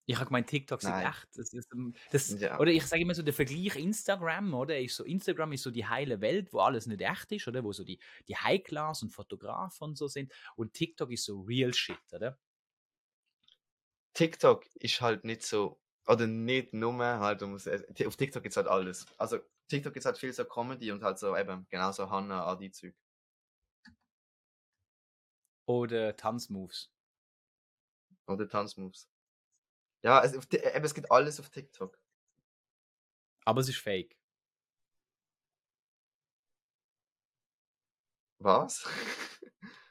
Ich 0.06 0.16
habe 0.18 0.26
gemeint, 0.26 0.48
TikTok 0.50 0.82
sind 0.82 0.92
Nein. 0.92 1.08
echt. 1.08 1.28
Das 1.36 1.54
ist, 1.54 1.72
ähm, 1.74 1.94
das, 2.12 2.30
Ja. 2.40 2.60
Oder 2.60 2.72
ich 2.72 2.86
sage 2.86 3.02
immer 3.02 3.16
so, 3.16 3.24
der 3.24 3.34
Vergleich 3.34 3.76
Instagram, 3.78 4.54
oder? 4.54 4.78
Ist 4.80 4.98
so, 4.98 5.06
Instagram 5.06 5.54
ist 5.54 5.64
so 5.64 5.72
die 5.72 5.86
heile 5.86 6.20
Welt, 6.20 6.52
wo 6.52 6.60
alles 6.60 6.88
nicht 6.88 7.02
echt 7.02 7.32
ist, 7.32 7.48
oder? 7.48 7.64
Wo 7.64 7.72
so 7.72 7.84
die, 7.86 8.00
die 8.28 8.36
High-Class 8.36 9.04
und 9.04 9.12
Fotografen 9.12 9.90
und 9.90 9.98
so 9.98 10.08
sind. 10.08 10.34
Und 10.56 10.74
TikTok 10.74 11.12
ist 11.12 11.24
so 11.26 11.42
real 11.42 11.74
shit, 11.74 11.98
oder? 12.12 12.38
TikTok 14.14 14.66
ist 14.76 15.02
halt 15.02 15.24
nicht 15.24 15.44
so, 15.44 15.80
oder 16.06 16.28
nicht 16.28 16.74
nur 16.74 16.94
halt, 16.98 17.42
musst, 17.42 17.68
äh, 17.68 17.82
auf 18.06 18.18
TikTok 18.18 18.44
gibt's 18.44 18.58
halt 18.58 18.68
alles. 18.68 19.06
Also, 19.18 19.40
TikTok 19.70 19.94
gibt's 19.94 20.06
halt 20.06 20.18
viel 20.18 20.34
so 20.34 20.46
Comedy 20.46 20.92
und 20.92 21.02
halt 21.04 21.18
so 21.18 21.36
eben, 21.38 21.66
genauso 21.70 22.10
Hannah, 22.10 22.46
Adi 22.46 22.72
Zeug. 22.72 22.94
Oder 25.66 26.16
Tanzmoves. 26.16 26.90
Oder 28.28 28.48
Tanzmoves. 28.50 29.08
Ja, 30.04 30.24
es, 30.24 30.36
auf, 30.38 30.46
Ti- 30.46 30.58
eben, 30.58 30.86
es 30.86 30.94
gibt 30.94 31.12
alles 31.12 31.40
auf 31.40 31.50
TikTok. 31.50 31.98
Aber 33.46 33.62
es 33.62 33.70
ist 33.70 33.78
fake. 33.80 34.18
Was? 38.40 38.86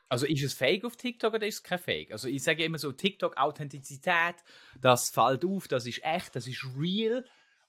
Also 0.09 0.27
ist 0.27 0.43
es 0.43 0.53
fake 0.53 0.85
auf 0.85 0.97
TikTok 0.97 1.35
oder 1.35 1.47
ist 1.47 1.57
es 1.57 1.63
kein 1.63 1.79
Fake? 1.79 2.13
Also 2.13 2.29
ich 2.29 2.43
sage 2.43 2.65
immer 2.65 2.79
so, 2.79 2.93
TikTok 2.93 3.37
Authentizität, 3.39 4.37
das 4.79 5.09
fällt 5.11 5.45
auf, 5.45 5.69
das 5.69 5.87
ist 5.87 6.05
echt, 6.05 6.37
das 6.37 6.47
ist 6.47 6.67
real 6.79 7.25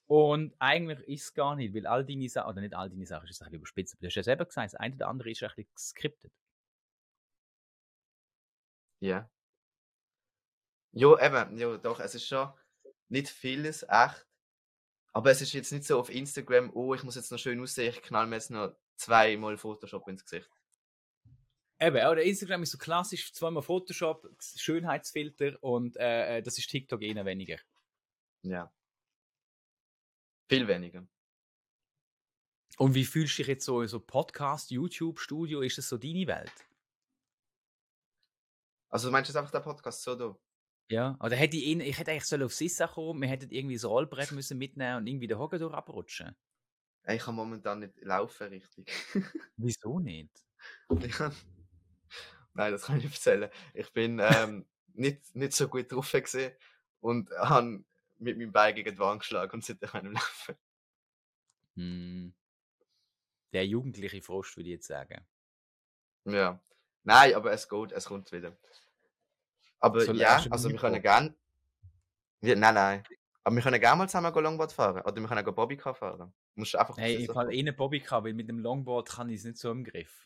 und 0.08 0.54
eigentlich 0.60 1.00
ist 1.08 1.24
es 1.24 1.34
gar 1.34 1.56
nicht, 1.56 1.74
weil 1.74 1.88
all 1.88 2.06
deine 2.06 2.28
Sachen, 2.28 2.50
oder 2.52 2.62
nicht 2.62 2.74
all 2.76 2.90
deine 2.90 3.06
Sachen, 3.06 3.28
ist 3.30 3.42
ein 3.42 3.46
bisschen 3.46 3.56
überspitzt, 3.56 3.94
aber 3.94 4.02
du 4.02 4.08
hast 4.08 4.16
ja 4.16 4.24
selber 4.24 4.46
gesagt, 4.46 4.74
das 4.74 4.80
eine 4.80 4.96
oder 4.96 5.08
andere 5.08 5.32
ist 5.32 5.42
ein 5.42 5.50
bisschen 5.56 5.72
geskriptet. 5.74 6.34
Ja. 9.02 9.30
Jo, 10.94 11.18
eben, 11.18 11.58
jo, 11.58 11.78
doch, 11.78 12.00
es 12.00 12.16
ist 12.16 12.28
schon 12.28 12.54
nicht 13.10 13.30
vieles 13.30 13.84
echt. 13.84 14.28
Aber 15.12 15.30
es 15.32 15.42
ist 15.42 15.54
jetzt 15.54 15.72
nicht 15.72 15.86
so 15.86 16.00
auf 16.00 16.10
Instagram, 16.10 16.72
oh, 16.74 16.94
ich 16.94 17.04
muss 17.04 17.16
jetzt 17.16 17.32
noch 17.32 17.38
schön 17.38 17.62
aussehen, 17.62 17.94
ich 17.94 18.02
knall 18.02 18.26
mir 18.26 18.36
jetzt 18.36 18.50
noch 18.50 18.76
zweimal 18.96 19.58
Photoshop 19.58 20.08
ins 20.08 20.26
Gesicht. 20.26 20.50
Eben, 21.80 21.98
oder 22.08 22.24
Instagram 22.24 22.64
ist 22.64 22.72
so 22.72 22.78
klassisch, 22.78 23.34
zweimal 23.34 23.62
Photoshop, 23.62 24.28
Schönheitsfilter 24.40 25.62
und 25.62 25.98
äh, 25.98 26.38
äh, 26.38 26.42
das 26.42 26.58
ist 26.58 26.70
TikTok 26.70 27.02
eher 27.02 27.26
weniger. 27.26 27.58
Ja. 28.44 28.74
Viel 30.50 30.68
weniger. 30.68 31.08
Und 32.78 32.96
wie 32.96 33.06
fühlst 33.06 33.34
du 33.34 33.42
dich 33.42 33.48
jetzt 33.48 33.66
so 33.66 33.82
in 33.82 33.88
so 33.88 34.00
Podcast, 34.00 34.72
YouTube, 34.72 35.20
Studio, 35.20 35.62
ist 35.62 35.78
das 35.78 35.90
so 35.90 35.98
deine 35.98 36.26
Welt? 36.26 36.54
Also, 38.90 39.08
du 39.08 39.12
meinst 39.12 39.30
jetzt 39.30 39.38
einfach 39.38 39.52
der 39.52 39.60
Podcast 39.60 40.02
so 40.02 40.16
da? 40.16 40.36
Ja, 40.90 41.18
oder 41.22 41.36
hätte 41.36 41.58
ich, 41.58 41.64
ihn, 41.66 41.80
ich 41.82 41.98
hätte 41.98 42.12
eigentlich 42.12 42.44
auf 42.44 42.54
Sissa 42.54 42.88
kommen, 42.88 43.22
wir 43.22 43.28
hätten 43.30 43.50
irgendwie 43.50 43.76
das 43.76 43.86
Rollbrett 43.86 44.32
müssen 44.32 44.58
mitnehmen 44.58 44.98
und 44.98 45.08
irgendwie 45.08 45.28
den 45.28 45.40
Hocker 45.40 45.58
durch 45.58 45.74
abrutschen. 45.74 46.36
Ich 47.08 47.22
kann 47.22 47.36
momentan 47.36 47.80
nicht 47.80 47.94
laufen 48.02 48.48
richtig. 48.48 48.92
Wieso 49.58 50.00
nicht? 50.00 50.32
Ich 51.02 51.12
kann- 51.12 51.36
Nein, 52.54 52.72
das 52.72 52.84
kann 52.84 52.98
ich 52.98 53.04
nicht 53.06 53.16
erzählen. 53.16 53.50
Ich 53.74 53.92
bin 53.92 54.20
ähm, 54.22 54.66
nicht, 54.94 55.36
nicht 55.36 55.54
so 55.54 55.68
gut 55.68 55.92
drauf 55.92 56.12
gewesen 56.12 56.52
und 57.00 57.32
habe 57.32 57.84
mit 58.20 58.38
meinem 58.38 58.52
Bein 58.52 58.76
gegen 58.76 58.94
die 58.94 59.00
Wand 59.00 59.22
geschlagen 59.22 59.52
und 59.54 59.66
seitdem 59.66 59.90
kann 59.90 60.06
ich 60.06 60.14
laufen. 60.14 60.56
Hm. 61.76 62.34
Der 63.52 63.66
jugendliche 63.66 64.22
Frost, 64.22 64.56
würde 64.56 64.70
ich 64.70 64.76
jetzt 64.76 64.88
sagen. 64.88 65.26
Ja. 66.26 66.60
Nein, 67.04 67.34
aber 67.36 67.52
es 67.52 67.68
geht, 67.68 67.92
es 67.92 68.06
kommt 68.06 68.32
wieder. 68.32 68.56
Aber 69.84 70.00
Soll 70.00 70.18
ja, 70.18 70.42
also 70.50 70.70
wir 70.70 70.78
können 70.78 71.02
gern. 71.02 71.36
Ja, 72.42 72.56
nein, 72.56 72.74
nein. 72.74 73.04
Aber 73.44 73.54
wir 73.54 73.62
können 73.62 73.82
gerne 73.82 73.98
mal 73.98 74.08
zusammen 74.08 74.34
Longboard 74.34 74.72
fahren. 74.72 75.02
Oder 75.02 75.20
wir 75.20 75.28
können 75.28 75.46
auch 75.46 75.52
Bobbycar 75.52 75.94
fahren. 75.94 76.34
Du 76.56 76.62
musst 76.62 76.74
einfach 76.78 76.96
das 76.96 77.06
ich 77.06 77.30
fall 77.30 77.54
eh 77.54 77.60
eine 77.60 77.74
Bobbycar, 77.74 78.24
weil 78.24 78.34
mit 78.34 78.48
dem 78.48 78.60
Longboard 78.60 79.10
kann 79.10 79.28
ich 79.28 79.40
es 79.40 79.44
nicht 79.44 79.58
so 79.58 79.72
im 79.72 79.84
Griff. 79.84 80.26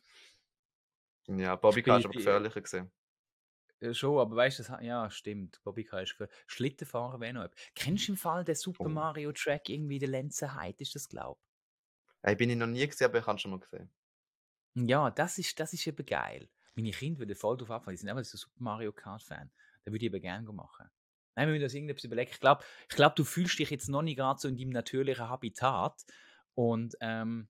Ja, 1.27 1.55
Bobbycar 1.55 1.97
ist 1.97 2.05
aber 2.05 2.13
gefährlicher 2.13 2.61
gesehen. 2.61 2.91
Ja, 3.79 3.93
schon, 3.95 4.19
aber 4.19 4.35
weißt 4.35 4.59
du, 4.59 4.77
ja, 4.81 5.09
stimmt. 5.09 5.59
Bobbycar 5.63 6.03
ist 6.03 6.11
für 6.11 6.29
Schlittenfahren 6.45 7.19
wäre 7.19 7.33
noch 7.33 7.43
etwas. 7.45 7.59
Kennst 7.73 8.07
du 8.07 8.11
im 8.11 8.17
Fall 8.17 8.43
den 8.43 8.55
Super 8.55 8.85
Oh. 8.85 8.89
Mario 8.89 9.31
Track 9.31 9.69
irgendwie 9.69 9.97
der 9.97 10.09
Lenzenheit? 10.09 10.79
Ist 10.81 10.93
das 10.93 11.09
glaub? 11.09 11.39
Hey, 12.21 12.35
bin 12.35 12.51
ich 12.51 12.57
noch 12.57 12.67
nie 12.67 12.85
gesehen, 12.85 13.07
aber 13.07 13.17
ich 13.19 13.25
habe 13.25 13.39
schon 13.39 13.51
mal 13.51 13.59
gesehen. 13.59 13.89
Ja, 14.75 15.09
das 15.09 15.39
ist, 15.39 15.59
das 15.59 15.73
ist 15.73 15.87
eben 15.87 16.05
geil. 16.05 16.47
Meine 16.77 16.91
Kinder 16.91 17.19
würden 17.19 17.35
voll 17.35 17.57
drauf 17.57 17.71
abfahren. 17.71 17.95
Die 17.95 17.97
sind 17.97 18.09
einfach 18.09 18.23
so 18.23 18.37
Super 18.37 18.63
Mario 18.63 18.91
Kart 18.91 19.23
Fan. 19.23 19.49
Da 19.83 19.91
würde 19.91 20.05
ich 20.05 20.13
eben 20.13 20.21
gerne 20.21 20.51
machen. 20.53 20.87
Nein, 21.35 21.47
wir 21.47 21.53
müssen 21.53 21.63
uns 21.63 21.73
irgendetwas 21.73 22.03
überlegen. 22.03 22.29
Ich 22.31 22.39
glaube, 22.39 22.63
ich 22.87 22.95
glaub, 22.95 23.15
du 23.15 23.23
fühlst 23.23 23.57
dich 23.57 23.71
jetzt 23.71 23.89
noch 23.89 24.03
nicht 24.03 24.17
gerade 24.17 24.39
so 24.39 24.47
in 24.47 24.57
deinem 24.57 24.69
natürlichen 24.69 25.27
Habitat. 25.27 26.05
Und 26.53 26.95
ähm, 27.01 27.47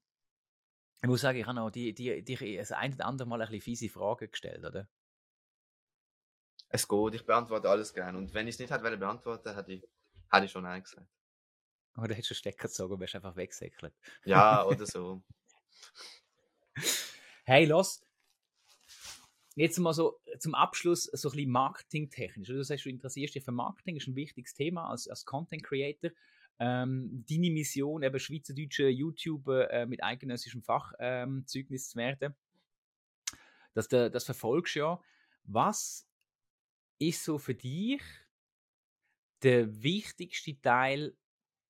ich 1.01 1.09
muss 1.09 1.21
sagen, 1.21 1.37
ich 1.37 1.45
habe 1.45 1.59
auch 1.59 1.69
die, 1.69 1.93
die, 1.93 2.23
die, 2.23 2.55
das 2.55 2.71
ein 2.71 2.93
oder 2.93 3.05
andere 3.05 3.27
Mal 3.27 3.41
ein 3.41 3.47
bisschen 3.47 3.61
fiese 3.61 3.89
Fragen 3.89 4.31
gestellt, 4.31 4.63
oder? 4.63 4.87
Es 6.69 6.87
geht, 6.87 7.13
ich 7.13 7.25
beantworte 7.25 7.69
alles 7.69 7.93
gerne. 7.93 8.17
Und 8.17 8.33
wenn 8.33 8.47
ich 8.47 8.55
es 8.55 8.59
nicht 8.59 8.71
hätte 8.71 8.97
beantworten, 8.97 9.55
hätte 9.55 9.73
ich, 9.73 9.83
hätte 10.31 10.45
ich 10.45 10.51
schon 10.51 10.63
Nein 10.63 10.83
gesagt. 10.83 11.07
Oder 11.97 12.13
hättest 12.13 12.31
du 12.31 12.35
Stecker 12.35 12.67
gezogen 12.67 12.93
und 12.93 12.99
wärst 13.01 13.15
einfach 13.15 13.35
weggesäckelt. 13.35 13.93
Ja, 14.23 14.63
oder 14.65 14.85
so. 14.85 15.21
Hey, 17.49 17.63
los! 17.63 18.06
Jetzt 19.57 19.79
mal 19.79 19.91
so 19.91 20.19
zum 20.37 20.53
Abschluss 20.53 21.05
so 21.05 21.29
ein 21.29 21.31
bisschen 21.31 21.49
marketingtechnisch. 21.49 22.47
Du 22.47 22.63
sagst, 22.63 22.85
du 22.85 22.89
interessierst 22.89 23.33
dich 23.33 23.43
für 23.43 23.51
Marketing, 23.51 23.95
ist 23.95 24.05
ein 24.05 24.15
wichtiges 24.15 24.53
Thema 24.53 24.87
als, 24.87 25.07
als 25.07 25.25
Content 25.25 25.63
Creator. 25.63 26.11
Ähm, 26.59 27.25
deine 27.27 27.49
Mission, 27.49 28.03
eben 28.03 28.19
schweizerdeutsche 28.19 28.87
YouTuber 28.87 29.71
äh, 29.71 29.87
mit 29.87 30.03
eidgenössischem 30.03 30.61
Fachzeugnis 30.61 31.87
ähm, 31.87 31.89
zu 31.89 31.97
werden, 31.97 32.35
das, 33.73 33.87
das 33.87 34.23
verfolgst 34.25 34.75
du 34.75 34.79
ja. 34.79 35.01
Was 35.45 36.07
ist 36.99 37.23
so 37.23 37.39
für 37.39 37.55
dich 37.55 38.03
der 39.41 39.81
wichtigste 39.81 40.61
Teil 40.61 41.17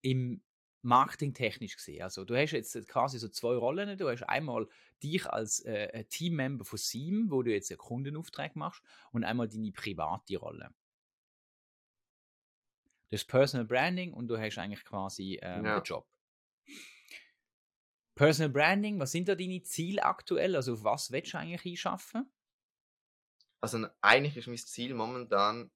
im 0.01 0.41
marketingtechnisch 0.87 1.75
gesehen? 1.75 2.01
Also 2.01 2.23
du 2.23 2.35
hast 2.35 2.51
jetzt 2.51 2.87
quasi 2.87 3.19
so 3.19 3.27
zwei 3.27 3.55
Rollen. 3.55 3.97
Du 3.97 4.09
hast 4.09 4.23
einmal 4.23 4.67
dich 5.03 5.27
als 5.27 5.59
äh, 5.61 6.05
Teammember 6.05 6.65
von 6.65 6.79
Seam, 6.79 7.27
wo 7.29 7.43
du 7.43 7.51
jetzt 7.51 7.69
einen 7.71 7.77
Kundenauftrag 7.77 8.55
machst, 8.55 8.81
und 9.11 9.23
einmal 9.23 9.47
deine 9.47 9.71
private 9.71 10.37
Rolle. 10.37 10.73
Du 13.09 13.15
hast 13.15 13.25
Personal 13.27 13.65
Branding 13.65 14.13
und 14.13 14.27
du 14.27 14.37
hast 14.37 14.57
eigentlich 14.57 14.83
quasi 14.83 15.39
ähm, 15.41 15.65
Ja. 15.65 15.79
den 15.79 15.83
Job. 15.83 16.07
Personal 18.15 18.49
Branding, 18.49 18.99
was 18.99 19.11
sind 19.11 19.27
da 19.27 19.35
deine 19.35 19.61
Ziele 19.61 20.03
aktuell? 20.03 20.55
Also 20.55 20.73
auf 20.73 20.83
was 20.83 21.11
willst 21.11 21.33
du 21.33 21.37
eigentlich 21.37 21.65
einschaffen? 21.65 22.31
Also 23.61 23.87
eigentlich 24.01 24.37
ist 24.37 24.47
mein 24.47 24.57
Ziel 24.57 24.93
momentan 24.93 25.69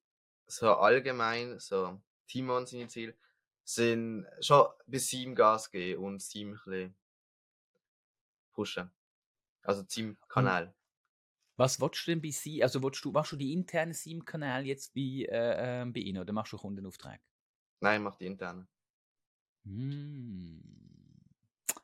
so 0.48 0.74
allgemein, 0.74 1.60
so 1.60 2.02
Timon 2.28 2.66
seine 2.66 2.88
Ziele, 2.88 3.16
sind 3.64 4.28
schon 4.42 4.68
bis 4.88 5.08
Team 5.08 5.36
Gas 5.36 5.72
geben 5.72 6.04
und 6.04 6.16
das 6.16 6.28
Team 6.30 6.50
ein 6.54 6.54
bisschen 6.66 6.96
pushen. 8.52 8.92
Also 9.64 9.84
Team-Kanal. 9.84 10.74
Was 11.58 11.80
willst 11.80 12.08
du 12.08 12.12
denn 12.12 12.22
bei 12.22 12.32
sie? 12.32 12.64
Also 12.64 12.82
willst 12.82 13.06
du, 13.06 13.12
machst 13.12 13.32
du 13.32 13.36
die 13.36 13.54
internen 13.54 13.94
SIM-Kanäle 13.94 14.64
jetzt 14.66 14.94
bei, 14.94 15.26
äh, 15.30 15.82
ähm, 15.82 15.94
bei 15.94 16.00
ihnen 16.00 16.22
oder 16.22 16.34
machst 16.34 16.52
du 16.54 16.58
Kundenaufträge? 16.58 17.22
Nein, 17.82 18.02
ich 18.02 18.04
mach 18.04 18.16
die 18.16 18.26
interne. 18.26 18.68
Hm. 19.64 20.64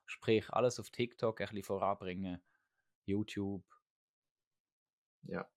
Sprich, 0.05 0.49
alles 0.49 0.79
auf 0.79 0.89
TikTok 0.89 1.39
ein 1.41 1.47
bisschen 1.47 1.63
voranbringen, 1.63 2.41
YouTube. 3.05 3.63
Ja. 5.23 5.47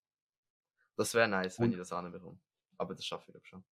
Das 0.96 1.14
wäre 1.14 1.28
nice, 1.28 1.58
wenn 1.58 1.66
Und- 1.66 1.72
ich 1.72 1.78
das 1.78 1.92
anbekomme. 1.92 2.38
Aber 2.76 2.94
das 2.94 3.06
schaffe 3.06 3.24
ich 3.28 3.32
glaub 3.32 3.46
schon. 3.46 3.64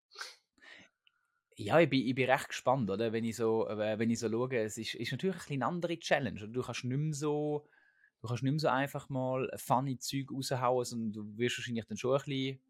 Ja, 1.58 1.80
ich 1.80 1.88
bin, 1.88 2.06
ich 2.06 2.14
bin 2.14 2.28
recht 2.30 2.48
gespannt, 2.48 2.90
oder? 2.90 3.12
Wenn 3.12 3.24
ich 3.24 3.36
so, 3.36 3.66
äh, 3.68 3.98
wenn 3.98 4.10
ich 4.10 4.18
so 4.18 4.28
schaue, 4.30 4.56
es 4.58 4.76
ist, 4.76 4.94
ist 4.94 5.12
natürlich 5.12 5.36
ein 5.48 5.54
eine 5.62 5.66
andere 5.66 5.98
Challenge. 5.98 6.42
Oder? 6.42 6.52
Du 6.52 6.62
kannst 6.62 6.84
nicht 6.84 6.98
mehr 6.98 7.14
so, 7.14 7.66
du 8.20 8.28
kannst 8.28 8.42
nicht 8.42 8.52
mehr 8.52 8.60
so 8.60 8.68
einfach 8.68 9.08
mal 9.08 9.50
funny 9.56 9.98
Zeug 9.98 10.30
raushauen, 10.32 10.84
sondern 10.84 11.12
du 11.12 11.38
wirst 11.38 11.58
wahrscheinlich 11.58 11.86
dann 11.86 11.96
schon 11.96 12.12
ein 12.12 12.18
bisschen 12.24 12.60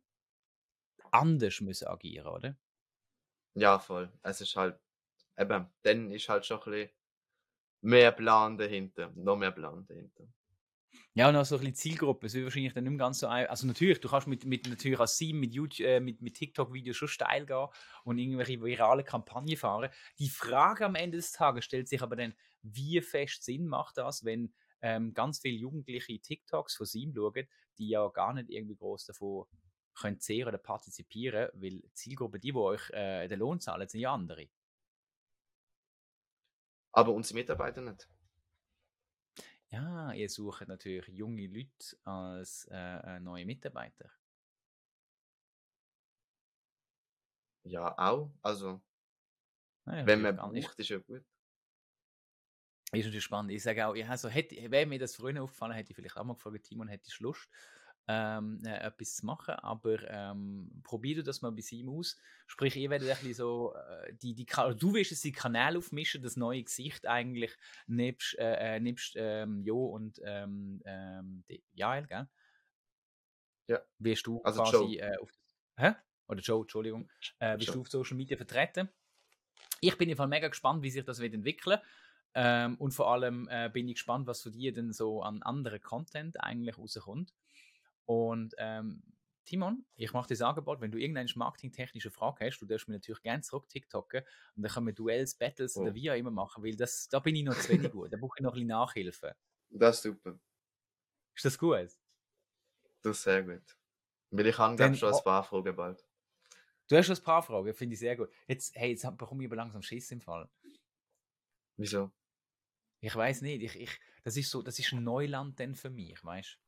anders 1.11 1.61
müssen 1.63 1.89
agieren, 1.89 2.29
oder? 2.29 2.57
Ja, 3.55 3.79
voll. 3.81 4.13
Es 4.23 4.41
ist 4.41 4.55
halt, 4.57 4.79
eben, 5.39 5.69
dann 5.83 6.13
ist 6.13 6.29
halt 6.29 6.47
schon 6.47 6.59
ein 6.63 6.65
bisschen 6.71 6.91
mehr 7.83 8.13
Plan 8.13 8.59
dahinter. 8.59 9.13
Noch 9.17 9.37
mehr 9.37 9.53
Plan 9.53 9.87
dahinter. 9.87 10.29
Ja, 11.15 11.29
und 11.29 11.37
auch 11.37 11.45
so 11.45 11.55
ein 11.57 11.61
bisschen 11.61 11.75
Zielgruppe. 11.75 12.27
Es 12.27 12.35
wird 12.35 12.45
wahrscheinlich 12.45 12.75
dann 12.75 12.85
nicht 12.85 12.91
mehr 12.91 12.99
ganz 12.99 13.21
so 13.21 13.27
ein. 13.27 13.47
Also 13.47 13.67
natürlich, 13.67 14.01
du 14.01 14.09
kannst 14.09 14.27
mit, 14.27 14.45
mit 14.45 14.69
natürlich 14.69 15.01
als 15.01 15.17
Team 15.17 15.41
mit, 15.41 15.55
äh, 15.81 16.01
mit, 16.01 16.21
mit 16.21 16.35
TikTok-Videos 16.35 16.97
schon 16.97 17.09
steil 17.09 17.47
gehen 17.47 17.69
und 18.05 18.19
irgendwelche 18.19 18.63
virale 18.63 19.03
Kampagnen 19.03 19.57
fahren. 19.57 19.91
Die 20.19 20.29
Frage 20.29 20.85
am 20.85 20.95
Ende 20.95 21.17
des 21.17 21.33
Tages 21.33 21.65
stellt 21.65 21.89
sich 21.89 22.03
aber 22.03 22.17
dann, 22.17 22.35
wie 22.63 23.01
fest 23.01 23.45
Sinn 23.45 23.67
macht 23.67 23.97
das, 23.97 24.25
wenn 24.25 24.53
ähm, 24.83 25.15
ganz 25.15 25.41
viele 25.41 25.57
Jugendliche 25.57 26.19
TikToks 26.21 26.77
von 26.77 26.87
Sim 26.87 27.15
schauen, 27.15 27.47
die 27.79 27.89
ja 27.89 28.07
gar 28.09 28.35
nicht 28.35 28.51
irgendwie 28.51 28.77
groß 28.77 29.07
davon 29.07 29.47
können 29.95 30.21
sehen 30.21 30.47
oder 30.47 30.59
partizipieren, 30.59 31.49
weil 31.55 31.81
die 31.81 31.93
Zielgruppe, 31.95 32.39
die, 32.39 32.53
die 32.53 32.59
euch 32.59 32.91
äh, 32.91 33.27
den 33.29 33.39
Lohn 33.39 33.61
zahlen, 33.61 33.89
sind 33.89 34.01
ja 34.01 34.13
andere. 34.13 34.49
Aber 36.91 37.13
unsere 37.13 37.39
Mitarbeiter 37.39 37.81
nicht. 37.81 38.09
Ja, 39.71 40.13
ihr 40.13 40.29
sucht 40.29 40.69
natürlich 40.69 41.09
junge 41.09 41.47
Leute 41.47 41.97
als 42.05 42.67
äh, 42.71 42.77
äh, 43.17 43.21
neue 43.21 43.47
Mitarbeiter. 43.47 44.11
Ja, 47.65 47.95
auch. 47.99 48.31
Also, 48.43 48.81
Ja, 49.87 50.07
wenn 50.07 50.23
man 50.23 50.37
braucht, 50.37 50.79
ist 50.79 50.89
ja 50.89 50.99
gut. 50.99 51.25
Ist 52.93 53.05
natürlich 53.05 53.25
spannend. 53.25 53.51
Ich 53.53 53.63
sage 53.63 53.87
auch, 53.87 53.97
ja, 53.97 54.09
also 54.09 54.29
hätte, 54.29 54.71
wäre 54.71 54.87
mir 54.87 54.99
das 54.99 55.17
früher 55.17 55.43
aufgefallen, 55.43 55.73
hätte 55.73 55.91
ich 55.91 55.97
vielleicht 55.97 56.17
auch 56.17 56.25
mal 56.25 56.35
gefragt, 56.35 56.65
Timon, 56.65 56.89
hättest 56.89 57.19
du 57.19 57.25
Lust, 57.25 57.49
ähm, 58.09 58.61
äh, 58.65 58.79
etwas 58.79 59.17
zu 59.17 59.27
machen, 59.27 59.55
aber 59.55 59.99
ähm, 60.09 60.81
probier 60.85 61.17
du 61.17 61.23
das 61.25 61.43
mal 61.43 61.51
bei 61.53 61.63
ihm 61.71 61.89
aus. 61.89 62.17
Sprich, 62.47 62.77
ihr 62.77 62.91
werdet 62.91 63.09
ein 63.09 63.17
bisschen 63.17 63.35
so, 63.35 63.75
äh, 63.75 64.15
die, 64.15 64.35
die, 64.35 64.47
du 64.47 64.95
wirst 64.95 65.11
jetzt 65.11 65.25
die 65.25 65.33
Kanäle 65.33 65.79
aufmischen, 65.79 66.23
das 66.23 66.37
neue 66.37 66.63
Gesicht 66.63 67.07
eigentlich, 67.07 67.57
nebst, 67.87 68.39
äh, 68.39 68.77
äh, 68.77 68.81
nebst 68.81 69.15
ähm, 69.17 69.63
Jo 69.63 69.87
und 69.87 70.21
ähm, 70.25 70.81
ähm, 70.85 71.45
Jael, 71.73 72.07
gell? 72.07 72.29
Ja. 73.69 73.81
Wirst 73.99 74.27
du 74.27 74.41
Also 74.43 74.63
quasi 74.63 74.99
Joe. 74.99 74.99
äh, 74.99 75.17
auf, 75.19 75.31
hä? 75.77 75.95
Oder 76.29 76.41
Joe, 76.41 76.63
Entschuldigung, 76.63 77.11
äh, 77.39 77.59
wirst 77.59 77.67
Joe. 77.69 77.75
du 77.75 77.81
auf 77.81 77.89
Social 77.89 78.17
Media 78.17 78.37
vertreten. 78.37 78.89
Ich 79.81 79.99
bin 79.99 80.09
einfach 80.11 80.29
mega 80.29 80.49
gespannt, 80.49 80.83
wie 80.83 80.91
sich 80.91 81.05
das 81.05 81.19
wird 81.19 81.35
entwickeln 81.35 81.81
ähm, 82.35 82.77
und 82.77 82.93
vor 82.93 83.11
allem 83.11 83.49
äh, 83.51 83.71
bin 83.73 83.89
ich 83.89 83.95
gespannt, 83.95 84.27
was 84.27 84.43
von 84.43 84.53
dir 84.53 84.73
denn 84.73 84.93
so 84.93 85.23
an 85.23 85.43
anderen 85.43 85.81
Content 85.81 86.41
eigentlich 86.41 86.79
rauskommt. 86.79 87.33
Und 88.07 88.55
ähm, 88.59 89.03
Timon, 89.45 89.85
ich 89.95 90.13
mache 90.13 90.29
dir 90.29 90.35
das 90.35 90.43
Angebot, 90.43 90.81
wenn 90.81 90.91
du 90.91 90.99
irgendeine 90.99 91.31
marketingtechnische 91.37 92.11
Frage 92.11 92.47
hast, 92.47 92.59
du 92.59 92.67
darfst 92.67 92.89
mir 92.89 92.95
natürlich 92.95 93.23
gerne 93.23 93.43
zurück 93.43 93.69
TikToken 93.69 94.23
und 94.57 94.63
dann 94.63 94.73
können 94.73 94.87
wir 94.87 94.95
Duells, 94.95 95.37
Battles 95.37 95.77
Oh. 95.77 95.83
oder 95.83 95.95
wie 95.95 96.11
auch 96.11 96.17
immer 96.17 96.33
machen, 96.33 96.65
weil 96.65 96.75
das, 96.75 97.09
da 97.09 97.21
bin 97.21 97.37
ich 97.37 97.45
noch 97.45 97.57
zu 97.57 97.69
wenig 97.71 97.93
gut. 97.93 98.13
Da 98.13 98.17
brauche 98.17 98.37
ich 98.39 98.43
noch 98.43 98.53
ein 98.53 98.55
bisschen 98.55 98.69
Nachhilfe. 98.69 99.37
Das 99.71 99.97
ist 99.97 100.03
super. 100.03 100.39
Ist 101.35 101.45
das 101.45 101.59
gut? 101.59 101.91
Das 103.03 103.17
ist 103.19 103.23
sehr 103.23 103.43
gut. 103.43 103.77
Weil 104.31 104.47
ich 104.47 104.59
habe, 104.59 104.95
schon 104.97 105.15
ein 105.15 105.23
paar 105.23 105.45
Fragen 105.45 105.77
bald. 105.77 106.05
Du 106.89 106.97
hast 106.97 107.07
schon 107.07 107.17
ein 107.17 107.23
paar 107.23 107.43
Fragen, 107.43 107.73
finde 107.75 107.95
ich 107.95 108.01
sehr 108.01 108.17
gut. 108.17 108.31
Jetzt, 108.49 108.75
hey, 108.75 108.91
jetzt 108.91 109.03
bekomme 109.17 109.43
ich 109.43 109.49
aber 109.49 109.57
langsam 109.57 109.83
Schiss 109.83 110.11
im 110.11 110.21
Fall. 110.21 110.49
Wieso? 111.77 112.11
Ich 113.01 113.15
weiß 113.15 113.43
nicht, 113.43 113.63
ich, 113.63 113.77
ich, 113.77 114.01
das 114.25 114.37
ist 114.37 114.51
so, 114.51 114.63
das 114.63 114.79
ist 114.79 114.93
ein 114.93 115.05
Neuland 115.05 115.59
denn 115.59 115.75
für 115.75 115.91
mich, 115.91 116.25
weißt 116.25 116.59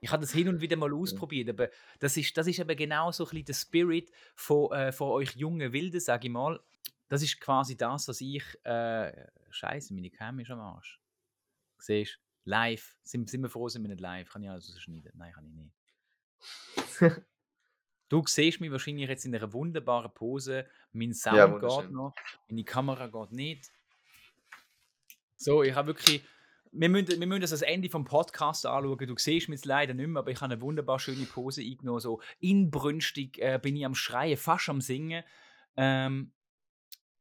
Ich 0.00 0.12
habe 0.12 0.20
das 0.20 0.32
hin 0.32 0.48
und 0.48 0.60
wieder 0.60 0.76
mal 0.76 0.92
ausprobiert, 0.92 1.48
aber 1.48 1.70
das 1.98 2.16
ist, 2.18 2.36
das 2.36 2.46
ist 2.46 2.58
eben 2.58 2.76
genau 2.76 3.10
so 3.10 3.24
ein 3.24 3.30
bisschen 3.30 3.44
der 3.46 3.54
Spirit 3.54 4.12
von, 4.34 4.70
äh, 4.72 4.92
von 4.92 5.08
euch 5.12 5.34
jungen 5.34 5.72
Wilden, 5.72 5.98
sage 5.98 6.26
ich 6.26 6.32
mal. 6.32 6.60
Das 7.08 7.22
ist 7.22 7.40
quasi 7.40 7.74
das, 7.74 8.06
was 8.08 8.20
ich. 8.20 8.44
Äh, 8.64 9.28
Scheiße, 9.50 9.94
meine 9.94 10.10
Cam 10.10 10.40
ist 10.40 10.50
am 10.50 10.60
Arsch. 10.60 11.00
Siehst 11.78 12.16
du? 12.16 12.50
Live. 12.50 12.96
Sind, 13.02 13.30
sind 13.30 13.40
wir 13.40 13.48
froh, 13.48 13.68
sind 13.68 13.82
wir 13.82 13.88
nicht 13.88 14.00
live? 14.00 14.28
Kann 14.28 14.42
ich 14.42 14.50
also 14.50 14.78
schneiden? 14.78 15.12
Nein, 15.14 15.32
kann 15.32 15.46
ich 15.46 15.54
nicht. 15.54 17.24
Du 18.10 18.22
siehst 18.26 18.60
mich 18.60 18.70
wahrscheinlich 18.70 19.08
jetzt 19.08 19.24
in 19.24 19.34
einer 19.34 19.52
wunderbaren 19.52 20.12
Pose. 20.12 20.68
Mein 20.92 21.14
Sound 21.14 21.36
Ja, 21.36 21.46
geht 21.46 21.90
noch, 21.90 22.14
meine 22.48 22.62
Kamera 22.62 23.06
geht 23.06 23.32
nicht. 23.32 23.72
So, 25.36 25.62
ich 25.62 25.74
habe 25.74 25.88
wirklich. 25.88 26.24
Wir 26.76 26.88
müssen, 26.88 27.20
wir 27.20 27.26
müssen 27.26 27.40
das 27.40 27.52
als 27.52 27.62
Ende 27.62 27.88
vom 27.88 28.04
Podcast 28.04 28.66
anschauen. 28.66 29.06
Du 29.06 29.14
siehst 29.16 29.48
mich 29.48 29.64
leider 29.64 29.94
nicht 29.94 30.08
mehr, 30.08 30.20
aber 30.20 30.32
ich 30.32 30.40
habe 30.40 30.52
eine 30.52 30.60
wunderbar 30.60 30.98
schöne 30.98 31.24
Pose 31.24 31.62
eingenommen. 31.62 32.00
So 32.00 32.20
inbrünstig 32.40 33.38
äh, 33.38 33.60
bin 33.62 33.76
ich 33.76 33.86
am 33.86 33.94
Schreien, 33.94 34.36
fast 34.36 34.68
am 34.68 34.80
Singen. 34.80 35.22
Ähm, 35.76 36.32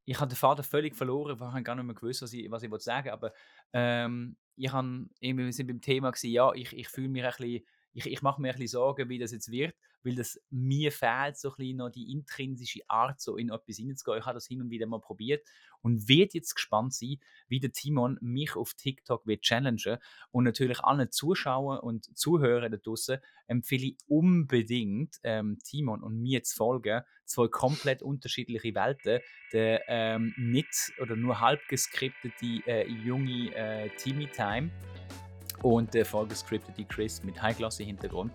ich 0.06 0.20
habe 0.20 0.30
den 0.30 0.36
Vater 0.36 0.64
völlig 0.64 0.95
verloren, 0.95 1.36
ich 1.36 1.41
habe 1.41 1.64
gar 1.64 1.76
nicht 1.76 1.86
mehr 1.86 1.95
gewusst, 1.95 2.22
was 2.22 2.34
ich, 2.34 2.49
was 2.51 2.64
ich 2.64 2.72
wollte 2.72 2.84
sagen 2.84 3.10
aber 3.10 3.34
ähm, 3.72 4.36
ich 4.56 4.72
eben, 4.72 5.10
wir 5.38 5.54
sind 5.54 5.68
beim 5.68 5.82
Thema 5.82 6.12
gewesen, 6.12 6.32
ja, 6.32 6.54
ich, 6.54 6.74
ich 6.74 6.88
fühle 6.88 7.10
mich 7.10 7.24
ein 7.24 7.32
bisschen, 7.32 7.66
ich, 7.94 8.08
ich 8.08 8.22
mache 8.22 8.41
mir 8.41 8.50
ein 8.50 8.54
bisschen 8.54 8.68
Sorgen, 8.68 9.10
wie 9.10 9.20
das 9.20 9.32
jetzt 9.32 9.52
wird, 9.52 9.76
weil 10.04 10.16
das 10.16 10.39
mir 10.50 10.91
fehlt 10.91 11.38
so 11.38 11.50
ein 11.50 11.56
bisschen 11.58 11.78
noch 11.78 11.89
die 11.89 12.12
intrinsische 12.12 12.82
Art, 12.88 13.22
so 13.22 13.38
in 13.38 13.50
etwas 13.50 13.78
hineinzugehen. 13.78 14.20
Ich 14.20 14.26
habe 14.26 14.36
das 14.36 14.48
hin 14.48 14.62
und 14.62 14.70
wieder 14.70 14.88
mal 14.88 15.00
probiert 15.00 15.46
und 15.82 16.08
werde 16.08 16.32
jetzt 16.34 16.56
gespannt 16.56 16.94
sein, 16.94 17.18
wie 17.48 17.60
der 17.60 17.72
Timon 17.72 18.18
mich 18.22 18.56
auf 18.56 18.74
TikTok 18.74 19.26
wird 19.28 19.44
challengen 19.44 19.98
und 20.32 20.44
natürlich 20.44 20.80
allen 20.80 21.12
Zuschauern 21.12 21.80
und 21.80 22.18
Zuhörern 22.18 22.72
da 22.72 22.78
draussen 22.78 23.20
empfehle 23.48 23.88
ich 23.88 23.98
unbedingt 24.08 25.20
ähm, 25.24 25.60
Timon 25.64 26.02
und 26.02 26.22
mir 26.22 26.44
zu 26.44 26.56
folgen. 26.56 27.02
Zwei 27.26 27.48
komplett 27.48 28.02
unterschiedliche 28.02 28.74
Welten. 28.74 29.20
Der 29.52 29.84
ähm, 29.88 30.34
nicht 30.38 30.94
oder 31.00 31.16
nur 31.16 31.39
halb 31.39 31.62
geskriptete 31.68 32.62
äh, 32.66 32.88
junge 32.88 33.54
äh, 33.56 33.89
Timmy 33.98 34.28
Time 34.28 34.72
und 35.64 35.93
der 35.93 36.05
vollgescriptete 36.05 36.86
Chris 36.86 37.24
mit 37.24 37.41
High-Klasse-Hintergrund 37.41 38.32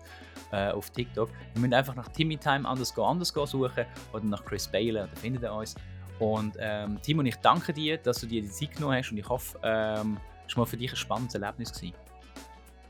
äh, 0.51 0.71
auf 0.71 0.89
TikTok. 0.89 1.29
Ihr 1.55 1.61
müsst 1.61 1.73
einfach 1.73 1.95
nach 1.95 2.09
Timmy 2.09 2.35
Time 2.37 2.67
underscore 2.67 3.09
underscore 3.09 3.47
suchen 3.47 3.85
oder 4.11 4.25
nach 4.25 4.43
Chris 4.43 4.67
Baylor, 4.67 5.07
da 5.07 5.15
findet 5.15 5.43
ihr 5.43 5.53
uns. 5.53 5.75
Und 6.19 6.57
ähm, 6.59 6.99
Timon, 7.01 7.25
ich 7.25 7.37
danke 7.37 7.71
dir, 7.71 7.97
dass 7.97 8.19
du 8.19 8.27
dir 8.27 8.41
die 8.41 8.49
Zeit 8.49 8.75
genommen 8.75 8.97
hast 8.97 9.11
und 9.11 9.17
ich 9.17 9.29
hoffe, 9.29 9.57
ähm, 9.63 10.17
es 10.45 10.57
war 10.57 10.63
mal 10.63 10.69
für 10.69 10.75
dich 10.75 10.91
ein 10.91 10.97
spannendes 10.97 11.35
Erlebnis 11.35 11.71
gewesen. 11.71 11.93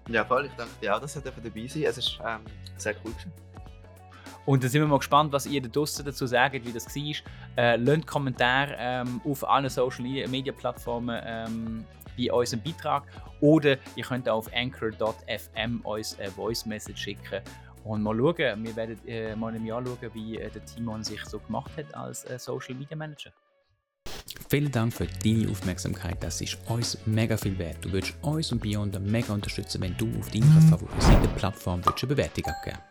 Ja, 0.09 0.25
voll. 0.25 0.45
Ich 0.45 0.53
danke 0.53 0.73
dir 0.81 0.95
auch, 0.95 0.99
dass 0.99 1.15
ihr 1.15 1.21
dabei 1.21 1.67
sein 1.67 1.83
Es 1.83 1.97
ist 1.99 2.19
ähm, 2.25 2.39
sehr 2.77 2.95
cool 3.05 3.11
gewesen. 3.11 3.31
Und 4.45 4.63
dann 4.63 4.71
sind 4.71 4.81
wir 4.81 4.87
mal 4.87 4.97
gespannt, 4.97 5.31
was 5.31 5.45
ihr 5.45 5.61
da 5.61 5.67
draussen 5.67 6.03
dazu 6.03 6.25
sagt, 6.25 6.65
wie 6.65 6.71
das 6.71 6.87
war. 6.87 7.15
Äh, 7.55 7.75
lasst 7.75 8.07
Kommentare 8.07 8.75
ähm, 8.79 9.21
auf 9.23 9.47
allen 9.47 9.69
Social 9.69 10.03
Media 10.03 10.51
Plattformen 10.51 11.21
ähm, 11.23 11.85
bei 12.27 12.33
unserem 12.33 12.63
Beitrag. 12.63 13.03
Oder 13.41 13.77
ihr 13.95 14.03
könnt 14.03 14.27
auch 14.27 14.39
auf 14.39 14.53
anchor.fm 14.53 15.81
uns 15.83 16.19
eine 16.19 16.31
Voice 16.31 16.65
Message 16.65 17.01
schicken. 17.01 17.41
Und 17.83 18.03
mal 18.03 18.15
schauen, 18.15 18.63
wir 18.63 18.75
werden 18.75 19.07
äh, 19.07 19.35
mal 19.35 19.55
im 19.55 19.65
Jahr 19.65 19.83
schauen, 19.83 20.13
wie 20.13 20.37
äh, 20.37 20.49
der 20.49 20.65
Timon 20.65 21.03
sich 21.03 21.23
so 21.25 21.39
gemacht 21.39 21.71
hat 21.77 21.93
als 21.95 22.25
äh, 22.25 22.37
Social 22.37 22.75
Media 22.75 22.97
Manager. 22.97 23.31
Vielen 24.49 24.71
Dank 24.71 24.93
für 24.93 25.05
deine 25.05 25.49
Aufmerksamkeit, 25.49 26.17
das 26.21 26.41
ist 26.41 26.57
uns 26.67 26.97
mega 27.05 27.37
viel 27.37 27.57
wert. 27.57 27.77
Du 27.81 27.91
würdest 27.91 28.15
uns 28.21 28.51
und 28.51 28.61
Beyond 28.61 28.99
mega 28.99 29.33
unterstützen, 29.33 29.81
wenn 29.81 29.95
du 29.97 30.07
auf 30.19 30.29
deiner 30.29 30.61
favorisierten 30.69 31.29
Plattform 31.35 31.81
eine 31.85 32.07
Bewertung 32.07 32.45
abgeben 32.45 32.88